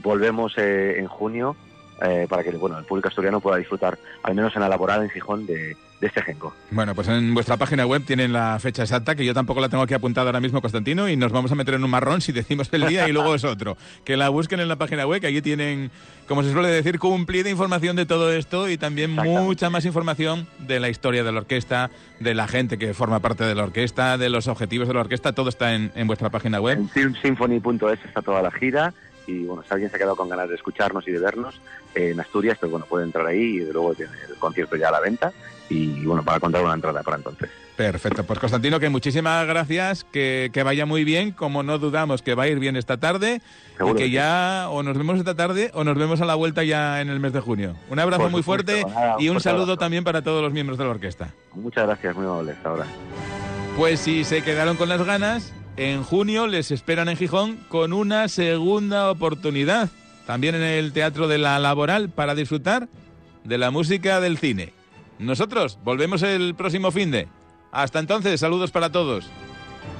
volvemos 0.00 0.54
eh, 0.58 0.98
en 0.98 1.06
junio 1.06 1.56
eh, 2.02 2.26
para 2.28 2.42
que 2.42 2.50
bueno, 2.52 2.78
el 2.78 2.84
público 2.84 3.08
asturiano 3.08 3.40
pueda 3.40 3.56
disfrutar, 3.56 3.98
al 4.22 4.34
menos 4.34 4.54
en 4.54 4.62
la 4.62 4.68
laboral 4.68 5.02
en 5.02 5.10
Gijón, 5.10 5.46
de, 5.46 5.76
de 6.00 6.06
este 6.06 6.22
genco. 6.22 6.54
Bueno, 6.70 6.94
pues 6.94 7.08
en 7.08 7.32
vuestra 7.32 7.56
página 7.56 7.86
web 7.86 8.04
tienen 8.04 8.32
la 8.32 8.58
fecha 8.58 8.82
exacta, 8.82 9.14
que 9.14 9.24
yo 9.24 9.32
tampoco 9.32 9.60
la 9.60 9.68
tengo 9.68 9.82
aquí 9.82 9.94
apuntada 9.94 10.28
ahora 10.28 10.40
mismo, 10.40 10.60
Constantino, 10.60 11.08
y 11.08 11.16
nos 11.16 11.32
vamos 11.32 11.50
a 11.52 11.54
meter 11.54 11.74
en 11.74 11.84
un 11.84 11.90
marrón 11.90 12.20
si 12.20 12.32
decimos 12.32 12.68
el 12.72 12.86
día 12.86 13.08
y 13.08 13.12
luego 13.12 13.34
es 13.34 13.44
otro. 13.44 13.76
Que 14.04 14.16
la 14.16 14.28
busquen 14.28 14.60
en 14.60 14.68
la 14.68 14.76
página 14.76 15.06
web, 15.06 15.20
que 15.20 15.26
allí 15.26 15.40
tienen, 15.40 15.90
como 16.28 16.42
se 16.42 16.52
suele 16.52 16.68
decir, 16.68 16.98
cumplida 16.98 17.48
información 17.48 17.96
de 17.96 18.04
todo 18.04 18.32
esto 18.32 18.68
y 18.68 18.76
también 18.76 19.12
mucha 19.12 19.70
más 19.70 19.84
información 19.84 20.46
de 20.58 20.80
la 20.80 20.88
historia 20.90 21.24
de 21.24 21.32
la 21.32 21.40
orquesta, 21.40 21.90
de 22.20 22.34
la 22.34 22.46
gente 22.46 22.78
que 22.78 22.92
forma 22.92 23.20
parte 23.20 23.44
de 23.44 23.54
la 23.54 23.64
orquesta, 23.64 24.18
de 24.18 24.28
los 24.28 24.48
objetivos 24.48 24.88
de 24.88 24.94
la 24.94 25.00
orquesta, 25.00 25.32
todo 25.32 25.48
está 25.48 25.74
en, 25.74 25.92
en 25.94 26.06
vuestra 26.06 26.30
página 26.30 26.60
web. 26.60 26.78
En 26.78 26.88
filmsymphony.es 26.90 28.04
está 28.04 28.20
toda 28.20 28.42
la 28.42 28.50
gira 28.50 28.92
y 29.26 29.44
bueno, 29.44 29.62
si 29.62 29.72
alguien 29.72 29.90
se 29.90 29.96
ha 29.96 29.98
quedado 29.98 30.16
con 30.16 30.28
ganas 30.28 30.48
de 30.48 30.54
escucharnos 30.54 31.06
y 31.08 31.12
de 31.12 31.18
vernos 31.18 31.60
eh, 31.94 32.10
en 32.10 32.20
Asturias, 32.20 32.58
pues 32.58 32.70
bueno, 32.70 32.86
puede 32.86 33.04
entrar 33.04 33.26
ahí 33.26 33.58
y 33.58 33.72
luego 33.72 33.94
tiene 33.94 34.12
el 34.28 34.36
concierto 34.36 34.76
ya 34.76 34.88
a 34.88 34.92
la 34.92 35.00
venta 35.00 35.32
y 35.68 36.04
bueno, 36.04 36.22
para 36.22 36.40
contar 36.40 36.62
una 36.62 36.74
entrada 36.74 37.02
para 37.02 37.16
entonces. 37.16 37.50
Perfecto, 37.76 38.24
pues 38.24 38.38
Constantino, 38.38 38.80
que 38.80 38.88
muchísimas 38.88 39.46
gracias, 39.46 40.04
que, 40.04 40.50
que 40.50 40.62
vaya 40.62 40.86
muy 40.86 41.04
bien, 41.04 41.32
como 41.32 41.62
no 41.62 41.78
dudamos 41.78 42.22
que 42.22 42.34
va 42.34 42.44
a 42.44 42.48
ir 42.48 42.58
bien 42.58 42.74
esta 42.74 42.96
tarde, 42.96 43.42
y 43.78 43.94
que 43.94 44.10
ya 44.10 44.68
o 44.70 44.82
nos 44.82 44.96
vemos 44.96 45.18
esta 45.18 45.34
tarde 45.34 45.70
o 45.74 45.84
nos 45.84 45.98
vemos 45.98 46.22
a 46.22 46.24
la 46.24 46.34
vuelta 46.34 46.64
ya 46.64 47.02
en 47.02 47.10
el 47.10 47.20
mes 47.20 47.34
de 47.34 47.40
junio. 47.40 47.76
Un 47.90 47.98
abrazo 47.98 48.30
muy 48.30 48.42
fuerte 48.42 48.82
nada, 48.82 49.16
y 49.18 49.28
un 49.28 49.40
saludo 49.40 49.64
abrazo. 49.64 49.78
también 49.78 50.04
para 50.04 50.22
todos 50.22 50.42
los 50.42 50.54
miembros 50.54 50.78
de 50.78 50.84
la 50.84 50.90
orquesta. 50.90 51.34
Muchas 51.52 51.86
gracias, 51.86 52.16
muy 52.16 52.24
amable 52.24 52.52
hasta 52.52 52.68
ahora. 52.70 52.86
Pues 53.76 54.00
si 54.00 54.24
se 54.24 54.42
quedaron 54.42 54.78
con 54.78 54.88
las 54.88 55.04
ganas, 55.04 55.52
en 55.76 56.02
junio 56.02 56.46
les 56.46 56.70
esperan 56.70 57.08
en 57.08 57.16
Gijón 57.16 57.58
con 57.68 57.92
una 57.92 58.28
segunda 58.28 59.10
oportunidad, 59.10 59.90
también 60.26 60.54
en 60.54 60.62
el 60.62 60.92
Teatro 60.92 61.28
de 61.28 61.38
la 61.38 61.58
Laboral, 61.58 62.08
para 62.08 62.34
disfrutar 62.34 62.88
de 63.44 63.58
la 63.58 63.70
música 63.70 64.20
del 64.20 64.38
cine. 64.38 64.72
Nosotros 65.18 65.78
volvemos 65.84 66.22
el 66.22 66.54
próximo 66.54 66.90
fin 66.90 67.10
de. 67.10 67.28
Hasta 67.72 67.98
entonces, 67.98 68.40
saludos 68.40 68.70
para 68.70 68.90
todos. 68.90 69.26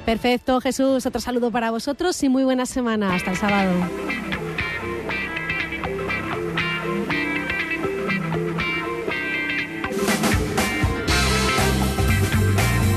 Perfecto, 0.05 0.61
Jesús. 0.61 1.05
Otro 1.05 1.21
saludo 1.21 1.51
para 1.51 1.71
vosotros 1.71 2.23
y 2.23 2.29
muy 2.29 2.45
buena 2.45 2.65
semana. 2.65 3.15
Hasta 3.15 3.33
el 3.33 3.37
sábado. 3.37 3.73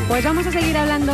Pues 0.10 0.26
vamos 0.26 0.48
a 0.48 0.52
seguir 0.52 0.76
hablando 0.76 1.14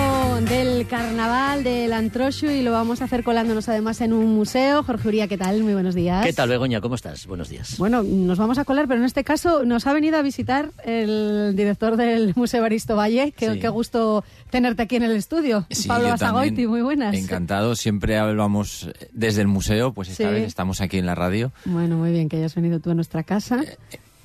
del 0.49 0.87
carnaval, 0.87 1.65
del 1.65 1.91
antrocho 1.91 2.49
y 2.49 2.63
lo 2.63 2.71
vamos 2.71 3.01
a 3.01 3.05
hacer 3.05 3.25
colándonos 3.25 3.67
además 3.67 3.99
en 3.99 4.13
un 4.13 4.33
museo. 4.33 4.83
Jorge 4.83 5.09
Uría, 5.09 5.27
¿qué 5.27 5.37
tal? 5.37 5.61
Muy 5.63 5.73
buenos 5.73 5.95
días. 5.95 6.25
¿Qué 6.25 6.31
tal, 6.31 6.47
Begoña? 6.47 6.79
¿Cómo 6.79 6.95
estás? 6.95 7.27
Buenos 7.27 7.49
días. 7.49 7.77
Bueno, 7.77 8.03
nos 8.03 8.37
vamos 8.39 8.57
a 8.57 8.63
colar, 8.63 8.87
pero 8.87 9.01
en 9.01 9.05
este 9.05 9.25
caso 9.25 9.65
nos 9.65 9.85
ha 9.85 9.91
venido 9.91 10.17
a 10.17 10.21
visitar 10.21 10.71
el 10.85 11.53
director 11.57 11.97
del 11.97 12.31
Museo 12.37 12.61
Baristo 12.61 12.95
Valle. 12.95 13.33
Qué, 13.33 13.51
Sí. 13.53 13.59
qué 13.59 13.67
gusto 13.67 14.23
tenerte 14.49 14.83
aquí 14.83 14.95
en 14.95 15.03
el 15.03 15.11
estudio. 15.17 15.67
Sí, 15.69 15.89
Pablo 15.89 16.07
Basagoiti, 16.07 16.65
muy 16.65 16.81
buenas. 16.81 17.15
Encantado, 17.15 17.75
siempre 17.75 18.17
hablamos 18.17 18.89
desde 19.11 19.41
el 19.41 19.47
museo, 19.47 19.91
pues 19.93 20.07
esta 20.07 20.29
Sí. 20.29 20.33
vez 20.33 20.43
estamos 20.47 20.79
aquí 20.79 20.97
en 20.97 21.05
la 21.05 21.15
radio. 21.15 21.51
Bueno, 21.65 21.97
muy 21.97 22.11
bien 22.11 22.29
que 22.29 22.37
hayas 22.37 22.55
venido 22.55 22.79
tú 22.79 22.91
a 22.91 22.95
nuestra 22.95 23.23
casa 23.23 23.61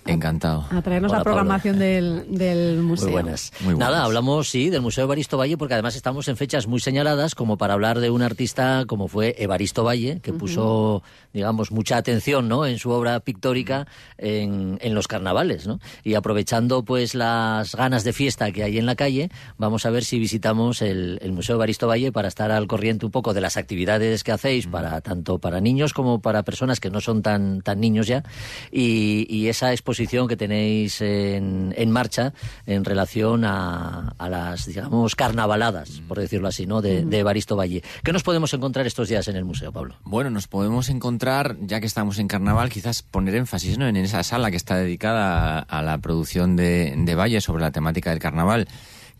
Encantado. 0.06 0.64
a 0.70 0.82
traernos 0.82 1.10
Hola, 1.12 1.18
la 1.18 1.24
programación 1.24 1.78
del, 1.78 2.24
del 2.28 2.78
museo. 2.78 3.06
Muy 3.06 3.12
buenas. 3.12 3.52
Nada, 3.76 4.02
hablamos, 4.04 4.48
sí, 4.48 4.70
del 4.70 4.80
Museo 4.80 5.04
Evaristo 5.04 5.36
Valle, 5.36 5.56
porque 5.56 5.74
además 5.74 5.94
estamos 5.94 6.26
en 6.28 6.36
fechas 6.36 6.66
muy 6.66 6.80
señaladas 6.80 7.34
como 7.34 7.58
para 7.58 7.74
hablar 7.74 8.00
de 8.00 8.10
un 8.10 8.22
artista 8.22 8.84
como 8.86 9.08
fue 9.08 9.36
Evaristo 9.38 9.84
Valle, 9.84 10.20
que 10.20 10.30
Ujú. 10.30 10.38
puso, 10.40 11.02
digamos, 11.32 11.70
mucha 11.70 11.96
atención 11.98 12.48
¿no? 12.48 12.66
en 12.66 12.78
su 12.78 12.90
obra 12.90 13.20
pictórica 13.20 13.86
en, 14.16 14.78
en 14.80 14.94
los 14.94 15.06
carnavales. 15.06 15.66
¿no? 15.66 15.78
Y 16.02 16.14
aprovechando 16.14 16.82
pues 16.82 17.14
las 17.14 17.74
ganas 17.74 18.02
de 18.02 18.12
fiesta 18.14 18.50
que 18.52 18.64
hay 18.64 18.78
en 18.78 18.86
la 18.86 18.96
calle, 18.96 19.30
vamos 19.58 19.84
a 19.86 19.90
ver 19.90 20.04
si 20.04 20.18
visitamos 20.18 20.80
el, 20.82 21.18
el 21.22 21.32
Museo 21.32 21.56
Evaristo 21.56 21.86
Valle 21.86 22.10
para 22.10 22.28
estar 22.28 22.50
al 22.50 22.66
corriente 22.66 23.04
un 23.04 23.12
poco 23.12 23.34
de 23.34 23.42
las 23.42 23.56
actividades 23.58 24.24
que 24.24 24.32
hacéis, 24.32 24.66
para 24.66 25.00
tanto 25.02 25.38
para 25.38 25.60
niños 25.60 25.92
como 25.92 26.20
para 26.20 26.42
personas 26.42 26.80
que 26.80 26.90
no 26.90 27.00
son 27.02 27.20
tan, 27.22 27.60
tan 27.60 27.80
niños 27.80 28.06
ya, 28.06 28.24
y, 28.72 29.26
y 29.28 29.48
esa 29.48 29.72
exposición 29.72 29.89
que 29.96 30.36
tenéis 30.36 31.00
en, 31.00 31.74
en 31.76 31.90
marcha 31.90 32.32
en 32.66 32.84
relación 32.84 33.44
a, 33.44 34.14
a 34.18 34.28
las, 34.28 34.66
digamos, 34.66 35.14
carnavaladas, 35.14 36.02
por 36.06 36.18
decirlo 36.18 36.48
así, 36.48 36.66
¿no? 36.66 36.80
de, 36.80 37.04
de 37.04 37.18
Evaristo 37.18 37.56
Valle. 37.56 37.82
¿Qué 38.04 38.12
nos 38.12 38.22
podemos 38.22 38.52
encontrar 38.54 38.86
estos 38.86 39.08
días 39.08 39.28
en 39.28 39.36
el 39.36 39.44
museo, 39.44 39.72
Pablo? 39.72 39.96
Bueno, 40.04 40.30
nos 40.30 40.48
podemos 40.48 40.88
encontrar, 40.88 41.56
ya 41.60 41.80
que 41.80 41.86
estamos 41.86 42.18
en 42.18 42.28
carnaval, 42.28 42.70
quizás 42.70 43.02
poner 43.02 43.34
énfasis 43.34 43.78
¿no? 43.78 43.86
en 43.86 43.96
esa 43.96 44.22
sala 44.22 44.50
que 44.50 44.56
está 44.56 44.76
dedicada 44.76 45.58
a, 45.58 45.60
a 45.60 45.82
la 45.82 45.98
producción 45.98 46.56
de, 46.56 46.94
de 46.96 47.14
Valle 47.14 47.40
sobre 47.40 47.62
la 47.62 47.70
temática 47.70 48.10
del 48.10 48.18
carnaval, 48.18 48.68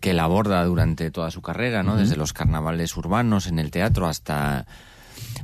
que 0.00 0.14
la 0.14 0.24
aborda 0.24 0.64
durante 0.64 1.10
toda 1.10 1.30
su 1.30 1.42
carrera, 1.42 1.82
¿no? 1.82 1.96
Desde 1.96 2.16
los 2.16 2.32
carnavales 2.32 2.96
urbanos 2.96 3.46
en 3.46 3.58
el 3.58 3.70
teatro 3.70 4.06
hasta 4.06 4.66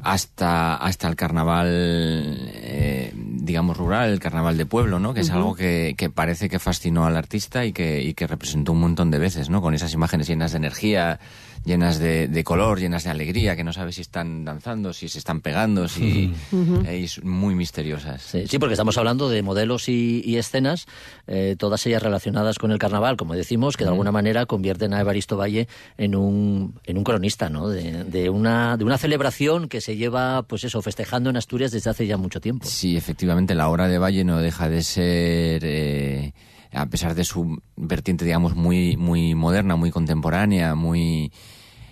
hasta 0.03 0.77
hasta 0.77 1.09
el 1.09 1.16
carnaval 1.16 1.68
eh, 1.68 3.12
digamos 3.47 3.76
rural 3.76 4.11
el 4.11 4.20
carnaval 4.20 4.59
de 4.59 4.66
pueblo 4.66 4.99
no 4.99 5.14
que 5.14 5.20
es 5.20 5.30
algo 5.30 5.55
que, 5.55 5.94
que 5.97 6.11
parece 6.11 6.49
que 6.49 6.59
fascinó 6.59 7.07
al 7.07 7.16
artista 7.16 7.64
y 7.64 7.72
que, 7.72 8.03
y 8.03 8.12
que 8.12 8.26
representó 8.26 8.72
un 8.72 8.80
montón 8.80 9.11
de 9.11 9.18
veces 9.18 9.49
no 9.49 9.62
con 9.62 9.72
esas 9.72 9.94
imágenes 9.94 10.26
llenas 10.26 10.53
de 10.53 10.59
energía 10.59 11.20
llenas 11.66 11.98
de, 11.98 12.28
de 12.28 12.44
color 12.44 12.80
llenas 12.80 13.04
de 13.04 13.10
alegría 13.10 13.56
que 13.56 13.64
no 13.64 13.74
sabes 13.74 13.96
si 13.96 14.00
están 14.00 14.44
danzando 14.44 14.94
si 14.94 15.08
se 15.10 15.18
están 15.18 15.42
pegando 15.42 15.88
si 15.88 16.32
son 16.50 17.28
muy 17.28 17.54
misteriosas 17.54 18.22
Sí, 18.22 18.46
sí, 18.46 18.58
porque 18.58 18.74
estamos 18.74 18.96
hablando 18.98 19.28
de 19.28 19.42
modelos 19.42 19.88
y, 19.88 20.22
y 20.24 20.36
escenas, 20.36 20.86
eh, 21.26 21.56
todas 21.58 21.84
ellas 21.86 22.02
relacionadas 22.02 22.58
con 22.58 22.70
el 22.70 22.78
carnaval, 22.78 23.16
como 23.16 23.34
decimos, 23.34 23.76
que 23.76 23.84
de 23.84 23.90
alguna 23.90 24.12
manera 24.12 24.46
convierten 24.46 24.94
a 24.94 25.00
Evaristo 25.00 25.36
Valle 25.36 25.68
en 25.98 26.14
un, 26.14 26.78
en 26.84 26.98
un 26.98 27.04
cronista, 27.04 27.48
¿no? 27.48 27.68
De, 27.68 28.04
de 28.04 28.30
una, 28.30 28.76
de 28.76 28.84
una 28.84 28.98
celebración 28.98 29.68
que 29.68 29.80
se 29.80 29.96
lleva, 29.96 30.42
pues 30.44 30.64
eso, 30.64 30.82
festejando 30.82 31.30
en 31.30 31.36
Asturias 31.36 31.72
desde 31.72 31.90
hace 31.90 32.06
ya 32.06 32.16
mucho 32.16 32.40
tiempo. 32.40 32.66
Sí, 32.66 32.96
efectivamente, 32.96 33.54
la 33.54 33.68
obra 33.68 33.88
de 33.88 33.98
Valle 33.98 34.24
no 34.24 34.38
deja 34.38 34.68
de 34.68 34.82
ser, 34.82 35.62
eh, 35.64 36.32
a 36.72 36.86
pesar 36.86 37.14
de 37.14 37.24
su 37.24 37.60
vertiente, 37.76 38.24
digamos, 38.24 38.54
muy, 38.54 38.96
muy 38.96 39.34
moderna, 39.34 39.76
muy 39.76 39.90
contemporánea, 39.90 40.74
muy, 40.74 41.32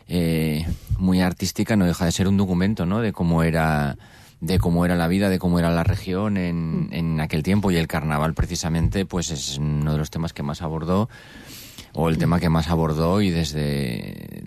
eh, 0.08 0.66
muy 0.98 1.20
artística, 1.20 1.76
no 1.76 1.86
deja 1.86 2.04
de 2.04 2.12
ser 2.12 2.28
un 2.28 2.36
documento, 2.36 2.86
¿no? 2.86 3.00
De 3.00 3.12
cómo 3.12 3.42
era, 3.42 3.96
de 4.40 4.58
cómo 4.58 4.84
era 4.84 4.96
la 4.96 5.08
vida, 5.08 5.28
de 5.28 5.38
cómo 5.38 5.58
era 5.58 5.70
la 5.70 5.84
región 5.84 6.36
en, 6.36 6.88
en 6.92 7.20
aquel 7.20 7.42
tiempo. 7.42 7.70
Y 7.70 7.76
el 7.76 7.88
carnaval, 7.88 8.34
precisamente, 8.34 9.06
pues 9.06 9.30
es 9.30 9.58
uno 9.58 9.92
de 9.92 9.98
los 9.98 10.10
temas 10.10 10.32
que 10.32 10.42
más 10.42 10.62
abordó 10.62 11.08
o 11.94 12.08
el 12.08 12.18
tema 12.18 12.40
que 12.40 12.48
más 12.48 12.68
abordó 12.68 13.20
y 13.22 13.30
desde 13.30 14.42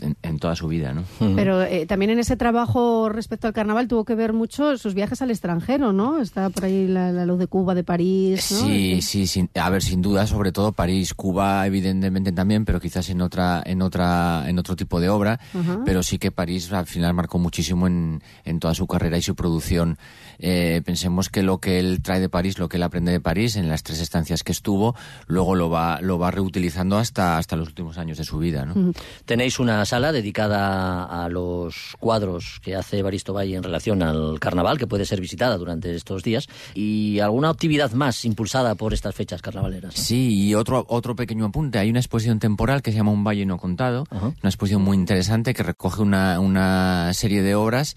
en, 0.00 0.16
en 0.22 0.38
toda 0.38 0.56
su 0.56 0.68
vida, 0.68 0.92
¿no? 0.92 1.04
Pero 1.36 1.62
eh, 1.62 1.86
también 1.86 2.10
en 2.10 2.18
ese 2.18 2.36
trabajo 2.36 3.08
respecto 3.08 3.46
al 3.46 3.52
carnaval 3.52 3.88
tuvo 3.88 4.04
que 4.04 4.14
ver 4.14 4.32
mucho 4.32 4.76
sus 4.78 4.94
viajes 4.94 5.20
al 5.22 5.30
extranjero, 5.30 5.92
¿no? 5.92 6.20
Está 6.20 6.50
por 6.50 6.64
ahí 6.64 6.86
la, 6.88 7.12
la 7.12 7.26
luz 7.26 7.38
de 7.38 7.46
Cuba, 7.46 7.74
de 7.74 7.84
París, 7.84 8.50
¿no? 8.50 8.56
Sí, 8.58 9.02
sí, 9.02 9.26
sin- 9.26 9.50
a 9.54 9.70
ver, 9.70 9.82
sin 9.82 10.02
duda, 10.02 10.26
sobre 10.26 10.52
todo 10.52 10.72
París, 10.72 11.14
Cuba, 11.14 11.66
evidentemente 11.66 12.32
también, 12.32 12.64
pero 12.64 12.80
quizás 12.80 13.08
en 13.10 13.20
otra, 13.20 13.62
en 13.64 13.82
otra, 13.82 14.44
en 14.48 14.58
otro 14.58 14.76
tipo 14.76 15.00
de 15.00 15.08
obra. 15.08 15.38
Pero 15.84 16.02
sí 16.02 16.18
que 16.18 16.30
París 16.30 16.72
al 16.72 16.86
final 16.86 17.14
marcó 17.14 17.38
muchísimo 17.38 17.86
en, 17.86 18.22
en 18.44 18.60
toda 18.60 18.74
su 18.74 18.86
carrera 18.86 19.18
y 19.18 19.22
su 19.22 19.34
producción. 19.34 19.98
Eh, 20.38 20.80
pensemos 20.84 21.28
que 21.28 21.42
lo 21.42 21.58
que 21.58 21.78
él 21.78 22.00
trae 22.02 22.20
de 22.20 22.28
París, 22.28 22.58
lo 22.58 22.68
que 22.68 22.76
él 22.78 22.82
aprende 22.82 23.12
de 23.12 23.20
París 23.20 23.56
en 23.56 23.68
las 23.68 23.82
tres 23.82 24.00
estancias 24.00 24.42
que 24.42 24.52
estuvo, 24.52 24.94
luego 25.26 25.54
lo 25.54 25.68
va, 25.68 26.00
lo 26.00 26.18
va 26.18 26.30
reutilizando 26.30 26.96
hasta, 26.96 27.36
hasta 27.38 27.56
los 27.56 27.68
últimos 27.68 27.98
años 27.98 28.16
de 28.18 28.24
su 28.24 28.38
vida, 28.38 28.64
¿no? 28.64 28.92
Tenéis 29.26 29.58
una 29.60 29.84
sala 29.90 30.12
dedicada 30.12 31.02
a 31.02 31.28
los 31.28 31.96
cuadros 31.98 32.60
que 32.62 32.76
hace 32.76 32.98
Evaristo 32.98 33.34
Valle 33.34 33.56
en 33.56 33.64
relación 33.64 34.04
al 34.04 34.38
carnaval, 34.38 34.78
que 34.78 34.86
puede 34.86 35.04
ser 35.04 35.20
visitada 35.20 35.58
durante 35.58 35.92
estos 35.96 36.22
días, 36.22 36.46
y 36.74 37.18
alguna 37.18 37.48
actividad 37.48 37.90
más 37.90 38.24
impulsada 38.24 38.76
por 38.76 38.94
estas 38.94 39.16
fechas 39.16 39.42
carnavaleras. 39.42 39.94
Sí, 39.94 40.46
y 40.46 40.54
otro, 40.54 40.86
otro 40.88 41.16
pequeño 41.16 41.46
apunte. 41.46 41.80
Hay 41.80 41.90
una 41.90 41.98
exposición 41.98 42.38
temporal 42.38 42.82
que 42.82 42.92
se 42.92 42.98
llama 42.98 43.10
Un 43.10 43.24
Valle 43.24 43.44
No 43.46 43.58
Contado, 43.58 44.06
una 44.12 44.32
exposición 44.44 44.82
muy 44.82 44.96
interesante 44.96 45.54
que 45.54 45.64
recoge 45.64 46.02
una, 46.02 46.38
una 46.38 47.12
serie 47.12 47.42
de 47.42 47.56
obras 47.56 47.96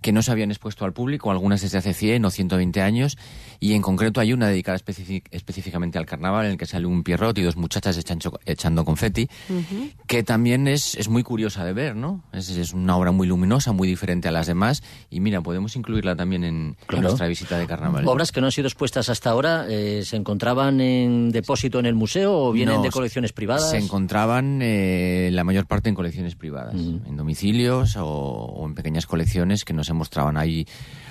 que 0.00 0.12
no 0.12 0.22
se 0.22 0.30
habían 0.30 0.50
expuesto 0.50 0.84
al 0.84 0.92
público, 0.92 1.30
algunas 1.30 1.60
desde 1.62 1.78
hace 1.78 1.92
100 1.94 2.24
o 2.24 2.30
120 2.30 2.80
años, 2.82 3.18
y 3.58 3.72
en 3.72 3.82
concreto 3.82 4.20
hay 4.20 4.32
una 4.32 4.46
dedicada 4.48 4.76
específicamente 5.30 5.98
al 5.98 6.06
carnaval, 6.06 6.46
en 6.46 6.52
el 6.52 6.58
que 6.58 6.66
sale 6.66 6.86
un 6.86 7.02
Pierrot 7.02 7.36
y 7.38 7.42
dos 7.42 7.56
muchachas 7.56 7.98
echancho- 7.98 8.38
echando 8.46 8.84
confeti, 8.84 9.28
que 10.06 10.22
también 10.22 10.68
es, 10.68 10.94
es 10.94 11.08
muy 11.08 11.22
curiosa 11.22 11.64
de 11.64 11.72
ver, 11.72 11.96
¿no? 11.96 12.22
Es, 12.32 12.48
es 12.50 12.72
una 12.72 12.96
obra 12.96 13.10
muy 13.12 13.26
luminosa, 13.26 13.72
muy 13.72 13.88
diferente 13.88 14.28
a 14.28 14.32
las 14.32 14.46
demás, 14.46 14.82
y 15.10 15.20
mira, 15.20 15.40
podemos 15.40 15.74
incluirla 15.76 16.14
también 16.16 16.44
en, 16.44 16.54
en 16.56 16.76
Claro. 16.86 17.02
nuestra 17.08 17.26
visita 17.26 17.58
de 17.58 17.66
carnaval. 17.66 18.06
Obras 18.06 18.32
que 18.32 18.40
no 18.40 18.46
han 18.46 18.52
sido 18.52 18.68
expuestas 18.68 19.08
hasta 19.08 19.30
ahora, 19.30 19.66
eh, 19.68 20.02
¿se 20.04 20.16
encontraban 20.16 20.80
en 20.80 21.30
depósito 21.30 21.78
en 21.78 21.86
el 21.86 21.94
museo 21.94 22.32
o 22.38 22.52
vienen 22.52 22.76
No, 22.76 22.82
de 22.82 22.90
colecciones 22.90 23.32
privadas? 23.32 23.70
Se 23.70 23.78
encontraban 23.78 24.60
eh, 24.62 25.30
la 25.32 25.42
mayor 25.44 25.66
parte 25.66 25.88
en 25.88 25.94
colecciones 25.94 26.34
privadas, 26.36 26.74
en 26.74 27.16
domicilios 27.16 27.96
o, 27.96 28.04
o 28.06 28.66
en 28.66 28.74
pequeñas 28.74 29.06
colecciones 29.06 29.64
que 29.64 29.72
no 29.72 29.84
se 29.86 29.94
mostraban. 29.94 30.36
Hay 30.36 30.66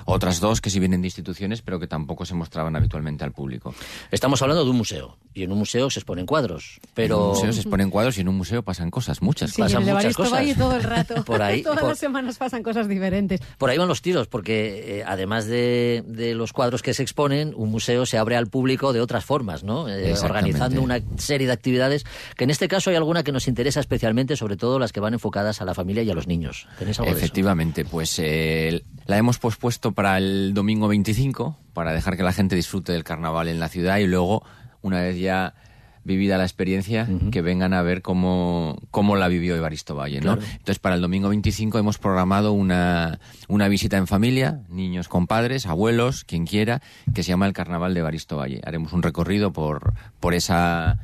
otras 0.06 0.39
dos 0.39 0.62
que 0.62 0.70
sí 0.70 0.80
vienen 0.80 1.01
de 1.01 1.08
instituciones, 1.08 1.62
pero 1.62 1.80
que 1.80 1.88
tampoco 1.88 2.26
se 2.26 2.34
mostraban 2.36 2.76
habitualmente 2.76 3.24
al 3.24 3.32
público. 3.32 3.74
Estamos 4.12 4.41
hablando 4.41 4.64
de 4.64 4.70
un 4.70 4.78
museo, 4.78 5.18
y 5.34 5.43
en 5.43 5.51
un 5.51 5.58
museo 5.58 5.89
se 5.89 5.99
exponen 5.99 6.26
cuadros, 6.26 6.80
pero... 6.93 7.16
En 7.16 7.22
un 7.24 7.28
museo 7.30 7.53
se 7.53 7.60
exponen 7.62 7.89
cuadros 7.89 8.18
y 8.18 8.22
en 8.22 8.30
un 8.30 8.36
museo 8.38 8.64
pasan 8.64 8.91
cosas, 8.91 9.22
muchas 9.22 9.51
Sí, 9.51 9.62
pasan 9.62 9.84
muchas 9.84 10.16
cosas. 10.16 10.32
Valle 10.34 10.56
todo 10.56 10.76
el 10.76 10.84
rato. 10.84 11.24
Por 11.26 11.41
ahí, 11.41 11.62
Todas 11.64 11.80
por- 11.80 11.89
las 11.89 11.99
semanas 11.99 12.38
pasan 12.38 12.64
cosas 12.64 12.88
diferentes. 12.88 13.41
Por 13.58 13.70
ahí 13.70 13.78
van 13.78 13.88
los 13.88 14.01
tiros, 14.01 14.28
porque 14.28 14.99
eh, 14.99 15.03
además 15.06 15.45
de, 15.47 16.03
de 16.08 16.36
los 16.36 16.53
cuadros 16.53 16.82
que 16.82 16.93
se 16.93 17.01
exponen, 17.03 17.53
un 17.56 17.72
museo 17.72 18.06
se 18.06 18.18
abre 18.18 18.36
al 18.38 18.47
público 18.47 18.93
de 18.93 19.01
otras 19.01 19.26
formas, 19.26 19.64
¿no? 19.64 19.89
Eh, 19.89 20.14
organizando 20.24 20.82
una 20.82 20.99
serie 21.18 21.47
de 21.47 21.53
actividades, 21.53 22.06
que 22.38 22.43
en 22.43 22.49
este 22.51 22.68
caso 22.68 22.89
hay 22.91 22.95
alguna 22.95 23.24
que 23.24 23.32
nos 23.32 23.47
interesa 23.47 23.80
especialmente, 23.80 24.36
sobre 24.38 24.56
todo 24.58 24.78
las 24.80 24.91
que 24.91 24.99
van 24.99 25.14
enfocadas 25.14 25.62
a 25.62 25.66
la 25.66 25.74
familia 25.74 26.03
y 26.03 26.10
a 26.12 26.14
los 26.14 26.28
niños. 26.28 26.68
¿Tenéis 26.78 26.99
algo 26.99 27.12
de 27.12 27.18
eso? 27.18 27.26
Efectivamente, 27.26 27.86
pues 27.86 28.20
eh, 28.20 28.84
la 29.08 29.18
hemos 29.18 29.39
pospuesto 29.39 29.91
para 29.95 30.17
el 30.17 30.53
domingo 30.53 30.87
25, 30.87 31.57
para 31.73 31.93
dejar 31.93 32.17
que 32.17 32.23
la 32.23 32.33
gente 32.33 32.55
disfrute 32.55 32.91
del 32.91 33.03
carnaval 33.03 33.47
en 33.47 33.59
la 33.59 33.69
ciudad 33.69 33.97
y 33.97 34.07
luego, 34.07 34.43
una 34.81 35.01
vez 35.01 35.17
ya 35.17 35.55
vivida 36.03 36.37
la 36.37 36.43
experiencia, 36.43 37.09
que 37.31 37.41
vengan 37.41 37.73
a 37.73 37.81
ver 37.81 38.03
cómo, 38.03 38.77
cómo 38.91 39.15
la 39.15 39.27
vivió 39.27 39.55
Evaristo 39.55 39.95
Valle, 39.95 40.21
¿no? 40.21 40.35
Claro. 40.35 40.51
Entonces, 40.51 40.77
para 40.77 40.93
el 40.93 41.01
domingo 41.01 41.29
25 41.29 41.79
hemos 41.79 41.97
programado 41.97 42.51
una, 42.51 43.19
una 43.47 43.67
visita 43.67 43.97
en 43.97 44.05
familia, 44.05 44.61
niños 44.69 45.07
con 45.07 45.25
padres, 45.25 45.65
abuelos, 45.65 46.23
quien 46.23 46.45
quiera, 46.45 46.83
que 47.15 47.23
se 47.23 47.29
llama 47.29 47.47
el 47.47 47.53
Carnaval 47.53 47.95
de 47.95 48.01
Evaristo 48.01 48.37
Valle. 48.37 48.61
Haremos 48.63 48.93
un 48.93 49.01
recorrido 49.01 49.51
por, 49.51 49.93
por 50.19 50.35
esa 50.35 50.99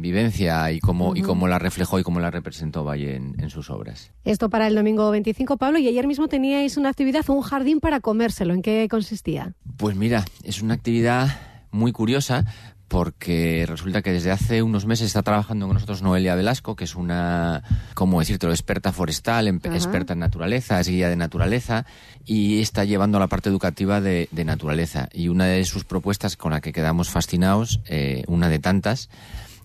vivencia 0.00 0.70
y 0.72 0.80
cómo, 0.80 1.14
y 1.16 1.22
cómo 1.22 1.46
la 1.48 1.58
reflejó 1.58 1.98
y 1.98 2.02
cómo 2.02 2.20
la 2.20 2.30
representó 2.30 2.84
Valle 2.84 3.16
en- 3.16 3.34
en 3.40 3.50
sus 3.50 3.70
obras. 3.70 4.10
Esto 4.24 4.50
para 4.50 4.66
el 4.66 4.74
domingo 4.74 5.10
25, 5.10 5.56
Pablo, 5.56 5.78
y 5.78 5.86
ayer 5.88 6.06
mismo 6.06 6.28
teníais 6.28 6.76
una 6.76 6.88
actividad, 6.88 7.28
un 7.30 7.42
jardín 7.42 7.80
para 7.80 8.00
comérselo. 8.00 8.54
¿En 8.54 8.62
qué 8.62 8.86
consistía? 8.90 9.52
Pues 9.76 9.96
mira, 9.96 10.24
es 10.42 10.62
una 10.62 10.74
actividad 10.74 11.28
muy 11.70 11.92
curiosa 11.92 12.44
porque 12.88 13.66
resulta 13.68 14.02
que 14.02 14.10
desde 14.10 14.32
hace 14.32 14.62
unos 14.64 14.84
meses 14.84 15.06
está 15.06 15.22
trabajando 15.22 15.66
con 15.68 15.74
nosotros 15.74 16.02
Noelia 16.02 16.34
Velasco, 16.34 16.74
que 16.74 16.82
es 16.82 16.96
una, 16.96 17.62
¿cómo 17.94 18.18
decirlo?, 18.18 18.50
experta 18.50 18.90
forestal, 18.92 19.46
em- 19.46 19.60
experta 19.62 20.14
en 20.14 20.18
naturaleza, 20.18 20.80
es 20.80 20.88
guía 20.88 21.08
de 21.08 21.14
naturaleza, 21.14 21.86
y 22.26 22.60
está 22.60 22.84
llevando 22.84 23.20
la 23.20 23.28
parte 23.28 23.48
educativa 23.48 24.00
de, 24.00 24.28
de 24.32 24.44
naturaleza. 24.44 25.08
Y 25.12 25.28
una 25.28 25.44
de 25.46 25.64
sus 25.66 25.84
propuestas 25.84 26.36
con 26.36 26.50
la 26.50 26.60
que 26.60 26.72
quedamos 26.72 27.10
fascinados, 27.10 27.80
eh, 27.86 28.24
una 28.26 28.48
de 28.48 28.58
tantas, 28.58 29.08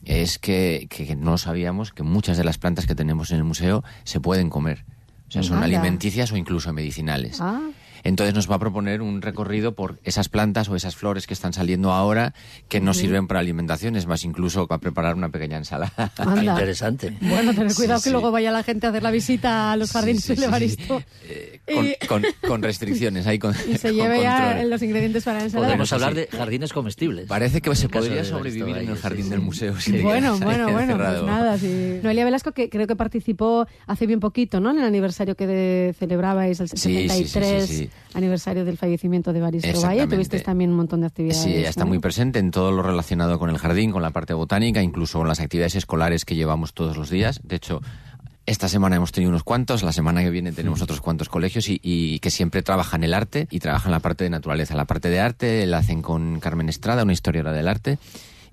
es 0.05 0.39
que, 0.39 0.87
que 0.89 1.15
no 1.15 1.37
sabíamos 1.37 1.91
que 1.91 2.03
muchas 2.03 2.37
de 2.37 2.43
las 2.43 2.57
plantas 2.57 2.85
que 2.85 2.95
tenemos 2.95 3.31
en 3.31 3.37
el 3.37 3.43
museo 3.43 3.83
se 4.03 4.19
pueden 4.19 4.49
comer. 4.49 4.85
O 5.27 5.31
sea, 5.31 5.43
son 5.43 5.55
Anda. 5.57 5.65
alimenticias 5.65 6.31
o 6.31 6.37
incluso 6.37 6.71
medicinales. 6.71 7.41
Ah, 7.41 7.61
Entonces 8.05 8.33
nos 8.33 8.49
va 8.49 8.55
a 8.55 8.59
proponer 8.59 9.01
un 9.01 9.21
recorrido 9.21 9.73
por 9.75 9.99
esas 10.05 10.29
plantas 10.29 10.69
o 10.69 10.75
esas 10.77 10.95
flores 10.95 11.27
que 11.27 11.33
están 11.33 11.51
saliendo 11.51 11.91
ahora 11.91 12.33
que 12.69 12.79
nos 12.79 12.97
sirven 12.97 13.27
para 13.27 13.41
alimentación. 13.41 13.97
Es 13.97 14.05
más, 14.05 14.23
incluso 14.23 14.65
va 14.67 14.77
a 14.77 14.79
preparar 14.79 15.15
una 15.15 15.27
pequeña 15.29 15.57
ensalada. 15.57 16.13
Anda. 16.17 16.43
Interesante. 16.53 17.17
bueno, 17.19 17.53
tener 17.53 17.71
Sí, 17.71 17.75
cuidado 17.77 17.99
que 17.99 18.05
sí. 18.05 18.11
luego 18.11 18.31
vaya 18.31 18.51
la 18.51 18.63
gente 18.63 18.85
a 18.85 18.91
hacer 18.91 19.03
la 19.03 19.11
visita 19.11 19.71
a 19.73 19.75
los 19.75 19.91
jardines 19.91 20.23
sí, 20.23 20.33
Evaristo 20.41 21.01
con, 21.73 21.85
y, 21.85 21.95
con- 22.07 22.23
con 22.47 22.61
restricciones, 22.61 23.25
ahí 23.27 23.39
con, 23.39 23.53
y 23.69 23.77
se 23.77 23.87
con 23.89 23.97
lleve 23.97 24.21
ya 24.21 24.63
los 24.63 24.81
ingredientes 24.83 25.23
para 25.23 25.39
la 25.39 25.43
ensalada. 25.45 25.67
Podemos 25.69 25.89
sí, 25.89 25.95
hablar 25.95 26.11
sí. 26.13 26.15
de 26.19 26.27
jardines 26.27 26.71
comestibles. 26.73 27.27
Parece 27.27 27.59
que 27.61 27.75
se 27.75 27.89
podría 27.89 28.17
de 28.17 28.25
sobrevivir 28.25 28.77
en 28.77 28.89
el 28.89 28.97
jardín 28.97 29.23
sí, 29.25 29.29
del 29.31 29.41
museo. 29.41 29.79
si 29.79 29.99
Bueno, 30.01 30.37
bueno, 30.39 30.71
bueno, 30.71 30.95
pues 30.95 31.23
nada. 31.23 31.57
Sí. 31.57 31.99
Noelia 32.03 32.23
Velasco, 32.23 32.51
que 32.51 32.69
creo 32.69 32.85
que 32.85 32.95
participó 32.95 33.65
hace 33.87 34.05
bien 34.05 34.19
poquito, 34.19 34.59
¿no? 34.59 34.69
En 34.71 34.77
el 34.77 34.85
aniversario 34.85 35.35
que 35.35 35.47
de- 35.47 35.95
celebrabais, 35.97 36.59
el 36.59 36.69
Sí, 36.69 36.77
sí, 36.77 37.09
sí, 37.09 37.25
73 37.27 37.65
sí, 37.67 37.75
sí. 37.77 37.89
Aniversario 38.13 38.65
del 38.65 38.77
fallecimiento 38.77 39.33
de 39.33 39.39
Evaristo 39.39 39.81
Valle. 39.81 40.07
Tuvisteis 40.07 40.43
también 40.43 40.71
un 40.71 40.77
montón 40.77 41.01
de 41.01 41.07
actividades. 41.07 41.43
Sí, 41.43 41.53
ella 41.53 41.69
está 41.69 41.83
¿no? 41.83 41.89
muy 41.89 41.99
presente 41.99 42.39
en 42.39 42.51
todo 42.51 42.71
lo 42.71 42.81
relacionado 42.81 43.39
con 43.39 43.49
el 43.49 43.57
jardín, 43.57 43.91
con 43.91 44.01
la 44.01 44.11
parte 44.11 44.33
botánica, 44.33 44.81
incluso 44.81 45.19
con 45.19 45.27
las 45.27 45.39
actividades 45.39 45.75
escolares 45.75 46.25
que 46.25 46.35
llevamos 46.35 46.73
todos 46.73 46.97
los 46.97 47.09
días. 47.09 47.41
De 47.43 47.55
hecho, 47.55 47.81
esta 48.45 48.69
semana 48.69 48.95
hemos 48.95 49.11
tenido 49.11 49.29
unos 49.29 49.43
cuantos, 49.43 49.81
la 49.83 49.91
semana 49.91 50.21
que 50.21 50.29
viene 50.29 50.51
tenemos 50.51 50.81
otros 50.81 51.01
cuantos 51.01 51.29
colegios 51.29 51.67
y, 51.67 51.79
y 51.81 52.19
que 52.19 52.29
siempre 52.29 52.61
trabajan 52.61 53.03
el 53.03 53.13
arte 53.13 53.47
y 53.49 53.59
trabajan 53.59 53.91
la 53.91 53.99
parte 53.99 54.23
de 54.23 54.29
naturaleza. 54.29 54.75
La 54.75 54.85
parte 54.85 55.09
de 55.09 55.19
arte 55.19 55.65
la 55.65 55.79
hacen 55.79 56.01
con 56.01 56.39
Carmen 56.39 56.69
Estrada, 56.69 57.03
una 57.03 57.13
historiadora 57.13 57.53
del 57.53 57.67
arte, 57.67 57.97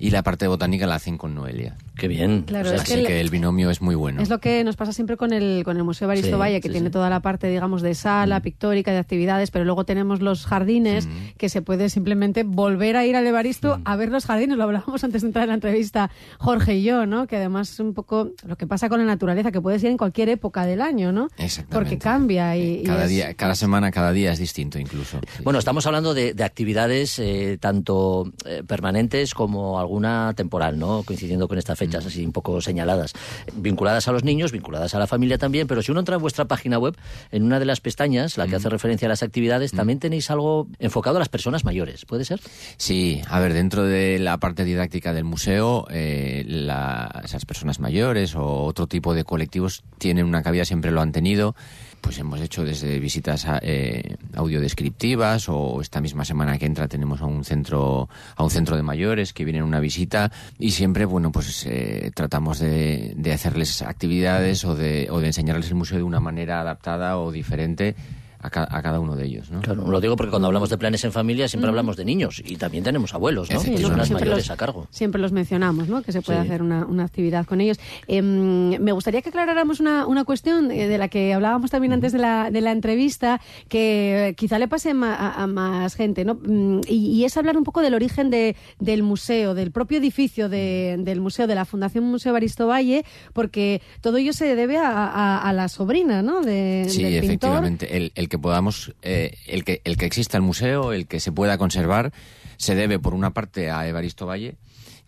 y 0.03 0.11
la 0.11 0.23
parte 0.25 0.45
de 0.45 0.49
botánica 0.49 0.87
la 0.87 0.97
hacen 0.97 1.17
con 1.17 1.35
Noelia. 1.35 1.77
Qué 1.97 2.09
bien. 2.09 2.43
Claro, 2.43 2.67
O 2.67 2.69
sea, 2.71 2.77
es 2.77 2.83
Así 2.83 2.95
que 2.97 3.05
que, 3.07 3.15
el- 3.21 3.27
el 3.27 3.31
binomio 3.31 3.71
es 3.71 3.81
muy 3.81 3.95
bueno. 3.95 4.21
Es 4.21 4.29
lo 4.29 4.41
que 4.41 4.65
nos 4.65 4.75
pasa 4.75 4.93
siempre 4.93 5.17
con 5.17 5.33
el, 5.33 5.63
con 5.65 5.77
el 5.77 5.85
Museo 5.85 6.07
Evaristo 6.07 6.31
Sí, 6.31 6.35
Valle, 6.41 6.61
que 6.61 6.69
sí, 6.69 6.73
tiene 6.73 6.89
sí. 6.89 6.93
toda 6.93 7.09
la 7.09 7.21
parte, 7.21 7.49
digamos, 7.49 7.83
de 7.83 7.95
sala, 7.95 8.41
Mm. 8.41 8.43
pictórica, 8.43 8.91
de 8.91 8.99
actividades, 8.99 9.51
pero 9.53 9.65
luego 9.65 9.85
tenemos 9.85 10.21
los 10.21 10.45
jardines, 10.47 11.09
que 11.37 11.49
se 11.49 11.63
puede 11.63 11.89
simplemente 11.89 12.43
volver 12.43 12.97
a 12.97 13.07
ir 13.07 13.15
al 13.15 13.27
Evaristo 13.27 13.79
Mm. 13.79 13.83
a 13.85 13.97
ver 13.97 14.09
los 14.11 14.25
jardines. 14.27 14.57
Lo 14.57 14.65
hablábamos 14.65 15.05
antes 15.05 15.23
de 15.23 15.29
entrar 15.29 15.45
en 15.45 15.49
la 15.51 15.55
entrevista, 15.55 16.11
Jorge 16.39 16.77
y 16.77 16.83
yo, 16.83 17.07
¿no? 17.07 17.29
Que 17.29 17.37
además 17.37 17.71
es 17.71 17.79
un 17.79 17.95
poco 17.95 18.31
lo 18.45 18.57
que 18.57 18.67
pasa 18.67 18.89
con 18.89 18.99
la 18.99 19.05
naturaleza, 19.07 19.53
que 19.53 19.61
puede 19.61 19.79
ser 19.79 19.91
en 19.93 19.99
cualquier 19.99 20.29
época 20.31 20.67
del 20.67 20.81
año, 20.81 21.13
¿no? 21.13 21.29
Exactamente. 21.39 21.75
Porque 21.75 21.99
cambia 21.99 22.57
y, 22.57 22.81
y 22.81 22.83
Cada 22.83 23.05
es- 23.05 23.11
día, 23.11 23.35
cada 23.35 23.55
semana, 23.55 23.93
cada 23.93 24.11
día 24.13 24.33
es 24.33 24.41
distinto 24.41 24.81
incluso. 24.81 25.21
Bueno, 25.45 25.61
estamos 25.61 25.87
hablando 25.87 26.13
de, 26.15 26.35
de 26.35 26.43
actividades 26.45 27.19
eh, 27.21 27.59
tanto 27.61 28.33
eh, 28.47 28.63
permanentes 28.67 29.35
como 29.35 29.79
alguna 29.93 30.33
temporal, 30.35 30.79
¿no? 30.79 31.03
Coincidiendo 31.03 31.47
con 31.49 31.59
estas 31.59 31.79
fechas 31.79 32.07
así 32.07 32.25
un 32.25 32.33
poco 32.33 32.61
señaladas. 32.63 33.13
Vinculadas 33.55 34.09
a 34.09 34.13
los 34.13 34.25
niños, 34.25 34.51
vinculadas 34.51 34.95
a 34.95 34.99
la 34.99 35.07
familia 35.07 35.37
también, 35.37 35.67
pero 35.67 35.83
si 35.83 35.91
uno 35.91 36.01
entra 36.01 36.17
en 36.17 36.23
vuestra 36.23 36.47
página 36.47 36.79
web, 36.79 36.97
en 37.31 37.43
una 37.43 37.59
de 37.59 37.67
las 37.67 37.81
pestañas, 37.81 38.39
la 38.39 38.47
que 38.47 38.57
hace 38.57 38.71
referencia 38.71 39.07
a 39.07 39.11
las 39.11 39.23
actividades, 39.23 39.73
también 39.73 39.99
tenéis 39.99 40.31
algo 40.31 40.67
enfocado 40.79 41.17
a 41.17 41.19
las 41.19 41.29
personas 41.29 41.65
mayores, 41.67 42.07
¿puede 42.07 42.25
ser? 42.25 42.41
Sí, 42.79 43.21
a 43.29 43.39
ver, 43.41 43.53
dentro 43.53 43.85
de 43.85 44.19
la 44.19 44.39
parte 44.39 44.65
didáctica 44.65 45.13
del 45.13 45.25
museo, 45.25 45.87
eh, 45.91 46.45
la- 46.47 47.21
esas 47.23 47.45
personas 47.45 47.79
mayores 47.79 48.35
o 48.35 48.65
otro 48.65 48.87
tipo 48.87 49.13
de 49.15 49.25
colectivos 49.25 49.83
tienen 49.99 50.25
una 50.25 50.43
cabida, 50.43 50.65
siempre 50.65 50.91
lo 50.91 51.03
han 51.03 51.13
tenido. 51.13 51.55
Pues 52.03 52.19
hemos 52.19 52.41
hecho 52.41 52.65
desde 52.65 52.99
visitas 52.99 53.47
eh, 53.63 54.17
audiodescriptivas 54.35 55.49
o 55.49 55.81
esta 55.81 56.01
misma 56.01 56.25
semana 56.25 56.59
que 56.59 56.67
entra 56.67 56.89
tenemos 56.89 57.23
a 57.23 57.27
un 57.27 57.45
centro 57.45 58.09
a 58.37 58.43
un 58.43 58.51
centro 58.51 58.77
de 58.77 58.83
mayores 58.83 59.33
que 59.33 59.45
vienen 59.45 59.63
una 59.63 59.79
visita 59.79 60.31
y 60.59 60.73
siempre 60.73 61.05
bueno 61.05 61.31
pues 61.31 61.65
eh, 61.65 62.11
tratamos 62.13 62.59
de, 62.59 63.15
de 63.17 63.33
hacerles 63.33 63.83
actividades 63.83 64.65
o 64.65 64.75
de, 64.75 65.09
o 65.11 65.21
de 65.21 65.29
enseñarles 65.29 65.69
el 65.69 65.77
museo 65.77 65.99
de 65.99 66.03
una 66.03 66.21
manera 66.21 66.61
adaptada 66.61 67.19
o 67.19 67.31
diferente 67.31 67.95
a, 68.43 68.51
ca- 68.51 68.69
a 68.71 68.83
cada 68.83 69.01
uno 69.01 69.17
de 69.17 69.25
ellos, 69.27 69.51
¿no? 69.51 69.61
Claro, 69.61 69.89
lo 69.89 70.01
digo 70.01 70.17
porque 70.17 70.31
cuando 70.31 70.47
hablamos 70.49 70.69
de 70.71 70.77
planes 70.79 71.05
en 71.05 71.13
familia 71.13 71.49
siempre 71.49 71.69
Mm. 71.69 71.71
hablamos 71.73 71.97
de 71.97 72.05
niños 72.05 72.43
y 72.45 72.57
también 72.57 72.85
tenemos 72.85 73.15
abuelos, 73.15 73.49
¿no? 73.51 73.61
Personas 73.63 74.07
Siempre 74.07 74.27
mayores 74.27 74.49
los- 74.49 74.51
a 74.51 74.57
cargo. 74.57 74.87
Siempre 74.91 75.21
los 75.21 75.33
mencionamos, 75.33 75.89
¿no? 75.89 76.03
Que 76.03 76.13
se 76.13 76.23
puede 76.23 76.41
Sí. 76.43 76.49
hacer 76.49 76.61
una, 76.63 76.85
una 76.87 77.05
actividad 77.05 77.47
con 77.47 77.61
ellos. 77.61 77.79
Em, 78.09 78.79
me 78.83 78.93
gustaría 78.93 79.23
que 79.23 79.29
aclaráramos 79.31 79.81
una, 79.81 80.07
una 80.07 80.25
cuestión 80.25 80.71
eh, 80.71 80.89
de 80.89 80.99
la 80.99 81.09
que 81.09 81.33
hablábamos 81.33 81.71
también 81.71 81.93
antes 81.93 82.13
de 82.13 82.19
la, 82.19 82.51
de 82.51 82.61
la 82.61 82.73
entrevista, 82.73 83.41
que 83.69 84.35
quizá 84.37 84.59
le 84.59 84.69
pase 84.69 84.93
ma- 84.95 85.15
a, 85.15 85.43
a 85.43 85.47
más 85.47 85.95
gente, 85.95 86.25
¿no? 86.25 86.35
Mm, 86.35 86.81
Y, 86.89 86.97
y 87.21 87.25
es 87.25 87.37
hablar 87.37 87.57
un 87.57 87.65
poco 87.65 87.81
del 87.81 87.95
origen 87.95 88.29
de, 88.31 88.57
del 88.81 89.03
museo, 89.03 89.55
del 89.55 89.71
propio 89.71 89.99
edificio 89.99 90.49
de- 90.49 90.97
del 90.99 91.21
museo, 91.21 91.47
de 91.47 91.55
la 91.55 91.65
Fundación 91.65 92.05
Museo 92.05 92.33
Baristo 92.33 92.67
Valle, 92.67 93.05
porque 93.33 93.81
todo 94.01 94.17
ello 94.19 94.33
se 94.33 94.55
debe 94.57 94.79
a, 94.79 94.89
a- 95.07 95.39
a 95.49 95.53
la 95.53 95.69
sobrina, 95.69 96.23
¿no? 96.23 96.41
De, 96.43 96.87
Sí, 96.89 97.03
del 97.03 97.13
pintor. 97.21 97.25
efectivamente. 97.25 97.97
El, 97.97 98.13
el 98.15 98.29
que 98.33 98.39
podamos, 98.39 98.95
eh, 99.03 99.37
el, 99.47 99.63
que, 99.63 99.83
el 99.85 99.99
que 99.99 100.07
exista 100.07 100.39
el 100.39 100.43
museo, 100.43 100.95
el 100.95 101.07
que 101.07 101.21
se 101.21 101.33
pueda 101.33 101.59
conservar, 101.59 102.15
se 102.57 102.75
debe 102.75 102.99
por 102.99 103.13
una 103.13 103.35
parte 103.35 103.71
a 103.71 103.87
Evaristo 103.87 104.25
Valle, 104.25 104.55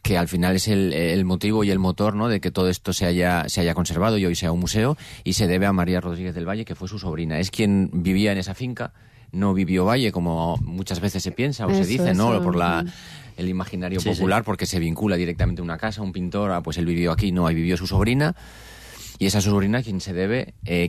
que 0.02 0.18
al 0.18 0.28
final 0.28 0.56
es 0.56 0.68
el, 0.68 0.92
el 0.92 1.24
motivo 1.24 1.64
y 1.64 1.70
el 1.70 1.78
motor 1.78 2.14
¿no? 2.16 2.28
de 2.28 2.38
que 2.42 2.50
todo 2.50 2.68
esto 2.68 2.92
se 2.92 3.06
haya, 3.06 3.48
se 3.48 3.62
haya 3.62 3.72
conservado 3.72 4.18
y 4.18 4.26
hoy 4.26 4.34
sea 4.34 4.52
un 4.52 4.60
museo, 4.60 4.98
y 5.24 5.32
se 5.32 5.46
debe 5.46 5.64
a 5.64 5.72
María 5.72 6.02
Rodríguez 6.02 6.34
del 6.34 6.46
Valle, 6.46 6.66
que 6.66 6.74
fue 6.74 6.86
su 6.86 6.98
sobrina. 6.98 7.38
Es 7.38 7.50
quien 7.50 7.88
vivía 7.94 8.30
en 8.32 8.36
esa 8.36 8.52
finca, 8.54 8.92
no 9.32 9.54
vivió 9.54 9.86
Valle, 9.86 10.12
como 10.12 10.58
muchas 10.60 11.00
veces 11.00 11.22
se 11.22 11.32
piensa 11.32 11.64
o 11.66 11.70
se 11.70 11.80
Eso, 11.80 11.88
dice, 11.88 12.12
¿no? 12.12 12.34
eso. 12.34 12.42
Por 12.42 12.56
la, 12.56 12.84
el 13.38 13.48
imaginario 13.48 14.00
Sí, 14.00 14.10
sí. 14.10 14.14
popular, 14.16 14.44
porque 14.44 14.66
se 14.66 14.78
vincula 14.78 15.16
directamente 15.16 15.62
a 15.62 15.64
una 15.64 15.78
casa, 15.78 16.02
un 16.02 16.12
pintor, 16.12 16.50
ah, 16.52 16.62
pues 16.62 16.76
él 16.76 16.84
vivió 16.84 17.10
aquí, 17.10 17.32
no, 17.32 17.46
ahí 17.46 17.54
vivió 17.54 17.78
su 17.78 17.86
sobrina. 17.86 18.36
Y 19.16 19.26
esa 19.26 19.40
sobrina 19.40 19.80
quien 19.80 20.00
se 20.00 20.12
debe, 20.12 20.54
eh, 20.64 20.82